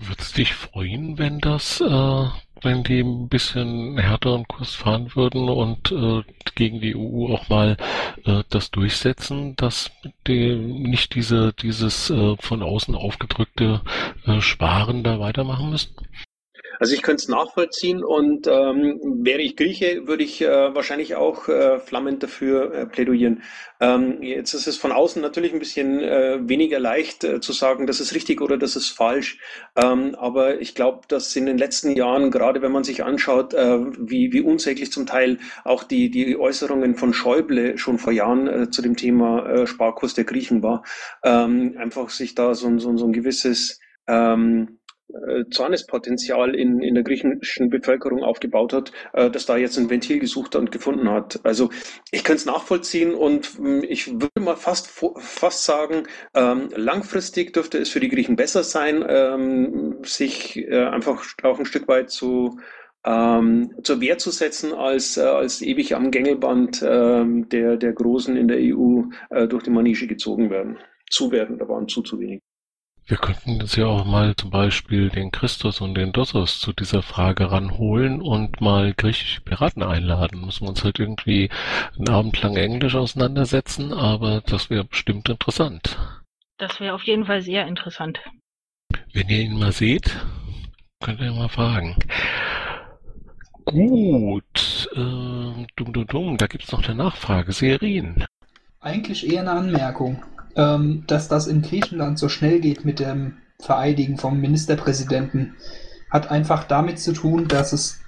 Würdest 0.00 0.38
dich 0.38 0.54
freuen, 0.54 1.18
wenn 1.18 1.40
das, 1.40 1.80
äh, 1.80 2.24
wenn 2.62 2.84
die 2.84 3.00
ein 3.00 3.28
bisschen 3.28 3.98
härteren 3.98 4.46
Kurs 4.46 4.74
fahren 4.74 5.14
würden 5.14 5.48
und 5.48 5.90
äh, 5.92 6.22
gegen 6.54 6.80
die 6.80 6.94
EU 6.96 7.34
auch 7.34 7.48
mal 7.48 7.76
äh, 8.24 8.42
das 8.48 8.70
durchsetzen, 8.70 9.56
dass 9.56 9.90
die 10.26 10.54
nicht 10.54 11.14
diese 11.14 11.52
dieses 11.52 12.10
äh, 12.10 12.36
von 12.38 12.62
außen 12.62 12.94
aufgedrückte 12.94 13.82
äh, 14.26 14.40
Sparen 14.40 15.02
da 15.02 15.18
weitermachen 15.18 15.70
müssen? 15.70 15.94
Also 16.78 16.94
ich 16.94 17.02
könnte 17.02 17.22
es 17.22 17.28
nachvollziehen 17.28 18.02
und 18.04 18.46
ähm, 18.46 18.98
wäre 19.22 19.40
ich 19.42 19.56
Grieche, 19.56 20.06
würde 20.06 20.24
ich 20.24 20.40
äh, 20.40 20.74
wahrscheinlich 20.74 21.16
auch 21.16 21.48
äh, 21.48 21.78
flammend 21.80 22.22
dafür 22.22 22.72
äh, 22.74 22.86
plädieren. 22.86 23.42
Ähm, 23.80 24.22
jetzt 24.22 24.54
ist 24.54 24.66
es 24.66 24.76
von 24.76 24.92
außen 24.92 25.22
natürlich 25.22 25.52
ein 25.52 25.58
bisschen 25.58 26.00
äh, 26.00 26.38
weniger 26.48 26.80
leicht 26.80 27.24
äh, 27.24 27.40
zu 27.40 27.52
sagen, 27.52 27.86
das 27.86 28.00
ist 28.00 28.14
richtig 28.14 28.40
oder 28.40 28.56
das 28.58 28.76
ist 28.76 28.90
falsch. 28.90 29.38
Ähm, 29.76 30.14
aber 30.16 30.60
ich 30.60 30.74
glaube, 30.74 31.02
dass 31.08 31.34
in 31.36 31.46
den 31.46 31.58
letzten 31.58 31.92
Jahren, 31.92 32.30
gerade 32.30 32.62
wenn 32.62 32.72
man 32.72 32.84
sich 32.84 33.04
anschaut, 33.04 33.54
äh, 33.54 33.78
wie, 33.98 34.32
wie 34.32 34.40
unsäglich 34.40 34.92
zum 34.92 35.06
Teil 35.06 35.38
auch 35.64 35.84
die, 35.84 36.10
die 36.10 36.36
Äußerungen 36.36 36.96
von 36.96 37.12
Schäuble 37.12 37.78
schon 37.78 37.98
vor 37.98 38.12
Jahren 38.12 38.46
äh, 38.46 38.70
zu 38.70 38.82
dem 38.82 38.96
Thema 38.96 39.46
äh, 39.48 39.66
Sparkurs 39.66 40.14
der 40.14 40.24
Griechen 40.24 40.62
war, 40.62 40.82
ähm, 41.24 41.74
einfach 41.78 42.10
sich 42.10 42.34
da 42.34 42.54
so, 42.54 42.66
ein- 42.66 42.78
so, 42.78 42.96
so 42.96 43.06
ein 43.06 43.12
gewisses 43.12 43.78
ähm, 44.06 44.77
äh, 44.77 44.77
Zornespotenzial 45.50 46.54
in, 46.54 46.80
in 46.82 46.94
der 46.94 47.02
griechischen 47.02 47.70
Bevölkerung 47.70 48.22
aufgebaut 48.22 48.72
hat, 48.72 48.92
äh, 49.14 49.30
das 49.30 49.46
da 49.46 49.56
jetzt 49.56 49.78
ein 49.78 49.90
Ventil 49.90 50.18
gesucht 50.18 50.54
und 50.56 50.70
gefunden 50.70 51.10
hat. 51.10 51.40
Also 51.44 51.70
ich 52.10 52.24
kann 52.24 52.36
es 52.36 52.44
nachvollziehen 52.44 53.14
und 53.14 53.58
mh, 53.58 53.84
ich 53.88 54.12
würde 54.20 54.40
mal 54.40 54.56
fast, 54.56 54.88
fast 54.88 55.64
sagen, 55.64 56.04
ähm, 56.34 56.68
langfristig 56.74 57.52
dürfte 57.54 57.78
es 57.78 57.88
für 57.88 58.00
die 58.00 58.08
Griechen 58.08 58.36
besser 58.36 58.62
sein, 58.62 59.04
ähm, 59.08 59.98
sich 60.04 60.56
äh, 60.56 60.84
einfach 60.84 61.24
auch 61.42 61.58
ein 61.58 61.66
Stück 61.66 61.88
weit 61.88 62.10
zu 62.10 62.58
ähm, 63.04 63.74
zur 63.84 64.00
Wehr 64.00 64.18
zu 64.18 64.30
setzen, 64.30 64.72
als, 64.74 65.16
äh, 65.16 65.22
als 65.22 65.62
ewig 65.62 65.94
am 65.94 66.10
Gängelband 66.10 66.82
ähm, 66.86 67.48
der, 67.48 67.76
der 67.76 67.92
Großen 67.92 68.36
in 68.36 68.48
der 68.48 68.58
EU 68.60 69.02
äh, 69.30 69.46
durch 69.46 69.62
die 69.62 69.70
Manege 69.70 70.06
gezogen 70.06 70.50
werden. 70.50 70.78
Zu 71.08 71.30
werden, 71.30 71.58
da 71.58 71.68
waren 71.68 71.88
zu 71.88 72.02
zu 72.02 72.18
wenig. 72.20 72.42
Wir 73.08 73.16
könnten 73.16 73.58
jetzt 73.58 73.74
ja 73.76 73.86
auch 73.86 74.04
mal 74.04 74.36
zum 74.36 74.50
Beispiel 74.50 75.08
den 75.08 75.30
Christus 75.30 75.80
und 75.80 75.94
den 75.94 76.12
Dossos 76.12 76.60
zu 76.60 76.74
dieser 76.74 77.00
Frage 77.00 77.50
ranholen 77.50 78.20
und 78.20 78.60
mal 78.60 78.92
griechische 78.92 79.40
Piraten 79.40 79.82
einladen. 79.82 80.44
Müssen 80.44 80.64
wir 80.64 80.68
uns 80.68 80.84
halt 80.84 80.98
irgendwie 80.98 81.48
einen 81.96 82.10
Abend 82.10 82.42
lang 82.42 82.58
Englisch 82.58 82.94
auseinandersetzen, 82.94 83.94
aber 83.94 84.42
das 84.42 84.68
wäre 84.68 84.84
bestimmt 84.84 85.30
interessant. 85.30 85.98
Das 86.58 86.80
wäre 86.80 86.94
auf 86.94 87.02
jeden 87.04 87.24
Fall 87.24 87.40
sehr 87.40 87.66
interessant. 87.66 88.20
Wenn 89.14 89.30
ihr 89.30 89.40
ihn 89.40 89.58
mal 89.58 89.72
seht, 89.72 90.14
könnt 91.02 91.20
ihr 91.20 91.28
ihn 91.28 91.38
mal 91.38 91.48
fragen. 91.48 91.96
Gut, 93.64 94.90
ähm, 94.94 95.66
dumm, 95.76 95.92
dumm, 95.94 96.06
dumm, 96.06 96.36
da 96.36 96.46
gibt's 96.46 96.72
noch 96.72 96.84
eine 96.84 96.94
Nachfrage. 96.94 97.52
Serin. 97.52 98.26
Eigentlich 98.80 99.32
eher 99.32 99.40
eine 99.40 99.52
Anmerkung. 99.52 100.22
Ähm, 100.58 101.04
dass 101.06 101.28
das 101.28 101.46
in 101.46 101.62
Griechenland 101.62 102.18
so 102.18 102.28
schnell 102.28 102.60
geht 102.60 102.84
mit 102.84 102.98
dem 102.98 103.38
Vereidigen 103.60 104.18
vom 104.18 104.40
Ministerpräsidenten, 104.40 105.54
hat 106.10 106.32
einfach 106.32 106.64
damit 106.64 106.98
zu 106.98 107.12
tun, 107.12 107.46
dass 107.46 107.72
es 107.72 108.00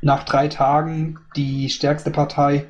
nach 0.00 0.22
drei 0.22 0.46
Tagen 0.46 1.18
die 1.34 1.68
stärkste 1.68 2.12
Partei 2.12 2.66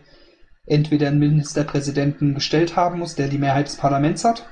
entweder 0.65 1.09
einen 1.09 1.19
Ministerpräsidenten 1.19 2.35
gestellt 2.35 2.75
haben 2.75 3.01
muss, 3.01 3.17
der 3.17 3.29
die 3.29 3.37
Mehrheit 3.37 3.67
des 3.67 3.77
Parlaments 3.77 4.25
hat, 4.25 4.47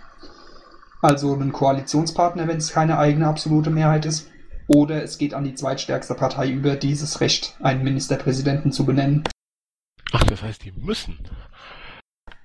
also 1.01 1.33
einen 1.33 1.53
Koalitionspartner, 1.53 2.47
wenn 2.47 2.59
es 2.59 2.73
keine 2.73 2.99
eigene 2.99 3.27
absolute 3.27 3.71
Mehrheit 3.71 4.05
ist, 4.05 4.31
oder 4.69 5.03
es 5.03 5.17
geht 5.17 5.33
an 5.33 5.45
die 5.45 5.55
zweitstärkste 5.55 6.15
Partei 6.15 6.51
über 6.51 6.77
dieses 6.77 7.21
Recht, 7.23 7.57
einen 7.62 7.83
Ministerpräsidenten 7.83 8.73
zu 8.73 8.85
benennen. 8.85 9.25
Ach, 10.12 10.25
das 10.25 10.43
heißt, 10.43 10.65
die 10.65 10.73
müssen. 10.73 11.19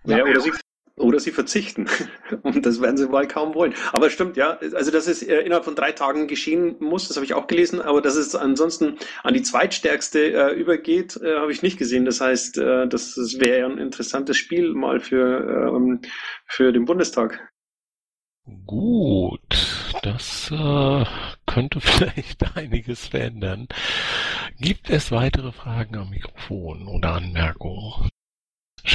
Ja, 0.05 0.23
oder 0.23 0.39
sie, 0.39 0.51
oder 1.01 1.19
sie 1.19 1.31
verzichten. 1.31 1.87
Und 2.43 2.65
das 2.65 2.81
werden 2.81 2.97
sie 2.97 3.11
wohl 3.11 3.27
kaum 3.27 3.53
wollen. 3.55 3.73
Aber 3.91 4.09
stimmt, 4.09 4.37
ja. 4.37 4.59
Also, 4.73 4.91
dass 4.91 5.07
es 5.07 5.23
äh, 5.23 5.41
innerhalb 5.41 5.65
von 5.65 5.75
drei 5.75 5.91
Tagen 5.91 6.27
geschehen 6.27 6.75
muss, 6.79 7.07
das 7.07 7.17
habe 7.17 7.25
ich 7.25 7.33
auch 7.33 7.47
gelesen. 7.47 7.81
Aber 7.81 8.01
dass 8.01 8.15
es 8.15 8.35
ansonsten 8.35 8.97
an 9.23 9.33
die 9.33 9.41
zweitstärkste 9.41 10.33
äh, 10.33 10.53
übergeht, 10.53 11.17
äh, 11.17 11.35
habe 11.35 11.51
ich 11.51 11.61
nicht 11.61 11.77
gesehen. 11.77 12.05
Das 12.05 12.21
heißt, 12.21 12.57
äh, 12.57 12.87
das, 12.87 13.15
das 13.15 13.39
wäre 13.39 13.59
ja 13.59 13.65
ein 13.65 13.77
interessantes 13.77 14.37
Spiel 14.37 14.73
mal 14.73 14.99
für, 14.99 15.73
ähm, 15.75 16.01
für 16.45 16.71
den 16.71 16.85
Bundestag. 16.85 17.51
Gut, 18.65 19.91
das 20.01 20.51
äh, 20.51 21.05
könnte 21.45 21.79
vielleicht 21.81 22.55
einiges 22.55 23.07
verändern. 23.07 23.67
Gibt 24.59 24.89
es 24.89 25.11
weitere 25.11 25.51
Fragen 25.51 25.95
am 25.97 26.09
Mikrofon 26.09 26.87
oder 26.87 27.13
Anmerkungen? 27.13 28.10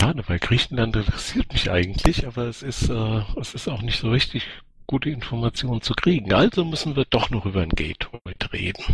Schade, 0.07 0.23
weil 0.29 0.39
Griechenland 0.39 0.95
interessiert 0.95 1.53
mich 1.53 1.69
eigentlich, 1.69 2.29
aber 2.29 2.45
es 2.45 2.63
ist, 2.63 2.89
äh, 2.89 3.23
es 3.41 3.55
ist 3.55 3.67
auch 3.67 3.83
nicht 3.83 3.99
so 3.99 4.09
richtig 4.09 4.47
gute 4.87 5.11
Informationen 5.11 5.83
zu 5.83 5.95
kriegen. 5.95 6.33
Also 6.33 6.65
müssen 6.65 6.95
wir 6.95 7.07
doch 7.11 7.31
noch 7.31 7.45
über 7.45 7.63
ein 7.63 7.71
Gateway 7.71 8.35
reden. 8.53 8.85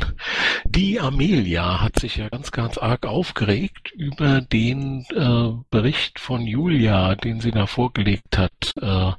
Die 0.64 0.98
Amelia 0.98 1.83
hat 1.83 1.98
sich 1.98 2.16
ja 2.16 2.31
ganz, 2.31 2.51
ganz 2.51 2.79
arg 2.79 3.05
aufgeregt 3.05 3.90
über 3.90 4.40
den 4.40 5.05
äh, 5.14 5.53
Bericht 5.68 6.18
von 6.18 6.46
Julia, 6.46 7.14
den 7.14 7.40
sie 7.42 7.51
da 7.51 7.66
vorgelegt 7.66 8.38
hat. 8.38 8.72
Äh, 8.81 9.12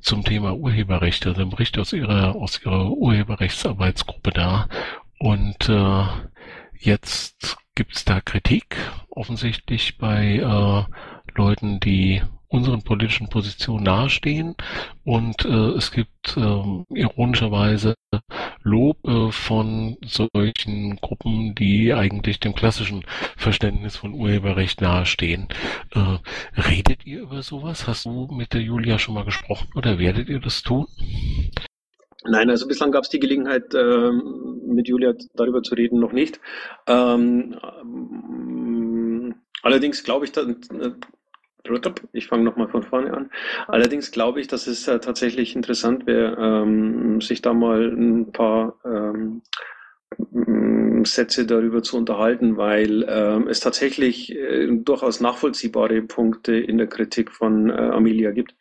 zum 0.00 0.22
Thema 0.22 0.54
Urheberrechte, 0.54 1.30
also 1.30 1.42
ein 1.42 1.50
Bericht 1.50 1.76
aus 1.76 1.92
ihrer, 1.92 2.36
aus 2.36 2.60
ihrer 2.64 2.88
Urheberrechtsarbeitsgruppe 2.90 4.30
da. 4.30 4.68
Und 5.18 5.68
äh, 5.68 6.04
jetzt 6.78 7.56
gibt's 7.74 8.04
da 8.04 8.20
Kritik, 8.20 8.76
offensichtlich 9.10 9.98
bei 9.98 10.36
äh, 10.36 10.84
Leuten, 11.36 11.80
die 11.80 12.22
unseren 12.54 12.82
politischen 12.82 13.28
Positionen 13.28 13.84
nahestehen. 13.84 14.54
Und 15.04 15.44
äh, 15.44 15.48
es 15.48 15.90
gibt 15.90 16.36
äh, 16.36 16.84
ironischerweise 16.94 17.94
Lob 18.62 19.04
äh, 19.06 19.32
von 19.32 19.96
solchen 20.04 20.96
Gruppen, 20.96 21.54
die 21.54 21.92
eigentlich 21.92 22.38
dem 22.40 22.54
klassischen 22.54 23.04
Verständnis 23.36 23.96
von 23.96 24.14
Urheberrecht 24.14 24.80
nahestehen. 24.80 25.48
Äh, 25.92 26.18
redet 26.60 27.04
ihr 27.04 27.22
über 27.22 27.42
sowas? 27.42 27.88
Hast 27.88 28.04
du 28.04 28.28
mit 28.30 28.54
der 28.54 28.62
Julia 28.62 28.98
schon 28.98 29.14
mal 29.14 29.24
gesprochen 29.24 29.68
oder 29.74 29.98
werdet 29.98 30.28
ihr 30.28 30.40
das 30.40 30.62
tun? 30.62 30.86
Nein, 32.26 32.48
also 32.48 32.66
bislang 32.66 32.90
gab 32.90 33.04
es 33.04 33.10
die 33.10 33.20
Gelegenheit, 33.20 33.74
ähm, 33.74 34.62
mit 34.66 34.88
Julia 34.88 35.12
darüber 35.34 35.62
zu 35.62 35.74
reden, 35.74 36.00
noch 36.00 36.12
nicht. 36.12 36.40
Ähm, 36.86 37.56
ähm, 37.62 39.34
allerdings 39.62 40.02
glaube 40.04 40.24
ich, 40.24 40.32
dass, 40.32 40.46
äh, 40.46 40.90
ich 42.12 42.26
fange 42.26 42.44
nochmal 42.44 42.68
von 42.68 42.82
vorne 42.82 43.12
an. 43.12 43.30
Allerdings 43.68 44.10
glaube 44.10 44.40
ich, 44.40 44.48
dass 44.48 44.66
es 44.66 44.88
äh, 44.88 45.00
tatsächlich 45.00 45.54
interessant 45.54 46.06
wäre, 46.06 46.36
ähm, 46.38 47.20
sich 47.20 47.42
da 47.42 47.52
mal 47.52 47.88
ein 47.92 48.32
paar 48.32 48.78
ähm, 48.84 49.42
Sätze 51.04 51.46
darüber 51.46 51.82
zu 51.82 51.96
unterhalten, 51.96 52.56
weil 52.56 53.04
ähm, 53.08 53.48
es 53.48 53.60
tatsächlich 53.60 54.34
äh, 54.34 54.68
durchaus 54.70 55.20
nachvollziehbare 55.20 56.02
Punkte 56.02 56.54
in 56.56 56.78
der 56.78 56.86
Kritik 56.86 57.30
von 57.32 57.70
äh, 57.70 57.72
Amelia 57.72 58.30
gibt. 58.30 58.54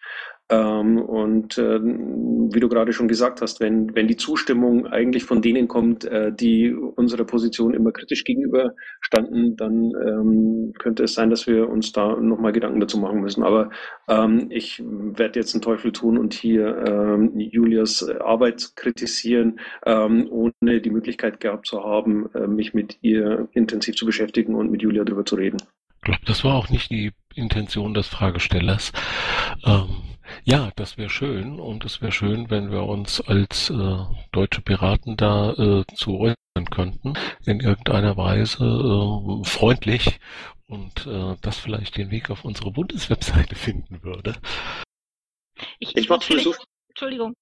Ähm, 0.54 0.98
und 0.98 1.58
äh, 1.58 1.80
wie 1.82 2.60
du 2.60 2.70
gerade 2.70 2.94
schon 2.94 3.08
gesagt 3.08 3.42
hast, 3.42 3.60
wenn, 3.60 3.96
wenn 3.96 4.08
die 4.08 4.18
Zustimmung 4.18 4.86
eigentlich 4.86 5.24
von 5.24 5.42
denen 5.42 5.68
kommt, 5.68 6.06
äh, 6.06 6.32
die 6.32 6.72
unserer 6.74 7.24
Position 7.24 7.74
immer 7.74 7.92
kritisch 7.92 8.24
gegenüber 8.24 8.74
standen, 9.02 9.56
dann 9.56 9.94
ähm, 10.06 10.74
könnte 10.78 11.04
es 11.04 11.16
sein, 11.16 11.32
dass 11.32 11.48
wir 11.48 11.70
uns 11.70 11.92
da 11.92 12.16
nochmal 12.18 12.52
Gedanken 12.52 12.80
dazu 12.80 13.00
machen 13.00 13.22
müssen. 13.22 13.44
Aber 13.44 13.72
ähm, 14.08 14.48
ich 14.50 14.84
werde 14.86 15.40
jetzt 15.40 15.56
einen 15.56 15.62
Teufel 15.62 15.92
tun 15.92 16.18
und 16.18 16.34
hier 16.34 17.20
Julias 17.36 18.08
Arbeit 18.20 18.74
kritisieren, 18.76 19.60
ohne 19.86 20.82
die 20.82 20.90
Möglichkeit 20.90 21.40
gehabt 21.40 21.68
zu 21.68 21.84
haben, 21.84 22.30
äh, 22.34 22.48
mich 22.48 22.74
mit 22.74 22.98
ihr 23.02 23.48
intensiv 23.54 23.96
zu 23.96 24.06
beschäftigen 24.06 24.56
und 24.56 24.72
mit 24.72 24.82
Julia 24.82 25.04
darüber 25.04 25.26
zu 25.26 25.36
reden. 25.36 25.58
Ich 25.98 26.02
glaube, 26.02 26.26
das 26.26 26.44
war 26.44 26.56
auch 26.56 26.70
nicht 26.70 26.90
die 26.92 27.12
Intention 27.36 27.94
des 27.94 28.08
Fragestellers. 28.08 28.92
Ähm, 29.66 30.13
ja, 30.44 30.72
das 30.76 30.98
wäre 30.98 31.10
schön. 31.10 31.60
Und 31.60 31.86
es 31.86 32.02
wäre 32.02 32.12
schön, 32.12 32.50
wenn 32.50 32.72
wir 32.72 32.84
uns 32.84 33.22
als 33.22 33.70
äh, 33.70 33.98
deutsche 34.32 34.62
Piraten 34.62 35.18
da 35.18 35.54
äh, 35.54 35.84
zu 35.96 36.20
äußern 36.20 36.70
könnten, 36.72 37.14
in 37.46 37.60
irgendeiner 37.60 38.18
Weise 38.18 38.64
äh, 38.64 39.48
freundlich. 39.48 40.20
Und 40.68 41.06
äh, 41.08 41.36
das 41.42 41.60
vielleicht 41.60 41.98
den 41.98 42.12
Weg 42.12 42.30
auf 42.30 42.46
unsere 42.46 42.72
Bundeswebseite 42.72 43.56
finden 43.56 44.04
würde. 44.04 44.36
Ich, 45.80 45.96
ich, 45.96 46.10
ich 46.10 46.24
vielleicht, 46.24 46.68
Entschuldigung. 46.90 47.36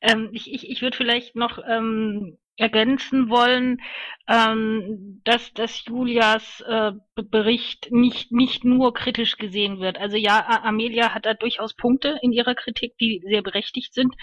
Ähm, 0.00 0.30
ich 0.32 0.52
ich, 0.52 0.70
ich 0.70 0.82
würde 0.82 0.96
vielleicht 0.96 1.36
noch 1.36 1.58
ähm, 1.66 2.38
ergänzen 2.58 3.30
wollen, 3.30 3.80
ähm, 4.28 5.20
dass, 5.24 5.52
dass 5.54 5.84
Julias 5.86 6.60
äh, 6.60 6.92
Bericht 7.14 7.90
nicht, 7.90 8.30
nicht 8.32 8.64
nur 8.64 8.92
kritisch 8.92 9.38
gesehen 9.38 9.80
wird. 9.80 9.98
Also 9.98 10.16
ja, 10.16 10.44
Amelia 10.64 11.14
hat 11.14 11.24
da 11.24 11.34
durchaus 11.34 11.74
Punkte 11.74 12.18
in 12.20 12.32
ihrer 12.32 12.54
Kritik, 12.54 12.98
die 12.98 13.22
sehr 13.24 13.42
berechtigt 13.42 13.94
sind. 13.94 14.14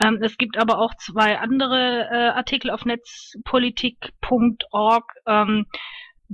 Ähm, 0.00 0.20
es 0.22 0.38
gibt 0.38 0.58
aber 0.58 0.78
auch 0.78 0.94
zwei 0.96 1.38
andere 1.38 2.08
äh, 2.10 2.30
Artikel 2.30 2.70
auf 2.70 2.84
netzpolitik.org, 2.84 5.04
ähm, 5.26 5.66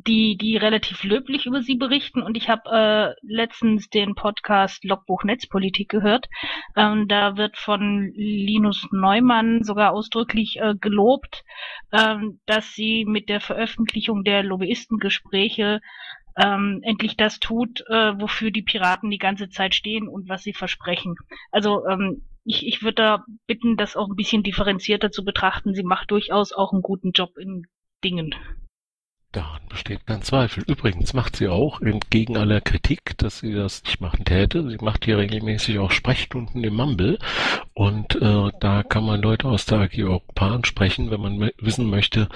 die, 0.07 0.37
die 0.37 0.57
relativ 0.57 1.03
löblich 1.05 1.47
über 1.47 1.63
sie 1.63 1.77
berichten. 1.77 2.23
Und 2.23 2.37
ich 2.37 2.49
habe 2.49 2.71
äh, 2.71 3.15
letztens 3.23 3.89
den 3.89 4.15
Podcast 4.15 4.85
Logbuch 4.85 5.25
Netzpolitik 5.25 5.89
gehört. 5.89 6.29
Ähm, 6.77 7.09
da 7.09 7.37
wird 7.37 7.57
von 7.57 8.13
Linus 8.15 8.87
Neumann 8.91 9.65
sogar 9.65 9.93
ausdrücklich 9.93 10.59
äh, 10.61 10.75
gelobt, 10.81 11.45
ähm, 11.93 12.41
dass 12.47 12.75
sie 12.75 13.05
mit 13.05 13.29
der 13.29 13.41
Veröffentlichung 13.41 14.25
der 14.25 14.43
Lobbyistengespräche 14.43 15.81
ähm, 16.37 16.81
endlich 16.85 17.17
das 17.17 17.41
tut, 17.41 17.81
äh, 17.89 18.21
wofür 18.21 18.51
die 18.51 18.63
Piraten 18.63 19.11
die 19.11 19.19
ganze 19.19 19.49
Zeit 19.49 19.75
stehen 19.75 20.07
und 20.07 20.29
was 20.29 20.43
sie 20.43 20.53
versprechen. 20.53 21.17
Also 21.51 21.87
ähm, 21.87 22.23
ich, 22.45 22.67
ich 22.67 22.83
würde 22.83 22.95
da 22.95 23.25
bitten, 23.47 23.77
das 23.77 23.97
auch 23.97 24.09
ein 24.09 24.17
bisschen 24.17 24.43
differenzierter 24.43 25.11
zu 25.11 25.25
betrachten. 25.25 25.75
Sie 25.75 25.83
macht 25.83 26.11
durchaus 26.11 26.53
auch 26.53 26.73
einen 26.73 26.83
guten 26.83 27.13
Job 27.13 27.37
in 27.37 27.67
Dingen. 28.05 28.35
Daran 29.39 29.61
besteht 29.69 30.05
kein 30.05 30.23
Zweifel. 30.23 30.65
Übrigens 30.67 31.15
macht 31.15 31.37
sie 31.37 31.47
auch, 31.47 31.81
entgegen 31.81 32.37
aller 32.37 32.61
Kritik, 32.61 33.17
dass 33.19 33.39
sie 33.39 33.55
das 33.55 33.85
nicht 33.85 34.01
machen 34.01 34.25
täte, 34.25 34.69
sie 34.69 34.79
macht 34.79 35.05
hier 35.05 35.17
regelmäßig 35.17 35.79
auch 35.79 35.93
Sprechstunden 35.93 36.65
im 36.65 36.75
Mumble 36.75 37.21
und 37.73 38.17
äh, 38.17 38.51
da 38.59 38.83
kann 38.83 39.05
man 39.05 39.23
Leute 39.23 39.47
aus 39.47 39.65
der 39.65 39.79
AG 39.83 39.97
Europa 39.97 40.49
ansprechen, 40.53 41.13
wenn 41.13 41.21
man 41.21 41.53
wissen 41.59 41.89
möchte, 41.89 42.29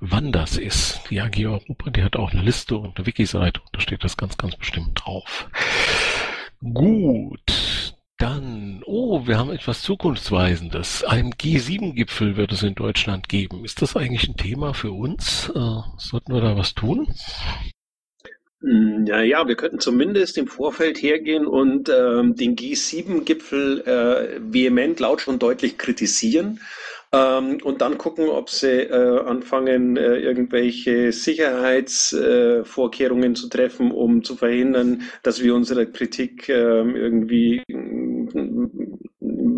wann 0.00 0.32
das 0.32 0.58
ist. 0.58 1.00
Die 1.08 1.22
AG 1.22 1.46
Europa, 1.46 1.88
die 1.88 2.04
hat 2.04 2.16
auch 2.16 2.32
eine 2.32 2.42
Liste 2.42 2.76
und 2.76 2.98
eine 2.98 3.06
Wiki-Seite 3.06 3.60
und 3.60 3.68
da 3.72 3.80
steht 3.80 4.04
das 4.04 4.18
ganz, 4.18 4.36
ganz 4.36 4.54
bestimmt 4.56 5.00
drauf. 5.02 5.48
Gut, 6.60 7.69
dann, 8.20 8.82
oh, 8.84 9.26
wir 9.26 9.38
haben 9.38 9.50
etwas 9.50 9.82
Zukunftsweisendes. 9.82 11.04
Ein 11.04 11.32
G7-Gipfel 11.32 12.36
wird 12.36 12.52
es 12.52 12.62
in 12.62 12.74
Deutschland 12.74 13.28
geben. 13.28 13.64
Ist 13.64 13.82
das 13.82 13.96
eigentlich 13.96 14.28
ein 14.28 14.36
Thema 14.36 14.74
für 14.74 14.92
uns? 14.92 15.50
Äh, 15.54 15.80
sollten 15.96 16.32
wir 16.32 16.40
da 16.40 16.56
was 16.56 16.74
tun? 16.74 17.08
Hm, 18.60 19.06
ja, 19.06 19.22
ja, 19.22 19.48
wir 19.48 19.56
könnten 19.56 19.80
zumindest 19.80 20.36
im 20.36 20.46
Vorfeld 20.46 21.02
hergehen 21.02 21.46
und 21.46 21.88
ähm, 21.88 22.36
den 22.36 22.56
G7-Gipfel 22.56 23.80
äh, 23.86 24.40
vehement, 24.52 25.00
laut 25.00 25.26
und 25.26 25.42
deutlich 25.42 25.78
kritisieren 25.78 26.60
ähm, 27.12 27.58
und 27.62 27.80
dann 27.80 27.98
gucken, 27.98 28.28
ob 28.28 28.50
sie 28.50 28.82
äh, 28.82 29.20
anfangen, 29.20 29.96
äh, 29.96 30.18
irgendwelche 30.18 31.12
Sicherheitsvorkehrungen 31.12 33.32
äh, 33.32 33.34
zu 33.34 33.48
treffen, 33.48 33.90
um 33.90 34.22
zu 34.22 34.36
verhindern, 34.36 35.02
dass 35.22 35.42
wir 35.42 35.54
unserer 35.54 35.86
Kritik 35.86 36.48
ähm, 36.48 36.94
irgendwie 36.94 37.62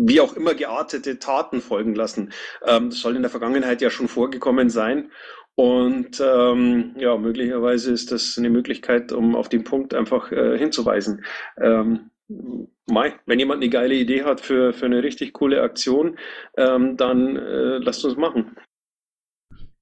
wie 0.05 0.19
auch 0.19 0.35
immer 0.35 0.53
geartete 0.55 1.19
Taten 1.19 1.61
folgen 1.61 1.95
lassen. 1.95 2.31
Ähm, 2.65 2.89
das 2.89 2.99
soll 2.99 3.15
in 3.15 3.21
der 3.21 3.31
Vergangenheit 3.31 3.81
ja 3.81 3.89
schon 3.89 4.07
vorgekommen 4.07 4.69
sein. 4.69 5.11
Und 5.55 6.19
ähm, 6.19 6.95
ja, 6.97 7.15
möglicherweise 7.17 7.91
ist 7.91 8.11
das 8.11 8.37
eine 8.37 8.49
Möglichkeit, 8.49 9.11
um 9.11 9.35
auf 9.35 9.49
den 9.49 9.63
Punkt 9.63 9.93
einfach 9.93 10.31
äh, 10.31 10.57
hinzuweisen. 10.57 11.23
Ähm, 11.57 12.09
Mai, 12.27 13.13
wenn 13.25 13.39
jemand 13.39 13.61
eine 13.61 13.69
geile 13.69 13.95
Idee 13.95 14.23
hat 14.23 14.41
für, 14.41 14.73
für 14.73 14.85
eine 14.85 15.03
richtig 15.03 15.33
coole 15.33 15.61
Aktion, 15.61 16.17
ähm, 16.57 16.97
dann 16.97 17.37
äh, 17.37 17.77
lasst 17.77 18.03
uns 18.05 18.17
machen. 18.17 18.57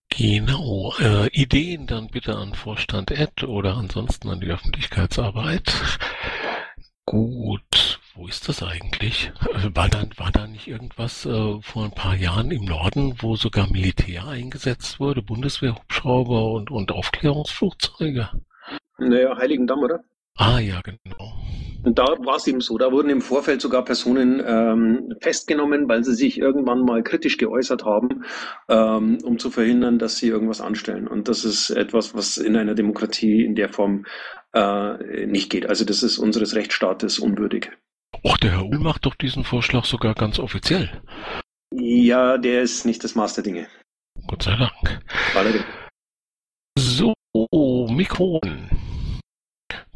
Genau. 0.09 0.93
Äh, 0.99 1.27
Ideen 1.31 1.87
dann 1.87 2.07
bitte 2.07 2.35
an 2.35 2.53
Vorstand 2.53 3.11
Ed 3.11 3.43
oder 3.43 3.77
ansonsten 3.77 4.29
an 4.29 4.39
die 4.39 4.51
Öffentlichkeitsarbeit. 4.51 5.73
Gut, 7.05 7.99
wo 8.13 8.27
ist 8.27 8.47
das 8.47 8.61
eigentlich? 8.61 9.31
Äh, 9.53 9.69
war 9.73 9.89
da, 9.89 10.03
war 10.17 10.31
da 10.31 10.47
nicht 10.47 10.67
irgendwas 10.67 11.25
äh, 11.25 11.61
vor 11.61 11.85
ein 11.85 11.91
paar 11.91 12.15
Jahren 12.15 12.51
im 12.51 12.65
Norden, 12.65 13.15
wo 13.19 13.35
sogar 13.35 13.71
Militär 13.71 14.27
eingesetzt 14.27 14.99
wurde, 14.99 15.21
Bundeswehrhubschrauber 15.21 16.51
und, 16.51 16.71
und 16.71 16.91
Aufklärungsflugzeuge? 16.91 18.29
Naja, 18.97 19.35
Heiligendamm, 19.37 19.79
oder? 19.79 20.03
Ah 20.35 20.59
ja, 20.59 20.81
genau. 20.81 21.33
Und 21.83 21.97
da 21.97 22.05
war 22.05 22.35
es 22.35 22.47
eben 22.47 22.61
so, 22.61 22.77
da 22.77 22.91
wurden 22.91 23.09
im 23.09 23.21
Vorfeld 23.21 23.61
sogar 23.61 23.83
Personen 23.83 24.41
ähm, 24.45 25.15
festgenommen, 25.19 25.89
weil 25.89 26.03
sie 26.03 26.13
sich 26.13 26.37
irgendwann 26.37 26.85
mal 26.85 27.01
kritisch 27.03 27.37
geäußert 27.37 27.85
haben, 27.85 28.23
ähm, 28.69 29.17
um 29.23 29.39
zu 29.39 29.49
verhindern, 29.49 29.97
dass 29.97 30.17
sie 30.17 30.27
irgendwas 30.27 30.61
anstellen. 30.61 31.07
Und 31.07 31.27
das 31.27 31.43
ist 31.43 31.71
etwas, 31.71 32.13
was 32.13 32.37
in 32.37 32.55
einer 32.55 32.75
Demokratie 32.75 33.43
in 33.43 33.55
der 33.55 33.69
Form 33.69 34.05
äh, 34.53 35.25
nicht 35.25 35.49
geht. 35.49 35.65
Also 35.65 35.85
das 35.85 36.03
ist 36.03 36.19
unseres 36.19 36.55
Rechtsstaates 36.55 37.19
unwürdig. 37.19 37.71
Och, 38.23 38.37
der 38.37 38.51
Herr 38.51 38.65
Uhl 38.65 38.79
macht 38.79 39.05
doch 39.05 39.15
diesen 39.15 39.43
Vorschlag 39.43 39.85
sogar 39.85 40.13
ganz 40.13 40.37
offiziell. 40.37 41.01
Ja, 41.73 42.37
der 42.37 42.61
ist 42.61 42.85
nicht 42.85 43.03
das 43.03 43.15
Maß 43.15 43.35
der 43.35 43.43
Dinge. 43.43 43.67
Gott 44.27 44.43
sei 44.43 44.55
Dank. 44.55 45.01
Allerdings. 45.33 45.65
So, 46.77 47.13
Mikron. 47.89 48.69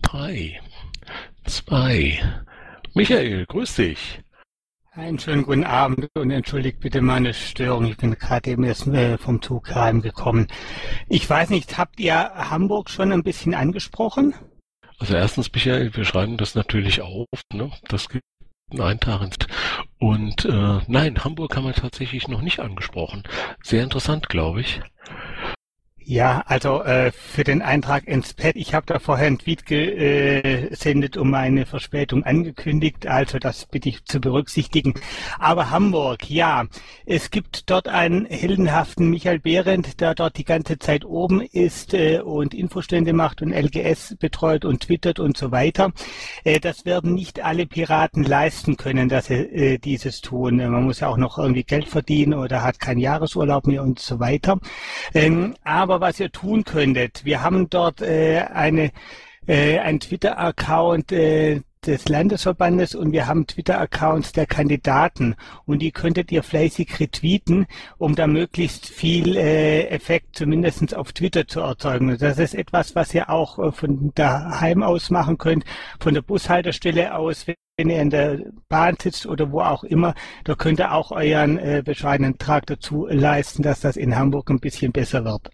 Drei, 0.01 0.61
zwei. 1.45 2.19
Michael, 2.93 3.45
grüß 3.45 3.75
dich. 3.75 4.21
Einen 4.91 5.19
schönen 5.19 5.43
guten 5.43 5.65
Abend 5.65 6.07
und 6.15 6.31
entschuldigt 6.31 6.79
bitte 6.79 7.01
meine 7.01 7.33
Störung. 7.33 7.85
Ich 7.85 7.97
bin 7.97 8.13
gerade 8.13 8.49
eben 8.49 8.63
erst 8.63 8.87
äh, 8.87 9.17
vom 9.17 9.41
Zug 9.41 9.75
heimgekommen. 9.75 10.47
Ich 11.09 11.29
weiß 11.29 11.49
nicht, 11.49 11.77
habt 11.77 11.99
ihr 11.99 12.15
Hamburg 12.15 12.89
schon 12.89 13.11
ein 13.11 13.23
bisschen 13.23 13.53
angesprochen? 13.53 14.33
Also 14.97 15.15
erstens, 15.15 15.51
Michael, 15.51 15.93
wir 15.95 16.05
schreiben 16.05 16.37
das 16.37 16.55
natürlich 16.55 17.01
auf, 17.01 17.27
ne? 17.51 17.71
Das 17.89 18.07
gibt 18.07 18.23
einen 18.71 18.81
Eintrag. 18.81 19.29
Und 19.99 20.45
äh, 20.45 20.79
nein, 20.87 21.23
Hamburg 21.23 21.57
haben 21.57 21.65
wir 21.65 21.73
tatsächlich 21.73 22.29
noch 22.29 22.41
nicht 22.41 22.61
angesprochen. 22.61 23.23
Sehr 23.61 23.83
interessant, 23.83 24.29
glaube 24.29 24.61
ich. 24.61 24.81
Ja, 26.07 26.43
also 26.45 26.83
äh, 26.83 27.11
für 27.11 27.43
den 27.43 27.63
Eintrag 27.63 28.07
ins 28.07 28.35
Pad, 28.35 28.55
ich 28.55 28.75
habe 28.75 28.85
da 28.85 28.99
vorher 28.99 29.25
einen 29.25 29.39
Tweet 29.39 29.65
gesendet 29.65 31.17
um 31.17 31.31
meine 31.31 31.65
Verspätung 31.65 32.23
angekündigt, 32.23 33.07
also 33.07 33.39
das 33.39 33.65
bitte 33.65 33.89
ich 33.89 34.05
zu 34.05 34.19
berücksichtigen. 34.19 34.93
Aber 35.39 35.71
Hamburg, 35.71 36.29
ja, 36.29 36.65
es 37.07 37.31
gibt 37.31 37.71
dort 37.71 37.87
einen 37.87 38.27
heldenhaften 38.27 39.09
Michael 39.09 39.39
Behrendt, 39.39 39.99
der 39.99 40.13
dort 40.13 40.37
die 40.37 40.45
ganze 40.45 40.77
Zeit 40.77 41.05
oben 41.05 41.41
ist 41.41 41.95
äh, 41.95 42.19
und 42.19 42.53
Infostände 42.53 43.13
macht 43.13 43.41
und 43.41 43.51
LGS 43.51 44.15
betreut 44.19 44.63
und 44.63 44.81
twittert 44.81 45.19
und 45.19 45.35
so 45.35 45.51
weiter. 45.51 45.91
Äh, 46.43 46.59
das 46.59 46.85
werden 46.85 47.15
nicht 47.15 47.43
alle 47.43 47.65
Piraten 47.65 48.23
leisten 48.23 48.77
können, 48.77 49.09
dass 49.09 49.25
sie 49.25 49.33
äh, 49.33 49.77
dieses 49.79 50.21
tun. 50.21 50.57
Man 50.57 50.83
muss 50.83 50.99
ja 50.99 51.07
auch 51.07 51.17
noch 51.17 51.39
irgendwie 51.39 51.63
Geld 51.63 51.87
verdienen 51.87 52.35
oder 52.35 52.61
hat 52.61 52.79
keinen 52.79 52.99
Jahresurlaub 52.99 53.65
mehr 53.65 53.81
und 53.81 53.97
so 53.97 54.19
weiter. 54.19 54.59
Ähm, 55.15 55.55
aber 55.63 55.94
was 56.01 56.19
ihr 56.19 56.31
tun 56.31 56.63
könntet, 56.63 57.25
wir 57.25 57.41
haben 57.43 57.69
dort 57.69 58.01
äh, 58.01 58.45
eine 58.53 58.91
äh, 59.47 59.79
ein 59.79 59.99
Twitter-Account 59.99 61.11
äh, 61.11 61.61
des 61.85 62.09
Landesverbandes 62.09 62.95
und 62.95 63.11
wir 63.11 63.27
haben 63.27 63.45
Twitter-Accounts 63.45 64.31
der 64.31 64.47
Kandidaten 64.47 65.35
und 65.65 65.83
die 65.83 65.91
könntet 65.91 66.31
ihr 66.31 66.41
fleißig 66.41 66.99
retweeten, 66.99 67.67
um 67.97 68.15
da 68.15 68.25
möglichst 68.25 68.87
viel 68.87 69.35
äh, 69.37 69.87
Effekt 69.89 70.35
zumindest 70.35 70.95
auf 70.95 71.13
Twitter 71.13 71.47
zu 71.47 71.59
erzeugen. 71.59 72.17
Das 72.17 72.39
ist 72.39 72.55
etwas, 72.55 72.95
was 72.95 73.13
ihr 73.13 73.29
auch 73.29 73.59
äh, 73.59 73.71
von 73.71 74.11
daheim 74.15 74.81
aus 74.81 75.11
machen 75.11 75.37
könnt, 75.37 75.63
von 75.99 76.13
der 76.13 76.21
Bushaltestelle 76.21 77.15
aus, 77.15 77.45
wenn 77.77 77.89
ihr 77.89 78.01
in 78.01 78.09
der 78.09 78.39
Bahn 78.67 78.95
sitzt 78.99 79.27
oder 79.27 79.51
wo 79.51 79.61
auch 79.61 79.83
immer, 79.83 80.15
da 80.43 80.55
könnt 80.55 80.79
ihr 80.79 80.91
auch 80.91 81.11
euren 81.11 81.59
äh, 81.59 81.83
bescheidenen 81.85 82.37
Trag 82.37 82.65
dazu 82.65 83.05
leisten, 83.07 83.61
dass 83.61 83.81
das 83.81 83.97
in 83.97 84.15
Hamburg 84.15 84.49
ein 84.49 84.59
bisschen 84.59 84.91
besser 84.91 85.23
wird. 85.23 85.51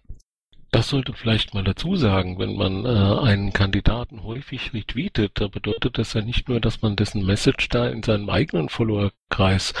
Das 0.72 0.88
sollte 0.88 1.12
vielleicht 1.12 1.52
mal 1.52 1.62
dazu 1.62 1.96
sagen, 1.96 2.38
wenn 2.38 2.56
man 2.56 2.86
äh, 2.86 2.88
einen 2.88 3.52
Kandidaten 3.52 4.22
häufig 4.22 4.72
retweetet, 4.72 5.32
da 5.34 5.48
bedeutet 5.48 5.98
das 5.98 6.14
ja 6.14 6.22
nicht 6.22 6.48
nur, 6.48 6.60
dass 6.60 6.80
man 6.80 6.96
dessen 6.96 7.26
Message 7.26 7.68
da 7.68 7.88
in 7.88 8.02
seinem 8.02 8.30
eigenen 8.30 8.70
Followerkreis 8.70 9.74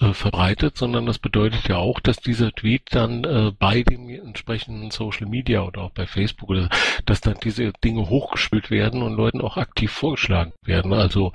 äh, 0.00 0.14
verbreitet, 0.14 0.78
sondern 0.78 1.04
das 1.04 1.18
bedeutet 1.18 1.68
ja 1.68 1.76
auch, 1.76 2.00
dass 2.00 2.16
dieser 2.16 2.52
Tweet 2.52 2.84
dann 2.92 3.24
äh, 3.24 3.52
bei 3.58 3.82
dem 3.82 4.08
entsprechenden 4.08 4.90
Social 4.90 5.26
Media 5.26 5.60
oder 5.60 5.82
auch 5.82 5.90
bei 5.90 6.06
Facebook 6.06 6.48
oder 6.48 6.70
dass 7.04 7.20
dann 7.20 7.36
diese 7.44 7.74
Dinge 7.84 8.08
hochgespült 8.08 8.70
werden 8.70 9.02
und 9.02 9.12
Leuten 9.16 9.42
auch 9.42 9.58
aktiv 9.58 9.92
vorgeschlagen 9.92 10.52
werden. 10.64 10.94
Also 10.94 11.34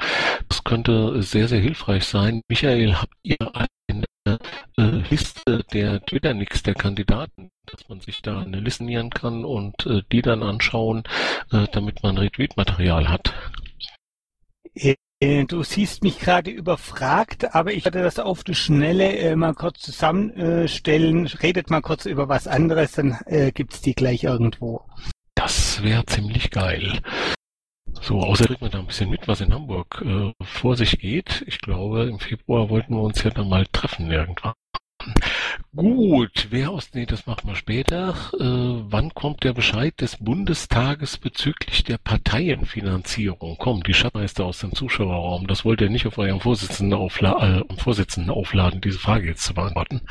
das 0.50 0.64
könnte 0.64 1.22
sehr, 1.22 1.48
sehr 1.48 1.62
hilfreich 1.62 2.06
sein. 2.06 2.42
Michael, 2.50 2.96
habt 2.96 3.14
ihr 3.22 3.38
eine 3.88 4.02
äh, 4.02 4.15
Liste 4.78 5.64
der 5.74 6.02
Twitter-Nicks 6.06 6.64
der 6.64 6.74
Kandidaten, 6.74 7.52
dass 7.66 7.88
man 7.88 8.02
sich 8.02 8.22
da 8.22 8.40
eine 8.40 8.60
listenieren 8.60 9.10
kann 9.10 9.46
und 9.46 9.86
äh, 9.86 10.02
die 10.12 10.22
dann 10.22 10.44
anschauen, 10.44 11.04
äh, 11.52 11.68
damit 11.72 12.04
man 12.04 12.18
Retweet-Material 12.18 13.10
hat. 13.10 13.34
Äh, 14.76 15.46
du 15.46 15.64
siehst 15.64 16.04
mich 16.04 16.20
gerade 16.20 16.52
überfragt, 16.52 17.56
aber 17.56 17.72
ich 17.72 17.86
werde 17.86 18.04
das 18.04 18.20
auf 18.20 18.44
die 18.44 18.56
Schnelle 18.56 19.18
äh, 19.18 19.36
mal 19.36 19.54
kurz 19.54 19.80
zusammenstellen. 19.80 21.28
Redet 21.28 21.70
mal 21.70 21.82
kurz 21.82 22.06
über 22.06 22.28
was 22.28 22.48
anderes, 22.48 22.94
dann 22.94 23.18
äh, 23.26 23.52
gibt's 23.52 23.82
die 23.82 23.94
gleich 23.94 24.26
irgendwo. 24.26 24.82
Das 25.36 25.82
wäre 25.84 26.06
ziemlich 26.06 26.52
geil. 26.52 27.00
So, 28.02 28.20
außer 28.20 28.46
kriegt 28.46 28.62
man 28.62 28.72
da 28.72 28.80
ein 28.80 28.88
bisschen 28.88 29.10
mit, 29.10 29.28
was 29.28 29.42
in 29.42 29.54
Hamburg 29.54 30.04
äh, 30.06 30.32
vor 30.44 30.76
sich 30.76 31.00
geht. 31.00 31.44
Ich 31.48 31.60
glaube, 31.60 32.04
im 32.04 32.20
Februar 32.20 32.70
wollten 32.70 32.94
wir 32.94 33.02
uns 33.02 33.24
ja 33.24 33.32
dann 33.32 33.50
mal 33.50 33.66
treffen 33.68 34.12
irgendwann. 34.12 34.54
Gut, 35.76 36.48
wer 36.50 36.72
aus, 36.72 36.94
nee, 36.94 37.06
das 37.06 37.26
machen 37.26 37.50
wir 37.50 37.56
später. 37.56 38.16
Äh, 38.40 38.92
wann 38.92 39.14
kommt 39.14 39.44
der 39.44 39.54
Bescheid 39.54 39.94
des 40.00 40.18
Bundestages 40.18 41.18
bezüglich 41.18 41.84
der 41.84 41.98
Parteienfinanzierung? 41.98 43.58
Komm, 43.60 43.84
die 43.84 43.94
Schatzmeister 43.94 44.46
aus 44.46 44.60
dem 44.60 44.74
Zuschauerraum, 44.74 45.48
das 45.48 45.66
wollt 45.66 45.82
ihr 45.82 45.90
nicht 45.90 46.08
auf 46.08 46.18
eurem 46.18 46.40
Vorsitzenden, 46.40 46.98
aufla 46.98 47.60
äh, 47.60 47.76
Vorsitzenden 47.78 48.32
aufladen, 48.32 48.82
diese 48.82 49.00
Frage 49.00 49.28
jetzt 49.28 49.44
zu 49.44 49.54
beantworten. 49.54 50.02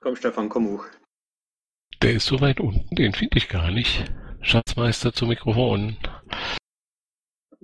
Komm, 0.00 0.16
Stefan, 0.16 0.48
komm 0.48 0.68
hoch. 0.68 0.84
Der 2.02 2.12
ist 2.12 2.26
so 2.26 2.40
weit 2.40 2.60
unten, 2.60 2.94
den 2.94 3.12
finde 3.12 3.38
ich 3.38 3.48
gar 3.48 3.70
nicht. 3.70 4.04
Schatzmeister 4.40 5.12
zu 5.12 5.26
Mikrofon. 5.26 5.96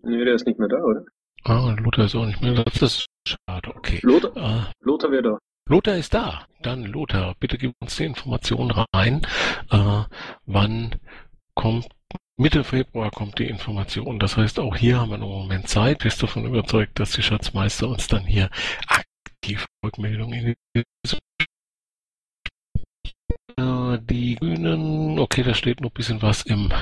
Nee, 0.03 0.25
der 0.25 0.35
ist 0.35 0.47
nicht 0.47 0.59
mehr 0.59 0.69
da, 0.69 0.77
oder? 0.83 1.05
Ah, 1.45 1.75
Lothar 1.79 2.05
ist 2.07 2.15
auch 2.15 2.27
nicht 2.27 2.41
mehr 2.43 2.55
da. 2.55 2.65
Das 2.65 2.83
ist 2.83 3.07
schade, 3.27 3.71
okay. 3.75 4.01
Lothar, 4.03 4.37
Ah, 4.37 4.73
Lothar 4.81 5.11
wäre 5.11 5.23
da. 5.23 5.39
Lothar 5.69 5.97
ist 5.97 6.15
da. 6.15 6.47
Dann 6.63 6.85
Lothar, 6.85 7.35
bitte 7.39 7.59
gib 7.59 7.73
uns 7.81 7.97
die 7.97 8.05
Information 8.05 8.71
rein. 8.93 9.23
Äh, 9.71 10.03
wann 10.47 10.97
kommt 11.55 11.89
Mitte 12.39 12.65
Februar 12.65 13.11
kommt 13.11 13.39
die 13.39 13.47
Information. 13.49 14.19
Das 14.19 14.37
heißt, 14.37 14.59
auch 14.59 14.75
hier 14.75 14.99
haben 14.99 15.11
wir 15.11 15.19
noch 15.19 15.29
einen 15.31 15.43
Moment 15.43 15.69
Zeit. 15.69 15.99
Bist 15.99 16.21
du 16.23 16.27
davon 16.27 16.47
überzeugt, 16.47 16.99
dass 16.99 17.13
die 17.13 17.23
Schatzmeister 17.23 17.89
uns 17.89 18.09
dann 18.09 18.25
hier 18.25 18.49
aktiv 18.89 19.67
Rückmeldungen 19.85 20.33
in 20.33 20.55
die 20.75 20.83
äh, 23.57 23.99
die 24.01 24.37
Grünen, 24.37 25.19
okay, 25.19 25.43
da 25.43 25.55
steht 25.55 25.81
noch 25.81 25.91
ein 25.91 25.95
bisschen 25.95 26.23
was 26.23 26.43
im 26.43 26.73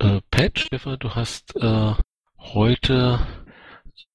äh, 0.00 0.20
Pad. 0.30 0.58
Stefan, 0.58 0.98
du 0.98 1.14
hast 1.14 1.54
äh, 1.56 1.94
heute 2.40 3.20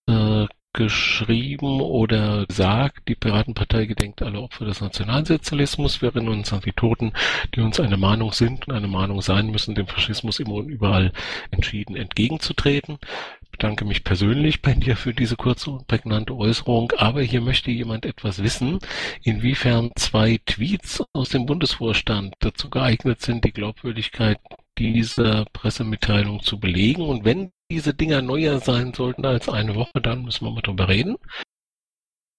äh, 0.08 0.48
geschrieben 0.76 1.80
oder 1.80 2.46
gesagt, 2.48 3.08
die 3.08 3.16
Piratenpartei 3.16 3.86
gedenkt 3.86 4.22
alle 4.22 4.42
Opfer 4.42 4.66
des 4.66 4.82
Nationalsozialismus. 4.82 6.02
Wir 6.02 6.10
erinnern 6.10 6.40
uns 6.40 6.52
an 6.52 6.60
die 6.66 6.74
Toten, 6.74 7.14
die 7.56 7.62
uns 7.62 7.80
eine 7.80 7.96
Mahnung 7.96 8.34
sind 8.34 8.68
und 8.68 8.74
eine 8.76 8.90
Mahnung 8.90 9.22
sein 9.22 9.48
müssen, 9.48 9.74
dem 9.74 9.88
Faschismus 9.88 10.40
immer 10.40 10.56
und 10.56 10.68
überall 10.68 11.14
entschieden 11.52 11.96
entgegenzutreten. 11.96 12.98
Ich 13.42 13.52
bedanke 13.52 13.86
mich 13.86 14.04
persönlich 14.04 14.62
bei 14.62 14.74
dir 14.74 14.98
für 14.98 15.14
diese 15.14 15.38
kurze 15.38 15.72
und 15.72 15.88
prägnante 15.88 16.36
Äußerung, 16.36 16.92
aber 16.98 17.22
hier 17.22 17.40
möchte 17.40 17.72
jemand 17.72 18.06
etwas 18.06 18.44
wissen, 18.44 18.80
inwiefern 19.24 19.92
zwei 19.96 20.42
Tweets 20.46 21.02
aus 21.14 21.30
dem 21.30 21.46
Bundesvorstand 21.46 22.36
dazu 22.40 22.70
geeignet 22.70 23.22
sind, 23.22 23.46
die 23.46 23.54
Glaubwürdigkeit 23.54 24.40
dieser 24.78 25.46
Pressemitteilung 25.54 26.42
zu 26.42 26.60
belegen. 26.60 27.04
Und 27.04 27.26
wenn 27.26 27.52
diese 27.72 27.94
Dinger 27.94 28.22
neuer 28.22 28.60
sein 28.60 28.94
sollten 28.94 29.26
als 29.26 29.50
eine 29.50 29.76
Woche, 29.76 30.02
dann 30.02 30.24
müssen 30.24 30.46
wir 30.46 30.52
mal 30.52 30.62
drüber 30.62 30.88
reden. 30.90 31.18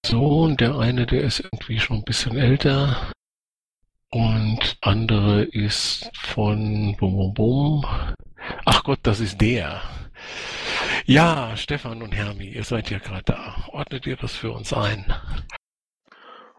So, 0.04 0.42
und 0.42 0.60
der 0.60 0.78
eine, 0.78 1.06
der 1.06 1.22
ist 1.22 1.40
irgendwie 1.40 1.80
schon 1.80 1.98
ein 1.98 2.04
bisschen 2.04 2.36
älter. 2.36 3.10
Und 4.10 4.78
andere 4.80 5.42
ist 5.42 6.10
von 6.14 6.96
Bum 6.96 7.16
Bum 7.16 7.34
Bum. 7.34 7.86
Ach 8.64 8.84
Gott, 8.84 9.00
das 9.02 9.20
ist 9.20 9.40
der. 9.40 9.82
Ja, 11.06 11.56
Stefan 11.56 12.02
und 12.02 12.14
Hermi, 12.14 12.48
ihr 12.48 12.64
seid 12.64 12.90
ja 12.90 12.98
gerade 12.98 13.24
da. 13.24 13.64
Ordnet 13.72 14.06
ihr 14.06 14.16
das 14.16 14.36
für 14.36 14.52
uns 14.52 14.72
ein? 14.72 15.12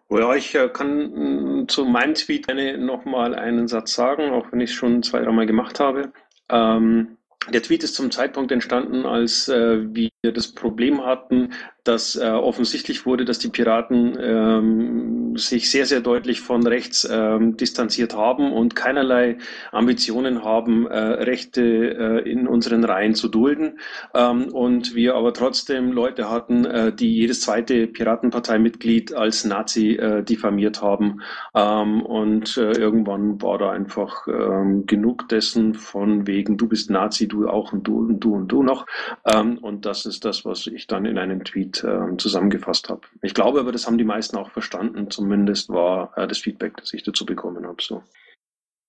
Ja, 0.10 0.36
ich 0.36 0.55
äh, 0.55 0.70
kann 0.70 1.62
mm, 1.64 1.68
zu 1.68 1.86
meinem 1.86 2.14
Tweet 2.16 2.47
nochmal 2.80 3.36
einen 3.36 3.68
Satz 3.68 3.93
sagen, 3.93 4.32
auch 4.32 4.51
wenn 4.51 4.62
ich 4.62 4.72
es 4.72 4.76
schon 4.76 5.03
zwei, 5.03 5.20
dreimal 5.22 5.45
gemacht 5.45 5.80
habe. 5.80 6.14
Ähm, 6.49 7.18
der 7.49 7.62
Tweet 7.62 7.84
ist 7.84 7.95
zum 7.95 8.12
Zeitpunkt 8.12 8.51
entstanden, 8.51 9.05
als 9.05 9.47
äh, 9.47 9.93
wir 9.93 10.10
das 10.22 10.53
Problem 10.53 11.05
hatten, 11.05 11.53
dass 11.88 12.15
äh, 12.15 12.25
offensichtlich 12.27 13.05
wurde, 13.05 13.25
dass 13.25 13.39
die 13.39 13.49
Piraten 13.49 14.17
ähm, 14.19 15.38
sich 15.38 15.71
sehr, 15.71 15.85
sehr 15.85 16.01
deutlich 16.01 16.41
von 16.41 16.65
rechts 16.65 17.07
ähm, 17.09 17.57
distanziert 17.57 18.15
haben 18.15 18.51
und 18.51 18.75
keinerlei 18.75 19.38
Ambitionen 19.71 20.43
haben, 20.43 20.88
äh, 20.88 20.97
Rechte 20.97 21.61
äh, 21.61 22.29
in 22.29 22.47
unseren 22.47 22.83
Reihen 22.83 23.13
zu 23.13 23.29
dulden. 23.29 23.79
Ähm, 24.13 24.49
und 24.53 24.95
wir 24.95 25.15
aber 25.15 25.33
trotzdem 25.33 25.91
Leute 25.91 26.29
hatten, 26.29 26.65
äh, 26.65 26.93
die 26.93 27.13
jedes 27.13 27.41
zweite 27.41 27.88
Piratenparteimitglied 27.88 29.13
als 29.13 29.45
Nazi 29.45 29.91
äh, 29.91 30.23
diffamiert 30.23 30.81
haben. 30.81 31.21
Ähm, 31.55 32.01
und 32.01 32.57
äh, 32.57 32.71
irgendwann 32.71 33.41
war 33.41 33.57
da 33.57 33.71
einfach 33.71 34.27
ähm, 34.27 34.85
genug 34.85 35.29
dessen 35.29 35.73
von 35.73 36.27
wegen, 36.27 36.57
du 36.57 36.67
bist 36.67 36.89
Nazi, 36.89 37.27
du 37.27 37.47
auch 37.47 37.71
und 37.71 37.88
du 37.88 37.99
und 37.99 38.19
du 38.19 38.35
und 38.35 38.47
du 38.47 38.63
noch. 38.63 38.85
Ähm, 39.25 39.57
und 39.59 39.85
das 39.85 40.05
ist 40.05 40.25
das, 40.25 40.43
was 40.45 40.67
ich 40.67 40.88
dann 40.88 41.05
in 41.05 41.17
einem 41.17 41.43
Tweet 41.43 41.76
äh, 41.84 42.17
zusammengefasst 42.17 42.89
habe. 42.89 43.01
Ich 43.21 43.34
glaube 43.34 43.59
aber, 43.59 43.71
das 43.71 43.88
haben 43.88 43.97
die 43.97 44.03
meisten 44.03 44.38
auch 44.38 44.51
verstanden. 44.51 45.09
Zumindest 45.09 45.69
war 45.69 46.17
äh, 46.17 46.28
das 46.28 46.39
Feedback, 46.39 46.78
das 46.78 46.93
ich 46.93 47.03
dazu 47.03 47.25
bekommen 47.25 47.65
habe. 47.65 47.82
So. 47.82 48.03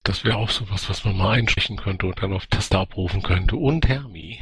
Das 0.05 0.25
wäre 0.25 0.37
auch 0.37 0.51
sowas, 0.51 0.89
was 0.89 1.05
man 1.05 1.17
mal 1.17 1.33
einsprechen 1.33 1.77
könnte 1.77 2.07
und 2.07 2.23
dann 2.23 2.33
auf 2.33 2.47
Taste 2.47 2.79
abrufen 2.79 3.23
könnte. 3.23 3.57
Und 3.57 3.89
Hermi. 3.89 4.41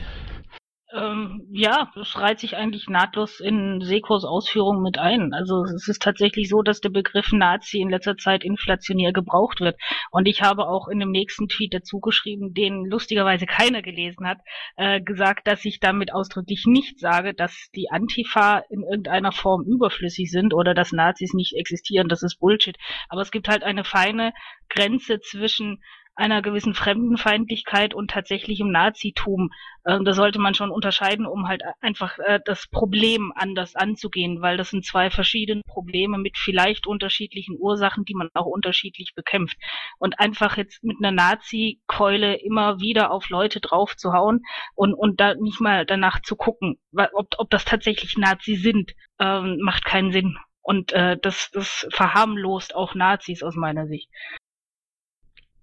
Ähm, 0.93 1.49
ja, 1.51 1.91
das 1.97 2.17
reiht 2.17 2.39
sich 2.39 2.57
eigentlich 2.57 2.89
nahtlos 2.89 3.41
in 3.41 3.81
Sekos 3.81 4.25
Ausführungen 4.25 4.83
mit 4.83 4.99
ein. 4.99 5.35
Also 5.35 5.65
es 5.65 5.89
ist 5.89 6.01
tatsächlich 6.01 6.49
so, 6.49 6.63
dass 6.63 6.81
der 6.81 6.91
Begriff 6.91 7.33
Nazi 7.33 7.81
in 7.81 7.91
letzter 7.91 8.17
Zeit 8.17 8.45
inflationär 8.45 9.13
gebraucht 9.13 9.61
wird. 9.61 9.77
Und 10.13 10.27
ich 10.29 10.43
habe 10.43 10.69
auch 10.69 10.87
in 10.87 11.01
dem 11.01 11.11
nächsten 11.11 11.49
Tweet 11.49 11.75
dazu 11.75 11.99
geschrieben, 11.99 12.55
den 12.55 12.85
lustigerweise 12.85 13.47
keiner 13.47 13.83
gelesen 13.83 14.29
hat, 14.29 14.39
äh, 14.77 15.01
gesagt, 15.01 15.49
dass 15.49 15.65
ich 15.65 15.81
damit 15.81 16.15
ausdrücklich 16.15 16.67
nicht 16.67 17.01
sage, 17.01 17.35
dass 17.35 17.69
die 17.75 17.91
Antifa 17.91 18.63
in 18.71 18.85
irgendeiner 18.85 19.33
Form 19.33 19.65
überflüssig 19.65 20.31
sind 20.31 20.55
oder 20.55 20.73
dass 20.73 20.93
Nazis 20.93 21.35
nicht 21.35 21.57
existieren. 21.57 22.09
Das 22.09 22.23
ist 22.23 22.39
Bullshit. 22.39 22.77
Aber 23.09 23.23
es 23.23 23.33
gibt 23.33 23.49
halt 23.49 23.65
eine 23.65 23.83
feine 23.83 24.33
Grenze 24.69 25.19
zwischen 25.19 25.83
einer 26.17 26.43
gewissen 26.43 26.75
Fremdenfeindlichkeit 26.75 27.95
und 27.95 28.11
tatsächlichem 28.11 28.71
Nazitum. 28.71 29.51
Ähm, 29.87 30.05
da 30.05 30.13
sollte 30.13 30.39
man 30.39 30.55
schon 30.55 30.71
unterscheiden, 30.71 31.27
um 31.27 31.47
halt 31.47 31.63
einfach 31.81 32.19
äh, 32.19 32.41
das 32.45 32.67
Problem 32.69 33.33
anders 33.37 33.77
anzugehen, 33.77 34.41
weil 34.41 34.57
das 34.57 34.71
sind 34.71 34.85
zwei 34.85 35.11
verschiedene 35.11 35.63
Probleme 35.67 36.19
mit 36.19 36.37
vielleicht 36.39 36.87
unterschiedlichen 36.87 37.57
Ursachen, 37.59 38.05
die 38.05 38.15
man 38.15 38.31
auch 38.35 38.47
unterschiedlich 38.47 39.13
bekämpft. 39.15 39.59
Und 39.99 40.19
einfach 40.19 40.57
jetzt 40.57 40.83
mit 40.83 40.97
einer 40.99 41.13
Nazi-Keule 41.13 42.41
immer 42.41 42.81
wieder 42.81 43.11
auf 43.11 43.29
Leute 43.29 43.61
drauf 43.61 43.97
zu 43.97 44.13
hauen 44.13 44.43
und, 44.75 44.95
und 44.95 45.21
da 45.21 45.35
nicht 45.35 45.61
mal 45.61 45.85
danach 45.85 46.21
zu 46.23 46.35
gucken, 46.35 46.79
ob, 47.13 47.29
ob 47.37 47.51
das 47.51 47.65
tatsächlich 47.65 48.17
Nazi 48.17 48.57
sind, 48.57 48.93
ähm, 49.21 49.59
macht 49.61 49.85
keinen 49.85 50.13
Sinn. 50.13 50.39
Und 50.63 50.93
äh, 50.93 51.17
das, 51.21 51.51
das 51.53 51.87
verharmlost 51.91 52.75
auch 52.75 52.95
Nazis 52.95 53.43
aus 53.45 53.55
meiner 53.55 53.87
Sicht. 53.87 54.11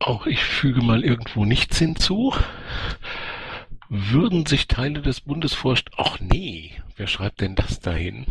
Auch 0.04 0.28
ich 0.28 0.44
füge 0.44 0.82
mal 0.82 1.02
irgendwo 1.06 1.46
nichts 1.46 1.80
hinzu. 1.80 2.34
Würden 3.88 4.46
sich 4.46 4.68
Teile 4.68 5.02
des 5.02 5.22
Bundesvorstands... 5.22 5.98
Ach 5.98 6.20
nee, 6.20 6.72
wer 6.98 7.08
schreibt 7.08 7.40
denn 7.40 7.56
das 7.56 7.80
dahin? 7.80 8.26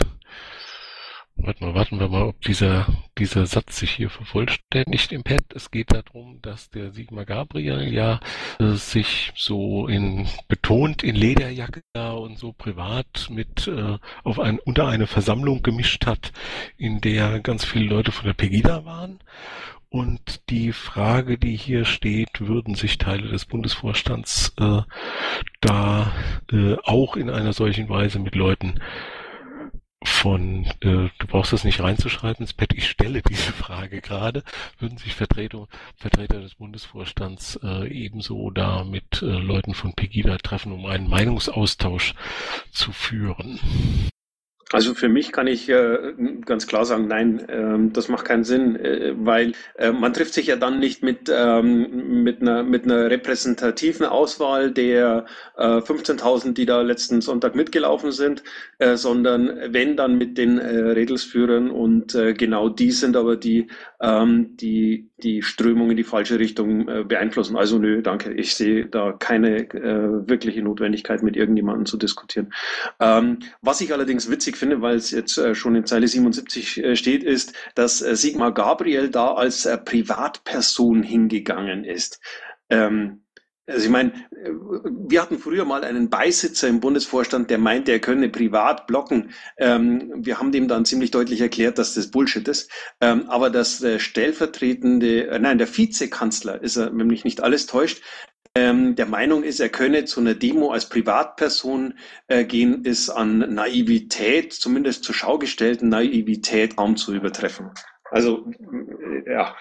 Warte 1.36 1.64
mal, 1.64 1.74
warten 1.74 1.98
wir 1.98 2.08
mal, 2.08 2.24
ob 2.24 2.42
dieser, 2.42 2.86
dieser 3.16 3.46
Satz 3.46 3.78
sich 3.78 3.90
hier 3.92 4.10
vervollständigt 4.10 5.12
im 5.12 5.22
Pad. 5.22 5.44
Es 5.54 5.70
geht 5.70 5.94
darum, 5.94 6.42
dass 6.42 6.68
der 6.68 6.92
Sigmar 6.92 7.24
Gabriel 7.24 7.90
ja 7.90 8.20
äh, 8.60 8.72
sich 8.72 9.32
so 9.34 9.86
in 9.86 10.28
betont 10.48 11.02
in 11.02 11.16
Lederjacke 11.16 11.80
und 11.94 12.38
so 12.38 12.52
privat 12.52 13.28
mit 13.30 13.66
äh, 13.66 13.96
auf 14.24 14.38
ein, 14.40 14.58
unter 14.58 14.88
eine 14.88 15.06
Versammlung 15.06 15.62
gemischt 15.62 16.04
hat, 16.04 16.32
in 16.76 17.00
der 17.00 17.40
ganz 17.40 17.64
viele 17.64 17.86
Leute 17.86 18.12
von 18.12 18.26
der 18.26 18.34
Pegida 18.34 18.84
waren 18.84 19.20
und 19.92 20.48
die 20.48 20.72
Frage, 20.72 21.36
die 21.36 21.54
hier 21.54 21.84
steht, 21.84 22.40
würden 22.40 22.74
sich 22.74 22.96
Teile 22.96 23.28
des 23.28 23.44
Bundesvorstands 23.44 24.54
äh, 24.58 24.80
da 25.60 26.12
äh, 26.50 26.76
auch 26.84 27.14
in 27.14 27.28
einer 27.28 27.52
solchen 27.52 27.90
Weise 27.90 28.18
mit 28.18 28.34
Leuten 28.34 28.80
von, 30.02 30.64
äh, 30.80 31.10
du 31.18 31.26
brauchst 31.28 31.52
das 31.52 31.64
nicht 31.64 31.80
reinzuschreiben 31.80 32.40
ins 32.40 32.54
Pad, 32.54 32.72
ich 32.72 32.88
stelle 32.88 33.20
diese 33.20 33.52
Frage 33.52 34.00
gerade, 34.00 34.44
würden 34.78 34.96
sich 34.96 35.14
Vertreter, 35.14 35.68
Vertreter 35.96 36.40
des 36.40 36.54
Bundesvorstands 36.54 37.60
äh, 37.62 37.86
ebenso 37.88 38.50
da 38.50 38.84
mit 38.84 39.20
äh, 39.20 39.26
Leuten 39.26 39.74
von 39.74 39.92
Pegida 39.92 40.38
treffen, 40.38 40.72
um 40.72 40.86
einen 40.86 41.10
Meinungsaustausch 41.10 42.14
zu 42.70 42.92
führen? 42.92 43.60
Also 44.70 44.94
für 44.94 45.08
mich 45.08 45.32
kann 45.32 45.46
ich 45.46 45.68
äh, 45.68 46.14
ganz 46.46 46.66
klar 46.66 46.86
sagen, 46.86 47.06
nein, 47.06 47.44
ähm, 47.48 47.92
das 47.92 48.08
macht 48.08 48.24
keinen 48.24 48.44
Sinn, 48.44 48.76
äh, 48.76 49.12
weil 49.16 49.52
äh, 49.76 49.92
man 49.92 50.14
trifft 50.14 50.32
sich 50.32 50.46
ja 50.46 50.56
dann 50.56 50.78
nicht 50.78 51.02
mit, 51.02 51.30
ähm, 51.30 52.22
mit, 52.22 52.40
einer, 52.40 52.62
mit 52.62 52.84
einer 52.84 53.10
repräsentativen 53.10 54.06
Auswahl 54.06 54.70
der 54.70 55.26
äh, 55.58 55.62
15.000, 55.62 56.54
die 56.54 56.64
da 56.64 56.80
letzten 56.80 57.20
Sonntag 57.20 57.54
mitgelaufen 57.54 58.12
sind, 58.12 58.42
äh, 58.78 58.96
sondern 58.96 59.58
wenn 59.72 59.96
dann 59.96 60.16
mit 60.16 60.38
den 60.38 60.58
äh, 60.58 60.78
Redelsführern 60.78 61.70
und 61.70 62.14
äh, 62.14 62.32
genau 62.32 62.70
die 62.70 62.92
sind 62.92 63.14
aber 63.16 63.36
die, 63.36 63.68
ähm, 64.02 64.56
die 64.56 65.10
die 65.22 65.42
Strömung 65.42 65.90
in 65.90 65.96
die 65.96 66.04
falsche 66.04 66.38
Richtung 66.38 66.88
äh, 66.88 67.04
beeinflussen. 67.04 67.56
Also 67.56 67.78
nö, 67.78 68.02
danke, 68.02 68.32
ich 68.32 68.54
sehe 68.56 68.86
da 68.86 69.12
keine 69.12 69.60
äh, 69.72 70.28
wirkliche 70.28 70.62
Notwendigkeit, 70.62 71.22
mit 71.22 71.36
irgendjemandem 71.36 71.86
zu 71.86 71.96
diskutieren. 71.96 72.52
Ähm, 72.98 73.38
was 73.60 73.80
ich 73.80 73.92
allerdings 73.92 74.28
witzig 74.28 74.56
finde, 74.56 74.82
weil 74.82 74.96
es 74.96 75.12
jetzt 75.12 75.38
äh, 75.38 75.54
schon 75.54 75.76
in 75.76 75.86
Zeile 75.86 76.08
77 76.08 76.82
äh, 76.82 76.96
steht, 76.96 77.22
ist, 77.22 77.54
dass 77.76 78.02
äh, 78.02 78.16
Sigmar 78.16 78.52
Gabriel 78.52 79.08
da 79.08 79.34
als 79.34 79.64
äh, 79.64 79.78
Privatperson 79.78 81.04
hingegangen 81.04 81.84
ist. 81.84 82.20
Ähm, 82.68 83.21
also 83.72 83.84
ich 83.84 83.90
meine, 83.90 84.12
wir 85.08 85.22
hatten 85.22 85.38
früher 85.38 85.64
mal 85.64 85.84
einen 85.84 86.10
Beisitzer 86.10 86.68
im 86.68 86.80
Bundesvorstand, 86.80 87.50
der 87.50 87.58
meinte, 87.58 87.92
er 87.92 88.00
könne 88.00 88.28
privat 88.28 88.86
blocken. 88.86 89.30
Ähm, 89.58 90.12
wir 90.16 90.38
haben 90.38 90.52
dem 90.52 90.68
dann 90.68 90.84
ziemlich 90.84 91.10
deutlich 91.10 91.40
erklärt, 91.40 91.78
dass 91.78 91.94
das 91.94 92.10
Bullshit 92.10 92.46
ist. 92.48 92.70
Ähm, 93.00 93.28
aber 93.28 93.50
das 93.50 93.82
äh, 93.82 93.98
stellvertretende, 93.98 95.28
äh, 95.28 95.38
nein, 95.38 95.58
der 95.58 95.76
Vizekanzler 95.76 96.62
ist 96.62 96.76
er, 96.76 96.96
wenn 96.96 97.06
mich 97.06 97.24
nicht 97.24 97.42
alles 97.42 97.66
täuscht, 97.66 98.02
ähm, 98.54 98.96
der 98.96 99.06
Meinung 99.06 99.44
ist, 99.44 99.60
er 99.60 99.70
könne 99.70 100.04
zu 100.04 100.20
einer 100.20 100.34
Demo 100.34 100.72
als 100.72 100.88
Privatperson 100.88 101.94
äh, 102.28 102.44
gehen, 102.44 102.84
ist 102.84 103.08
an 103.08 103.38
Naivität, 103.38 104.52
zumindest 104.52 105.04
zur 105.04 105.14
Schau 105.14 105.38
gestellten 105.38 105.88
Naivität, 105.88 106.76
kaum 106.76 106.96
zu 106.96 107.14
übertreffen. 107.14 107.70
Also, 108.10 108.46
äh, 109.26 109.32
ja. 109.32 109.56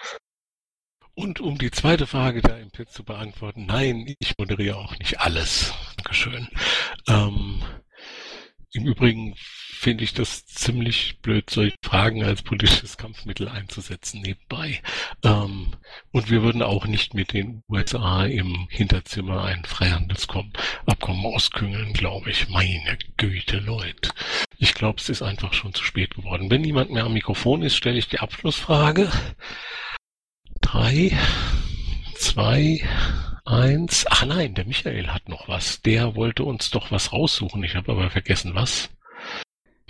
Und 1.14 1.40
um 1.40 1.58
die 1.58 1.70
zweite 1.70 2.06
Frage 2.06 2.40
da 2.40 2.56
im 2.56 2.70
Pit 2.70 2.90
zu 2.90 3.04
beantworten, 3.04 3.66
nein, 3.66 4.14
ich 4.18 4.38
moderiere 4.38 4.76
auch 4.76 4.98
nicht 4.98 5.20
alles. 5.20 5.72
Dankeschön. 5.96 6.48
Ähm, 7.06 7.62
Im 8.72 8.86
Übrigen 8.86 9.34
finde 9.82 10.04
ich 10.04 10.14
das 10.14 10.46
ziemlich 10.46 11.18
blöd, 11.20 11.50
solche 11.50 11.76
Fragen 11.84 12.22
als 12.22 12.42
politisches 12.42 12.96
Kampfmittel 12.96 13.48
einzusetzen 13.48 14.22
nebenbei. 14.22 14.80
Ähm, 15.22 15.74
und 16.12 16.30
wir 16.30 16.42
würden 16.42 16.62
auch 16.62 16.86
nicht 16.86 17.12
mit 17.12 17.34
den 17.34 17.62
USA 17.68 18.24
im 18.24 18.68
Hinterzimmer 18.70 19.44
ein 19.44 19.64
Freihandelsabkommen 19.64 21.26
ausküngeln, 21.26 21.92
glaube 21.92 22.30
ich. 22.30 22.48
Meine 22.48 22.96
Güte, 23.18 23.58
Leute. 23.58 24.10
Ich 24.56 24.72
glaube, 24.72 25.00
es 25.00 25.10
ist 25.10 25.22
einfach 25.22 25.52
schon 25.52 25.74
zu 25.74 25.84
spät 25.84 26.14
geworden. 26.14 26.50
Wenn 26.50 26.62
niemand 26.62 26.90
mehr 26.90 27.04
am 27.04 27.12
Mikrofon 27.12 27.62
ist, 27.62 27.76
stelle 27.76 27.98
ich 27.98 28.08
die 28.08 28.20
Abschlussfrage. 28.20 29.10
Drei, 30.72 31.14
zwei, 32.14 32.80
eins. 33.44 34.06
Ach 34.08 34.24
nein, 34.24 34.54
der 34.54 34.64
Michael 34.64 35.08
hat 35.08 35.28
noch 35.28 35.46
was. 35.46 35.82
Der 35.82 36.16
wollte 36.16 36.44
uns 36.44 36.70
doch 36.70 36.90
was 36.90 37.12
raussuchen. 37.12 37.62
Ich 37.62 37.76
habe 37.76 37.92
aber 37.92 38.08
vergessen, 38.08 38.54
was. 38.54 38.88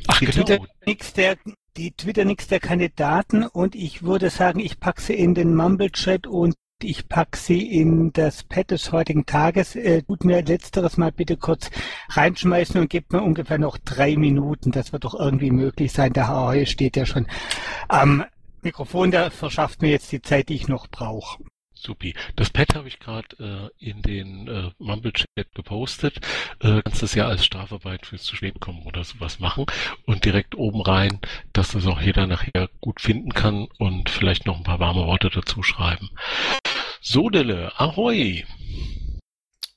Ach, 0.08 0.18
die 0.18 0.26
genau. 0.26 0.44
Twitter-Nix 0.44 1.12
der, 1.12 1.36
die 1.76 1.92
Twitter-Nix 1.92 2.48
der 2.48 2.58
Kandidaten 2.58 3.44
und 3.44 3.76
ich 3.76 4.02
würde 4.02 4.28
sagen, 4.28 4.58
ich 4.58 4.80
packe 4.80 5.00
sie 5.00 5.14
in 5.14 5.36
den 5.36 5.54
Mumble-Chat 5.54 6.26
und 6.26 6.56
ich 6.82 7.08
packe 7.08 7.38
sie 7.38 7.62
in 7.62 8.12
das 8.12 8.42
Pad 8.42 8.72
des 8.72 8.90
heutigen 8.90 9.24
Tages. 9.24 9.76
Äh, 9.76 10.02
tut 10.02 10.24
mir 10.24 10.42
letzteres 10.42 10.96
mal 10.96 11.12
bitte 11.12 11.36
kurz 11.36 11.70
reinschmeißen 12.08 12.80
und 12.80 12.90
gebt 12.90 13.12
mir 13.12 13.22
ungefähr 13.22 13.58
noch 13.58 13.78
drei 13.78 14.16
Minuten. 14.16 14.72
Das 14.72 14.92
wird 14.92 15.04
doch 15.04 15.14
irgendwie 15.14 15.52
möglich 15.52 15.92
sein. 15.92 16.12
Der 16.12 16.26
Herr 16.26 16.46
Heu 16.46 16.66
steht 16.66 16.96
ja 16.96 17.06
schon 17.06 17.28
am 17.86 18.24
Mikrofon, 18.62 19.10
der 19.10 19.30
verschafft 19.30 19.82
mir 19.82 19.90
jetzt 19.90 20.12
die 20.12 20.22
Zeit, 20.22 20.48
die 20.48 20.54
ich 20.54 20.68
noch 20.68 20.88
brauche. 20.88 21.42
Supi. 21.74 22.14
Das 22.36 22.50
Pad 22.50 22.76
habe 22.76 22.86
ich 22.86 23.00
gerade 23.00 23.70
äh, 23.80 23.84
in 23.84 24.02
den 24.02 24.46
äh, 24.46 24.70
Mumble-Chat 24.78 25.52
gepostet. 25.52 26.20
Äh, 26.60 26.80
kannst 26.82 27.02
das 27.02 27.16
ja 27.16 27.26
als 27.26 27.44
Strafarbeit 27.44 28.06
fürs 28.06 28.22
zu 28.22 28.36
spät 28.36 28.60
kommen 28.60 28.84
oder 28.84 29.02
sowas 29.02 29.40
machen 29.40 29.66
und 30.06 30.24
direkt 30.24 30.54
oben 30.54 30.80
rein, 30.80 31.18
dass 31.52 31.72
das 31.72 31.86
auch 31.86 32.00
jeder 32.00 32.28
nachher 32.28 32.68
gut 32.80 33.00
finden 33.00 33.32
kann 33.34 33.66
und 33.78 34.10
vielleicht 34.10 34.46
noch 34.46 34.58
ein 34.58 34.62
paar 34.62 34.78
warme 34.78 35.06
Worte 35.06 35.28
dazu 35.30 35.64
schreiben. 35.64 36.10
Sodele, 37.00 37.72
ahoi! 37.80 38.44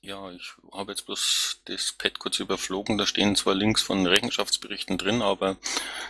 Ja, 0.06 0.30
ich 0.30 0.52
habe 0.70 0.92
jetzt 0.92 1.06
bloß 1.06 1.62
das 1.64 1.92
Pad 1.98 2.20
kurz 2.20 2.38
überflogen. 2.38 2.96
Da 2.96 3.06
stehen 3.06 3.34
zwar 3.34 3.56
Links 3.56 3.82
von 3.82 4.06
Rechenschaftsberichten 4.06 4.98
drin, 4.98 5.20
aber 5.20 5.56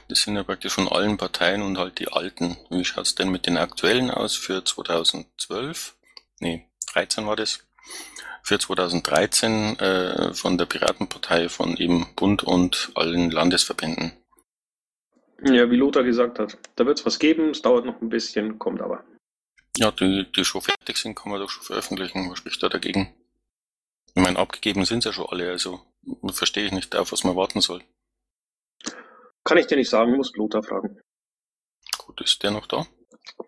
das 0.09 0.21
sind 0.21 0.37
ja 0.37 0.43
praktisch 0.43 0.75
von 0.75 0.87
allen 0.87 1.17
Parteien 1.17 1.63
und 1.63 1.79
halt 1.79 1.99
die 1.99 2.09
alten. 2.09 2.59
Wie 2.69 2.85
schaut's 2.85 3.15
denn 3.15 3.31
mit 3.31 3.47
den 3.47 3.57
aktuellen 3.57 4.11
aus 4.11 4.37
für 4.37 4.63
2012? 4.63 5.95
Nee, 6.41 6.67
13 6.93 7.27
war 7.27 7.37
das. 7.37 7.67
Für 8.43 8.59
2013 8.59 9.79
äh, 9.79 10.35
von 10.35 10.59
der 10.59 10.67
Piratenpartei, 10.67 11.49
von 11.49 11.79
eben 11.79 12.07
Bund 12.17 12.43
und 12.43 12.91
allen 12.97 13.31
Landesverbänden. 13.31 14.13
Ja, 15.43 15.71
wie 15.71 15.77
Lothar 15.77 16.03
gesagt 16.03 16.39
hat, 16.39 16.59
da 16.77 16.85
wird 16.85 16.99
es 16.99 17.07
was 17.07 17.19
geben, 17.19 17.49
es 17.49 17.63
dauert 17.63 17.87
noch 17.87 18.03
ein 18.03 18.11
bisschen, 18.11 18.59
kommt 18.59 18.83
aber. 18.83 19.07
Ja, 19.79 19.91
die, 19.91 20.31
die 20.37 20.45
schon 20.45 20.61
fertig 20.61 20.99
sind, 20.99 21.15
kann 21.15 21.33
man 21.33 21.41
doch 21.41 21.49
schon 21.49 21.65
veröffentlichen. 21.65 22.31
Was 22.31 22.39
spricht 22.39 22.63
da 22.63 22.69
dagegen? 22.69 23.15
Ich 24.17 24.23
meine, 24.23 24.39
abgegeben 24.39 24.87
sind 24.87 25.05
ja 25.05 25.13
schon 25.13 25.27
alle, 25.29 25.51
also 25.51 25.83
verstehe 26.33 26.65
ich 26.65 26.73
nicht, 26.73 26.97
auf 26.97 27.13
was 27.13 27.23
man 27.23 27.37
warten 27.37 27.61
soll. 27.61 27.83
Kann 29.45 29.59
ich 29.59 29.67
dir 29.67 29.77
nicht 29.77 29.91
sagen, 29.91 30.17
muss 30.17 30.35
Lothar 30.37 30.63
fragen. 30.63 30.99
Gut, 31.99 32.23
ist 32.23 32.43
der 32.43 32.51
noch 32.51 32.67
da? 32.67 32.87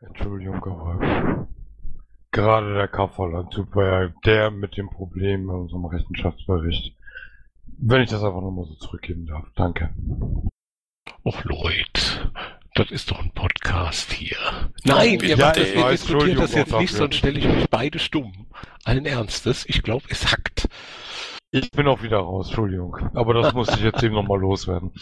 Entschuldigung, 0.00 0.64
aber 0.64 1.48
gerade 2.30 2.74
der 2.74 2.88
war 3.74 4.02
ja 4.02 4.14
der 4.24 4.50
mit 4.50 4.76
dem 4.76 4.88
Problem 4.88 5.42
in 5.42 5.50
unserem 5.50 5.84
Rechenschaftsbericht. 5.84 6.96
Wenn 7.82 8.02
ich 8.02 8.10
das 8.10 8.22
einfach 8.22 8.40
nochmal 8.40 8.66
so 8.66 8.74
zurückgeben 8.74 9.26
darf. 9.26 9.46
Danke. 9.56 9.94
Och 11.24 11.44
Leute, 11.44 12.32
das 12.74 12.90
ist 12.90 13.10
doch 13.10 13.20
ein 13.20 13.32
Podcast 13.32 14.12
hier. 14.12 14.36
Nein, 14.84 15.20
ihr, 15.20 15.36
Ja, 15.36 15.46
macht 15.46 15.56
das, 15.56 15.68
ich 15.68 15.74
ihr 15.74 15.82
weiß, 15.82 16.00
diskutiert 16.00 16.38
das 16.38 16.54
jetzt 16.54 16.72
nicht, 16.72 16.94
sonst 16.94 17.16
stelle 17.16 17.38
ich 17.38 17.46
euch 17.46 17.68
beide 17.68 17.98
stumm. 17.98 18.46
Allen 18.84 19.06
Ernstes, 19.06 19.64
ich 19.68 19.82
glaube, 19.82 20.06
es 20.08 20.30
hackt. 20.32 20.68
Ich 21.52 21.70
bin 21.72 21.88
auch 21.88 22.02
wieder 22.02 22.18
raus, 22.18 22.46
Entschuldigung. 22.46 22.96
Aber 23.14 23.34
das 23.34 23.52
musste 23.54 23.74
ich 23.74 23.82
jetzt 23.82 24.02
eben 24.02 24.14
nochmal 24.14 24.38
loswerden. 24.38 24.92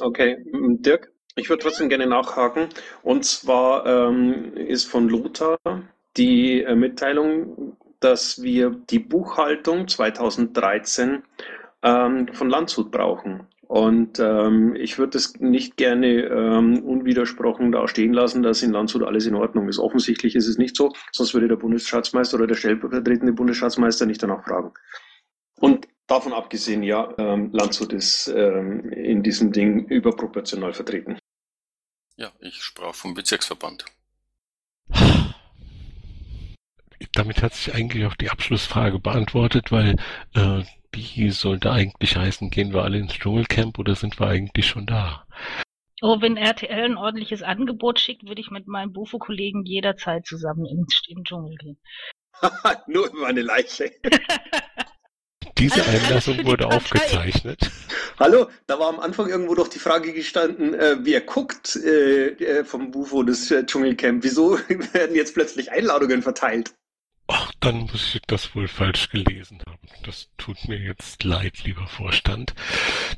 Okay, 0.00 0.38
Dirk, 0.52 1.12
ich 1.36 1.50
würde 1.50 1.62
trotzdem 1.62 1.90
gerne 1.90 2.06
nachhaken. 2.06 2.68
Und 3.02 3.24
zwar 3.24 3.86
ähm, 3.86 4.56
ist 4.56 4.86
von 4.86 5.08
Lothar 5.08 5.58
die 6.16 6.62
äh, 6.62 6.74
Mitteilung, 6.74 7.76
dass 8.00 8.42
wir 8.42 8.70
die 8.70 8.98
Buchhaltung 8.98 9.88
2013 9.88 11.22
ähm, 11.82 12.28
von 12.32 12.48
Landshut 12.48 12.90
brauchen. 12.90 13.46
Und 13.68 14.20
ähm, 14.20 14.74
ich 14.74 14.98
würde 14.98 15.16
es 15.16 15.38
nicht 15.38 15.76
gerne 15.76 16.24
ähm, 16.24 16.82
unwidersprochen 16.82 17.72
da 17.72 17.88
stehen 17.88 18.12
lassen, 18.12 18.42
dass 18.42 18.62
in 18.62 18.72
Landshut 18.72 19.02
alles 19.02 19.26
in 19.26 19.34
Ordnung 19.34 19.68
ist. 19.68 19.78
Offensichtlich 19.78 20.34
ist 20.34 20.48
es 20.48 20.58
nicht 20.58 20.76
so, 20.76 20.92
sonst 21.10 21.32
würde 21.32 21.48
der 21.48 21.56
Bundesschatzmeister 21.56 22.36
oder 22.36 22.46
der 22.46 22.54
stellvertretende 22.54 23.32
Bundesschatzmeister 23.32 24.04
nicht 24.04 24.22
danach 24.22 24.44
fragen. 24.44 24.72
Und 25.62 25.86
davon 26.08 26.32
abgesehen, 26.32 26.82
ja, 26.82 27.14
ähm, 27.18 27.52
Landshut 27.52 27.92
ist 27.92 28.26
ähm, 28.26 28.90
in 28.90 29.22
diesem 29.22 29.52
Ding 29.52 29.86
überproportional 29.86 30.72
vertreten. 30.72 31.18
Ja, 32.16 32.32
ich 32.40 32.60
sprach 32.64 32.96
vom 32.96 33.14
Bezirksverband. 33.14 33.84
Damit 37.12 37.42
hat 37.42 37.54
sich 37.54 37.72
eigentlich 37.74 38.06
auch 38.06 38.16
die 38.16 38.30
Abschlussfrage 38.30 38.98
beantwortet, 38.98 39.70
weil 39.70 39.96
äh, 40.34 40.64
die 40.94 41.30
sollte 41.30 41.70
eigentlich 41.70 42.16
heißen, 42.16 42.50
gehen 42.50 42.72
wir 42.72 42.82
alle 42.82 42.98
ins 42.98 43.12
Dschungelcamp 43.12 43.78
oder 43.78 43.94
sind 43.94 44.18
wir 44.18 44.26
eigentlich 44.26 44.66
schon 44.66 44.86
da? 44.86 45.26
Oh, 46.00 46.20
wenn 46.20 46.36
RTL 46.36 46.86
ein 46.86 46.96
ordentliches 46.96 47.44
Angebot 47.44 48.00
schickt, 48.00 48.26
würde 48.26 48.40
ich 48.40 48.50
mit 48.50 48.66
meinem 48.66 48.92
Bufo-Kollegen 48.92 49.64
jederzeit 49.64 50.26
zusammen 50.26 50.66
in, 50.66 50.86
in 51.06 51.18
den 51.18 51.24
Dschungel 51.24 51.54
gehen. 51.56 51.78
Nur 52.88 53.12
über 53.12 53.28
eine 53.28 53.42
Leiche. 53.42 53.92
Diese 55.62 55.86
Einlassung 55.86 56.44
wurde 56.44 56.66
aufgezeichnet. 56.66 57.70
Hallo, 58.18 58.48
da 58.66 58.80
war 58.80 58.88
am 58.88 58.98
Anfang 58.98 59.28
irgendwo 59.28 59.54
doch 59.54 59.68
die 59.68 59.78
Frage 59.78 60.12
gestanden, 60.12 60.74
äh, 60.74 60.96
wer 61.02 61.20
guckt 61.20 61.76
äh, 61.76 62.30
äh, 62.30 62.64
vom 62.64 62.90
Bufo 62.90 63.22
das 63.22 63.48
äh, 63.52 63.64
Dschungelcamp? 63.64 64.24
Wieso 64.24 64.58
werden 64.92 65.14
jetzt 65.14 65.34
plötzlich 65.34 65.70
Einladungen 65.70 66.22
verteilt? 66.22 66.74
Ach, 67.28 67.52
dann 67.60 67.82
muss 67.82 68.16
ich 68.16 68.22
das 68.26 68.56
wohl 68.56 68.66
falsch 68.66 69.10
gelesen 69.10 69.62
haben. 69.68 69.86
Das 70.04 70.30
tut 70.36 70.66
mir 70.66 70.78
jetzt 70.78 71.22
leid, 71.22 71.62
lieber 71.62 71.86
Vorstand. 71.86 72.54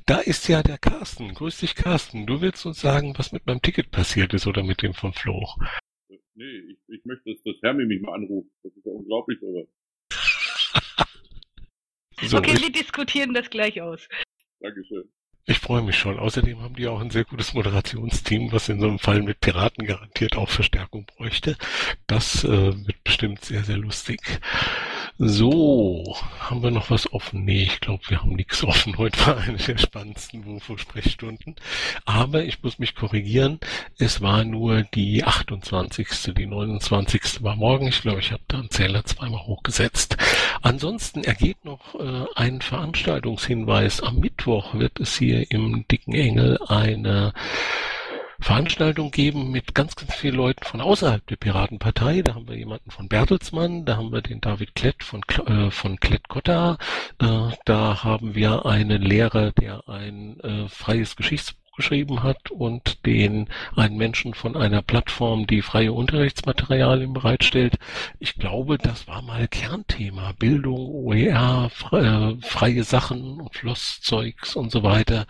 Da 0.05 0.19
ist 0.19 0.47
ja 0.47 0.63
der 0.63 0.77
Carsten. 0.77 1.33
Grüß 1.33 1.61
dich, 1.61 1.75
Carsten. 1.75 2.27
Du 2.27 2.43
willst 2.43 2.67
uns 2.67 2.79
sagen, 2.79 3.15
was 3.17 3.33
mit 3.33 3.47
meinem 3.47 3.63
Ticket 3.63 3.91
passiert 3.91 4.35
ist 4.35 4.47
oder 4.47 4.63
mit 4.63 4.83
dem 4.83 4.93
vom 4.93 5.15
Flo. 5.15 5.49
Nee, 6.35 6.59
ich, 6.69 6.79
ich 6.89 7.05
möchte, 7.07 7.33
dass 7.33 7.43
das 7.43 7.57
Hermi 7.63 7.87
mich 7.87 8.03
mal 8.03 8.15
anruft. 8.15 8.51
Das 8.63 8.73
ist 8.77 8.85
ja 8.85 8.93
unglaublich, 8.93 9.39
aber. 9.43 9.65
So, 12.29 12.39
okay, 12.39 12.53
ich, 12.55 12.63
wir 12.63 12.73
diskutieren 12.73 13.35
das 13.35 13.51
gleich 13.51 13.81
aus. 13.81 14.09
Dankeschön. 14.61 15.05
ich 15.47 15.59
freue 15.59 15.83
mich 15.83 15.97
schon. 15.99 16.19
Außerdem 16.19 16.61
haben 16.63 16.75
die 16.75 16.87
auch 16.87 17.01
ein 17.01 17.11
sehr 17.11 17.25
gutes 17.25 17.55
Moderationsteam, 17.55 18.53
was 18.53 18.69
in 18.69 18.81
so 18.81 18.89
einem 18.89 18.99
Fall 18.99 19.23
mit 19.23 19.41
Piraten 19.41 19.87
garantiert 19.87 20.37
auch 20.37 20.49
Verstärkung 20.49 21.07
bräuchte. 21.07 21.57
Das 22.07 22.45
äh, 22.45 22.49
wird 22.49 23.05
bestimmt 23.05 23.45
sehr, 23.45 23.65
sehr 23.65 23.77
lustig. 23.77 24.21
So, 25.17 26.17
haben 26.41 26.65
wir 26.65 26.73
noch 26.73 26.91
was 26.91 27.13
offen? 27.13 27.45
Nee, 27.45 27.63
ich 27.63 27.79
glaube, 27.79 28.03
wir 28.09 28.21
haben 28.21 28.35
nichts 28.35 28.65
offen. 28.65 28.97
Heute 28.99 29.25
war 29.25 29.39
eine 29.39 29.59
der 29.59 29.79
spannendsten 29.79 30.45
WUFO-Sprechstunden. 30.45 31.55
Aber 32.05 32.43
ich 32.45 32.61
muss 32.65 32.81
mich 32.81 32.97
korrigieren. 32.97 33.61
Es 33.97 34.23
war 34.23 34.45
nur 34.45 34.83
die 34.83 35.23
28. 35.23 36.09
Die 36.37 36.47
29. 36.47 37.45
war 37.45 37.55
morgen. 37.55 37.87
Ich 37.87 38.03
glaube, 38.03 38.19
ich 38.19 38.33
habe 38.33 38.43
da 38.49 38.59
einen 38.59 38.71
Zähler 38.71 39.05
zweimal 39.05 39.47
hochgesetzt. 39.47 40.17
Ansonsten 40.63 41.23
ergeht 41.23 41.65
noch 41.65 41.95
äh, 41.95 42.27
ein 42.35 42.61
Veranstaltungshinweis. 42.61 44.03
Am 44.03 44.19
Mittwoch 44.19 44.75
wird 44.75 44.99
es 44.99 45.17
hier 45.17 45.49
im 45.53 45.87
Dicken 45.87 46.15
Engel 46.15 46.59
eine 46.67 47.33
Veranstaltung 48.41 49.11
geben 49.11 49.51
mit 49.51 49.75
ganz, 49.75 49.97
ganz 49.97 50.15
vielen 50.15 50.37
Leuten 50.37 50.65
von 50.65 50.81
außerhalb 50.81 51.27
der 51.27 51.37
Piratenpartei. 51.37 52.23
Da 52.23 52.35
haben 52.35 52.49
wir 52.49 52.57
jemanden 52.57 52.91
von 52.91 53.09
Bertelsmann, 53.09 53.85
da 53.85 53.97
haben 53.97 54.13
wir 54.13 54.23
den 54.23 54.41
David 54.41 54.75
Klett 54.75 55.03
von, 55.03 55.23
äh, 55.47 55.71
von 55.71 55.99
Klett-Cotta, 56.01 56.79
äh, 57.21 57.27
da 57.65 58.05
haben 58.05 58.35
wir 58.35 58.67
einen 58.67 59.03
Lehrer, 59.03 59.53
der 59.53 59.89
ein 59.89 60.41
äh, 60.41 60.69
freies 60.69 61.17
Geschichtsbuch 61.17 61.65
geschrieben 61.77 62.23
hat 62.23 62.51
und 62.51 63.05
den 63.05 63.49
einen 63.75 63.97
Menschen 63.97 64.35
von 64.35 64.57
einer 64.57 64.83
Plattform, 64.83 65.47
die 65.47 65.63
freie 65.63 65.93
Unterrichtsmaterialien 65.93 67.13
bereitstellt. 67.13 67.79
Ich 68.21 68.35
glaube, 68.35 68.79
das 68.79 69.09
war 69.09 69.23
mal 69.23 69.49
Kernthema. 69.49 70.33
Bildung, 70.39 70.79
OER, 70.79 71.71
äh, 71.93 72.35
freie 72.47 72.85
Sachen 72.85 73.41
und 73.41 73.55
Flosszeugs 73.55 74.55
und 74.57 74.71
so 74.71 74.83
weiter 74.83 75.27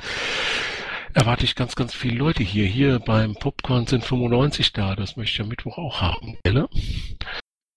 erwarte 1.15 1.45
ich 1.45 1.55
ganz, 1.55 1.77
ganz 1.77 1.95
viele 1.95 2.17
Leute 2.17 2.43
hier. 2.43 2.67
Hier 2.67 2.99
beim 2.99 3.35
Popcorn 3.35 3.87
sind 3.87 4.05
95 4.05 4.73
da. 4.73 4.95
Das 4.97 5.17
möchte 5.17 5.35
ich 5.35 5.41
am 5.41 5.49
Mittwoch 5.49 5.79
auch 5.79 6.01
haben, 6.01 6.39
gell? 6.45 6.67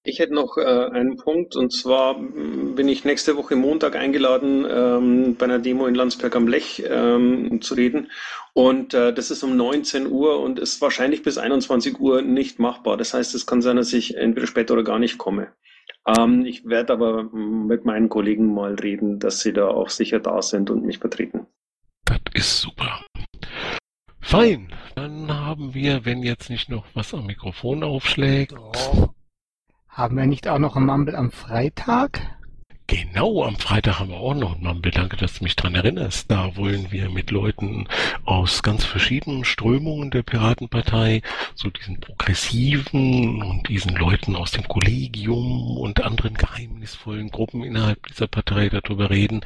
Ich 0.03 0.19
hätte 0.19 0.33
noch 0.33 0.57
äh, 0.57 0.61
einen 0.61 1.17
Punkt 1.17 1.57
und 1.57 1.73
zwar 1.73 2.17
mm, 2.17 2.75
bin 2.75 2.88
ich 2.88 3.03
nächste 3.03 3.35
Woche 3.35 3.57
Montag 3.57 3.97
eingeladen, 3.97 4.65
ähm, 4.69 5.35
bei 5.35 5.45
einer 5.45 5.59
Demo 5.59 5.85
in 5.85 5.95
Landsberg 5.95 6.33
am 6.38 6.47
Lech 6.47 6.81
ähm, 6.88 7.61
zu 7.61 7.73
reden. 7.73 8.09
Und 8.53 8.93
äh, 8.93 9.13
das 9.13 9.31
ist 9.31 9.43
um 9.43 9.57
19 9.57 10.07
Uhr 10.07 10.39
und 10.39 10.59
ist 10.59 10.81
wahrscheinlich 10.81 11.23
bis 11.23 11.38
21 11.38 11.99
Uhr 11.99 12.21
nicht 12.21 12.57
machbar. 12.57 12.95
Das 12.95 13.13
heißt, 13.13 13.35
es 13.35 13.45
kann 13.45 13.61
sein, 13.61 13.75
dass 13.75 13.91
ich 13.91 14.15
entweder 14.15 14.47
später 14.47 14.75
oder 14.75 14.83
gar 14.83 14.97
nicht 14.97 15.17
komme. 15.17 15.51
Ähm, 16.07 16.45
ich 16.45 16.65
werde 16.65 16.93
aber 16.93 17.23
mm, 17.23 17.67
mit 17.67 17.83
meinen 17.83 18.07
Kollegen 18.07 18.53
mal 18.53 18.75
reden, 18.75 19.19
dass 19.19 19.41
sie 19.41 19.51
da 19.51 19.67
auch 19.67 19.89
sicher 19.89 20.21
da 20.21 20.41
sind 20.41 20.69
und 20.69 20.85
mich 20.85 20.99
vertreten. 20.99 21.47
Das 22.05 22.19
ist 22.33 22.61
super. 22.61 23.01
Fein, 24.28 24.73
dann 24.93 25.32
haben 25.34 25.73
wir, 25.73 26.03
wenn 26.03 26.21
jetzt 26.21 26.49
nicht 26.49 26.67
noch 26.67 26.84
was 26.93 27.13
am 27.13 27.28
Mikrofon 27.28 27.82
aufschlägt. 27.82 28.53
Oh. 28.59 29.07
Haben 29.88 30.17
wir 30.17 30.25
nicht 30.25 30.49
auch 30.49 30.59
noch 30.59 30.75
ein 30.75 30.86
Mumble 30.86 31.15
am 31.15 31.32
Freitag? 31.32 32.36
Genau, 32.89 33.43
am 33.43 33.57
Freitag 33.57 33.99
haben 33.99 34.11
wir 34.11 34.17
auch 34.17 34.33
noch 34.33 34.55
ein 34.55 34.63
Mumble. 34.63 34.91
Danke, 34.91 35.17
dass 35.17 35.39
du 35.39 35.43
mich 35.43 35.57
dran 35.57 35.75
erinnerst. 35.75 36.31
Da 36.31 36.55
wollen 36.55 36.89
wir 36.89 37.09
mit 37.09 37.31
Leuten 37.31 37.85
aus 38.23 38.63
ganz 38.63 38.85
verschiedenen 38.85 39.43
Strömungen 39.43 40.09
der 40.09 40.23
Piratenpartei, 40.23 41.21
so 41.53 41.69
diesen 41.69 41.99
progressiven 41.99 43.43
und 43.43 43.67
diesen 43.67 43.93
Leuten 43.93 44.38
aus 44.38 44.51
dem 44.51 44.65
Kollegium 44.69 45.75
und 45.75 46.01
anderen 46.01 46.35
geheimnisvollen 46.35 47.29
Gruppen 47.29 47.61
innerhalb 47.61 48.07
dieser 48.07 48.27
Partei 48.27 48.69
darüber 48.69 49.09
reden, 49.09 49.41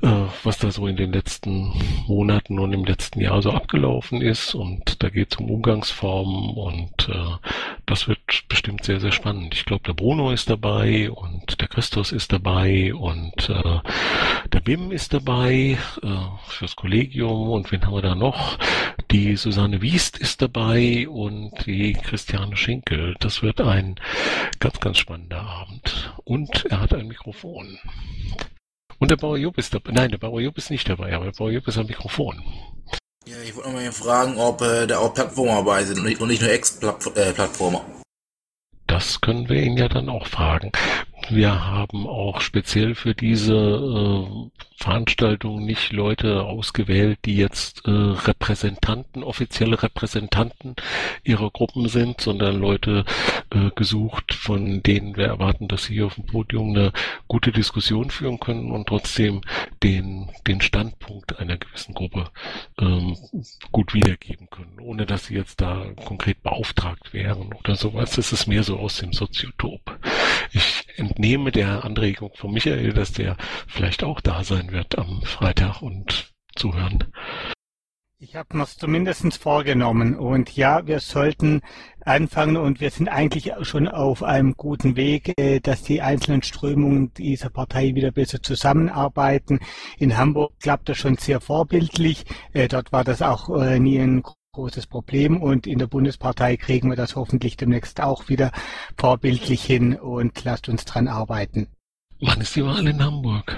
äh, 0.00 0.08
was 0.42 0.56
da 0.56 0.70
so 0.70 0.86
in 0.86 0.96
den 0.96 1.12
letzten 1.12 1.74
Monaten 2.06 2.58
und 2.58 2.72
im 2.72 2.86
letzten 2.86 3.20
Jahr 3.20 3.42
so 3.42 3.50
abgelaufen 3.50 4.22
ist. 4.22 4.54
Und 4.54 5.02
da 5.02 5.10
geht 5.10 5.32
es 5.32 5.38
um 5.38 5.50
Umgangsformen 5.50 6.54
und 6.54 7.08
äh, 7.10 7.75
das 7.86 8.08
wird 8.08 8.18
bestimmt 8.48 8.84
sehr, 8.84 9.00
sehr 9.00 9.12
spannend. 9.12 9.54
Ich 9.54 9.64
glaube, 9.64 9.84
der 9.84 9.94
Bruno 9.94 10.32
ist 10.32 10.50
dabei 10.50 11.10
und 11.10 11.60
der 11.60 11.68
Christus 11.68 12.12
ist 12.12 12.32
dabei 12.32 12.92
und 12.94 13.48
äh, 13.48 13.80
der 14.52 14.60
Bim 14.60 14.90
ist 14.90 15.14
dabei 15.14 15.78
äh, 16.02 16.16
fürs 16.48 16.74
Kollegium 16.74 17.48
und 17.50 17.70
wen 17.70 17.86
haben 17.86 17.94
wir 17.94 18.02
da 18.02 18.14
noch? 18.14 18.58
Die 19.12 19.36
Susanne 19.36 19.82
Wiest 19.82 20.18
ist 20.18 20.42
dabei 20.42 21.08
und 21.08 21.52
die 21.64 21.92
Christiane 21.92 22.56
Schinkel. 22.56 23.14
Das 23.20 23.42
wird 23.42 23.60
ein 23.60 24.00
ganz, 24.58 24.80
ganz 24.80 24.98
spannender 24.98 25.42
Abend. 25.42 26.12
Und 26.24 26.66
er 26.66 26.80
hat 26.80 26.92
ein 26.92 27.06
Mikrofon. 27.06 27.78
Und 28.98 29.10
der 29.10 29.16
Bauer 29.16 29.36
Jupp 29.36 29.58
ist 29.58 29.74
dabei. 29.74 29.92
Nein, 29.92 30.10
der 30.10 30.18
Bauer 30.18 30.40
Jupp 30.40 30.58
ist 30.58 30.70
nicht 30.70 30.88
dabei, 30.88 31.14
aber 31.14 31.26
der 31.26 31.32
Bauer 31.32 31.50
Jupp 31.50 31.68
ist 31.68 31.78
am 31.78 31.86
Mikrofon. 31.86 32.42
Ja, 33.28 33.34
ich 33.42 33.56
wollte 33.56 33.70
mal 33.70 33.90
fragen, 33.90 34.38
ob 34.38 34.62
äh, 34.62 34.86
da 34.86 34.98
auch 34.98 35.12
Plattformer 35.12 35.56
dabei 35.56 35.82
sind 35.82 35.98
und 35.98 36.04
nicht, 36.04 36.20
und 36.20 36.28
nicht 36.28 36.42
nur 36.42 36.50
Ex-Plattformer. 36.50 37.78
Äh, 37.78 38.02
das 38.86 39.20
können 39.20 39.48
wir 39.48 39.60
ihn 39.60 39.76
ja 39.76 39.88
dann 39.88 40.08
auch 40.08 40.28
fragen. 40.28 40.70
Wir 41.28 41.66
haben 41.66 42.06
auch 42.06 42.40
speziell 42.40 42.94
für 42.94 43.14
diese 43.14 43.54
äh, 43.54 44.50
Veranstaltung 44.76 45.64
nicht 45.64 45.92
Leute 45.92 46.44
ausgewählt, 46.44 47.18
die 47.24 47.36
jetzt 47.36 47.84
äh, 47.86 47.90
Repräsentanten, 47.90 49.24
offizielle 49.24 49.82
Repräsentanten 49.82 50.76
ihrer 51.24 51.50
Gruppen 51.50 51.88
sind, 51.88 52.20
sondern 52.20 52.60
Leute 52.60 53.04
äh, 53.50 53.70
gesucht, 53.74 54.34
von 54.34 54.82
denen 54.82 55.16
wir 55.16 55.26
erwarten, 55.26 55.66
dass 55.66 55.84
sie 55.84 55.94
hier 55.94 56.06
auf 56.06 56.14
dem 56.14 56.26
Podium 56.26 56.70
eine 56.70 56.92
gute 57.26 57.52
Diskussion 57.52 58.10
führen 58.10 58.38
können 58.38 58.70
und 58.70 58.86
trotzdem 58.86 59.40
den, 59.82 60.30
den 60.46 60.60
Standpunkt 60.60 61.38
einer 61.38 61.56
gewissen 61.56 61.94
Gruppe 61.94 62.30
ähm, 62.78 63.16
gut 63.72 63.94
wiedergeben 63.94 64.48
können, 64.50 64.78
ohne 64.80 65.06
dass 65.06 65.26
sie 65.26 65.34
jetzt 65.34 65.60
da 65.60 65.86
konkret 66.04 66.42
beauftragt 66.42 67.12
wären 67.12 67.52
oder 67.54 67.76
sowas. 67.76 68.12
Das 68.12 68.32
ist 68.32 68.46
mehr 68.46 68.62
so 68.62 68.78
aus 68.78 68.98
dem 68.98 69.12
Soziotop. 69.12 69.98
Ich 70.52 70.84
entnehme 71.16 71.50
der 71.50 71.82
Anregung 71.82 72.30
von 72.34 72.52
Michael, 72.52 72.92
dass 72.92 73.12
der 73.12 73.38
vielleicht 73.66 74.04
auch 74.04 74.20
da 74.20 74.44
sein 74.44 74.70
wird 74.70 74.98
am 74.98 75.22
Freitag 75.22 75.80
und 75.80 76.30
zuhören. 76.54 77.04
Ich 78.18 78.36
habe 78.36 78.56
mir 78.56 78.66
zumindest 78.66 79.38
vorgenommen 79.38 80.14
und 80.16 80.54
ja, 80.56 80.86
wir 80.86 81.00
sollten 81.00 81.62
anfangen 82.02 82.58
und 82.58 82.80
wir 82.80 82.90
sind 82.90 83.08
eigentlich 83.08 83.52
schon 83.62 83.88
auf 83.88 84.22
einem 84.22 84.54
guten 84.56 84.96
Weg, 84.96 85.34
dass 85.62 85.82
die 85.82 86.02
einzelnen 86.02 86.42
Strömungen 86.42 87.12
dieser 87.14 87.48
Partei 87.48 87.94
wieder 87.94 88.12
besser 88.12 88.42
zusammenarbeiten. 88.42 89.60
In 89.98 90.18
Hamburg 90.18 90.52
klappt 90.60 90.90
das 90.90 90.98
schon 90.98 91.16
sehr 91.16 91.40
vorbildlich. 91.40 92.24
Äh, 92.52 92.68
dort 92.68 92.92
war 92.92 93.04
das 93.04 93.22
auch 93.22 93.50
äh, 93.58 93.78
nie 93.78 93.98
ein 93.98 94.22
großes 94.56 94.86
Problem 94.86 95.40
und 95.40 95.66
in 95.66 95.78
der 95.78 95.86
Bundespartei 95.86 96.56
kriegen 96.56 96.88
wir 96.88 96.96
das 96.96 97.14
hoffentlich 97.14 97.56
demnächst 97.56 98.00
auch 98.00 98.28
wieder 98.28 98.52
vorbildlich 98.96 99.62
hin 99.62 99.94
und 99.94 100.42
lasst 100.44 100.68
uns 100.68 100.84
dran 100.86 101.08
arbeiten. 101.08 101.68
Wann 102.20 102.40
ist 102.40 102.56
die 102.56 102.64
Wahl 102.64 102.86
in 102.86 103.04
Hamburg? 103.04 103.56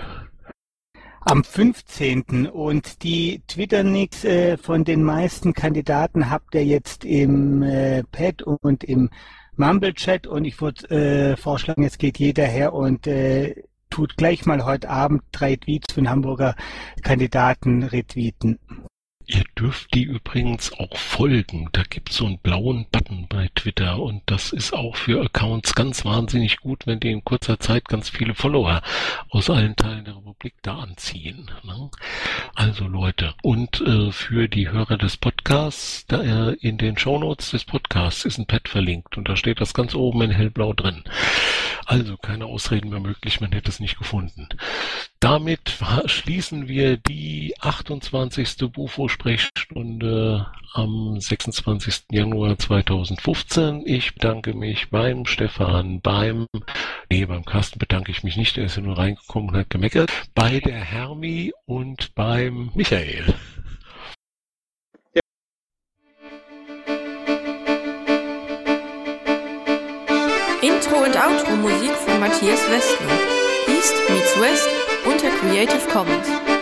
Am 1.20 1.44
15. 1.44 2.48
und 2.48 3.02
die 3.02 3.42
Twitter-Nix 3.46 4.24
äh, 4.24 4.56
von 4.56 4.84
den 4.84 5.04
meisten 5.04 5.52
Kandidaten 5.52 6.30
habt 6.30 6.54
ihr 6.54 6.64
jetzt 6.64 7.04
im 7.04 7.62
äh, 7.62 8.02
Pad 8.10 8.42
und 8.42 8.82
im 8.82 9.10
Mumble-Chat 9.56 10.26
und 10.26 10.44
ich 10.44 10.60
würde 10.60 10.90
äh, 10.90 11.36
vorschlagen, 11.36 11.82
jetzt 11.82 11.98
geht 11.98 12.18
jeder 12.18 12.46
her 12.46 12.72
und 12.72 13.06
äh, 13.06 13.54
tut 13.90 14.16
gleich 14.16 14.46
mal 14.46 14.64
heute 14.64 14.90
Abend 14.90 15.22
drei 15.30 15.56
Tweets 15.56 15.92
von 15.92 16.08
Hamburger 16.08 16.56
Kandidaten 17.02 17.84
retweeten. 17.84 18.58
Ihr 19.30 19.44
dürft 19.58 19.92
die 19.92 20.04
übrigens 20.04 20.72
auch 20.72 20.96
folgen. 20.96 21.68
Da 21.72 21.82
gibt's 21.82 22.16
so 22.16 22.24
einen 22.24 22.38
blauen 22.38 22.86
Button 22.90 23.26
bei 23.28 23.50
Twitter 23.54 23.98
und 23.98 24.22
das 24.24 24.52
ist 24.52 24.72
auch 24.72 24.96
für 24.96 25.22
Accounts 25.22 25.74
ganz 25.74 26.06
wahnsinnig 26.06 26.60
gut, 26.60 26.86
wenn 26.86 26.98
die 26.98 27.10
in 27.10 27.22
kurzer 27.22 27.60
Zeit 27.60 27.84
ganz 27.88 28.08
viele 28.08 28.34
Follower 28.34 28.80
aus 29.28 29.50
allen 29.50 29.76
Teilen 29.76 30.06
der 30.06 30.16
Republik 30.16 30.54
da 30.62 30.78
anziehen. 30.78 31.50
Ne? 31.62 31.90
Also 32.54 32.88
Leute, 32.88 33.34
und 33.42 33.82
äh, 33.82 34.12
für 34.12 34.48
die 34.48 34.70
Hörer 34.70 34.96
des 34.96 35.18
Podcasts, 35.18 36.06
da 36.06 36.22
äh, 36.22 36.54
in 36.54 36.78
den 36.78 36.96
Shownotes 36.96 37.50
des 37.50 37.66
Podcasts 37.66 38.24
ist 38.24 38.38
ein 38.38 38.46
Pad 38.46 38.66
verlinkt 38.66 39.18
und 39.18 39.28
da 39.28 39.36
steht 39.36 39.60
das 39.60 39.74
ganz 39.74 39.94
oben 39.94 40.22
in 40.22 40.30
hellblau 40.30 40.72
drin. 40.72 41.04
Also 41.84 42.16
keine 42.16 42.46
Ausreden 42.46 42.90
mehr 42.90 43.00
möglich, 43.00 43.40
man 43.42 43.52
hätte 43.52 43.70
es 43.70 43.80
nicht 43.80 43.98
gefunden. 43.98 44.48
Damit 45.20 45.78
schließen 46.06 46.68
wir 46.68 46.96
die 46.96 47.54
28. 47.60 48.56
Bufo-Sprechstunde 49.18 50.46
am 50.72 51.20
26. 51.20 52.04
Januar 52.10 52.58
2015. 52.58 53.82
Ich 53.84 54.14
bedanke 54.14 54.54
mich 54.54 54.90
beim 54.90 55.26
Stefan, 55.26 56.00
beim, 56.00 56.46
nee, 57.10 57.24
beim 57.26 57.44
Carsten 57.44 57.78
bedanke 57.78 58.10
ich 58.10 58.22
mich 58.22 58.36
nicht, 58.36 58.56
der 58.56 58.64
ist 58.64 58.76
ja 58.76 58.82
nur 58.82 58.96
reingekommen 58.96 59.50
und 59.50 59.56
hat 59.56 59.70
gemeckert, 59.70 60.10
bei 60.34 60.60
der 60.60 60.78
Hermi 60.78 61.52
und 61.66 62.14
beim 62.14 62.70
Michael. 62.74 63.34
Intro 70.60 70.96
und 71.04 71.16
Outro 71.16 71.56
Musik 71.56 71.92
von 71.92 72.20
Matthias 72.20 72.60
Westner. 72.70 73.18
East 73.68 73.94
meets 74.08 74.40
West 74.40 74.68
unter 75.04 75.30
Creative 75.38 75.88
Commons. 75.92 76.57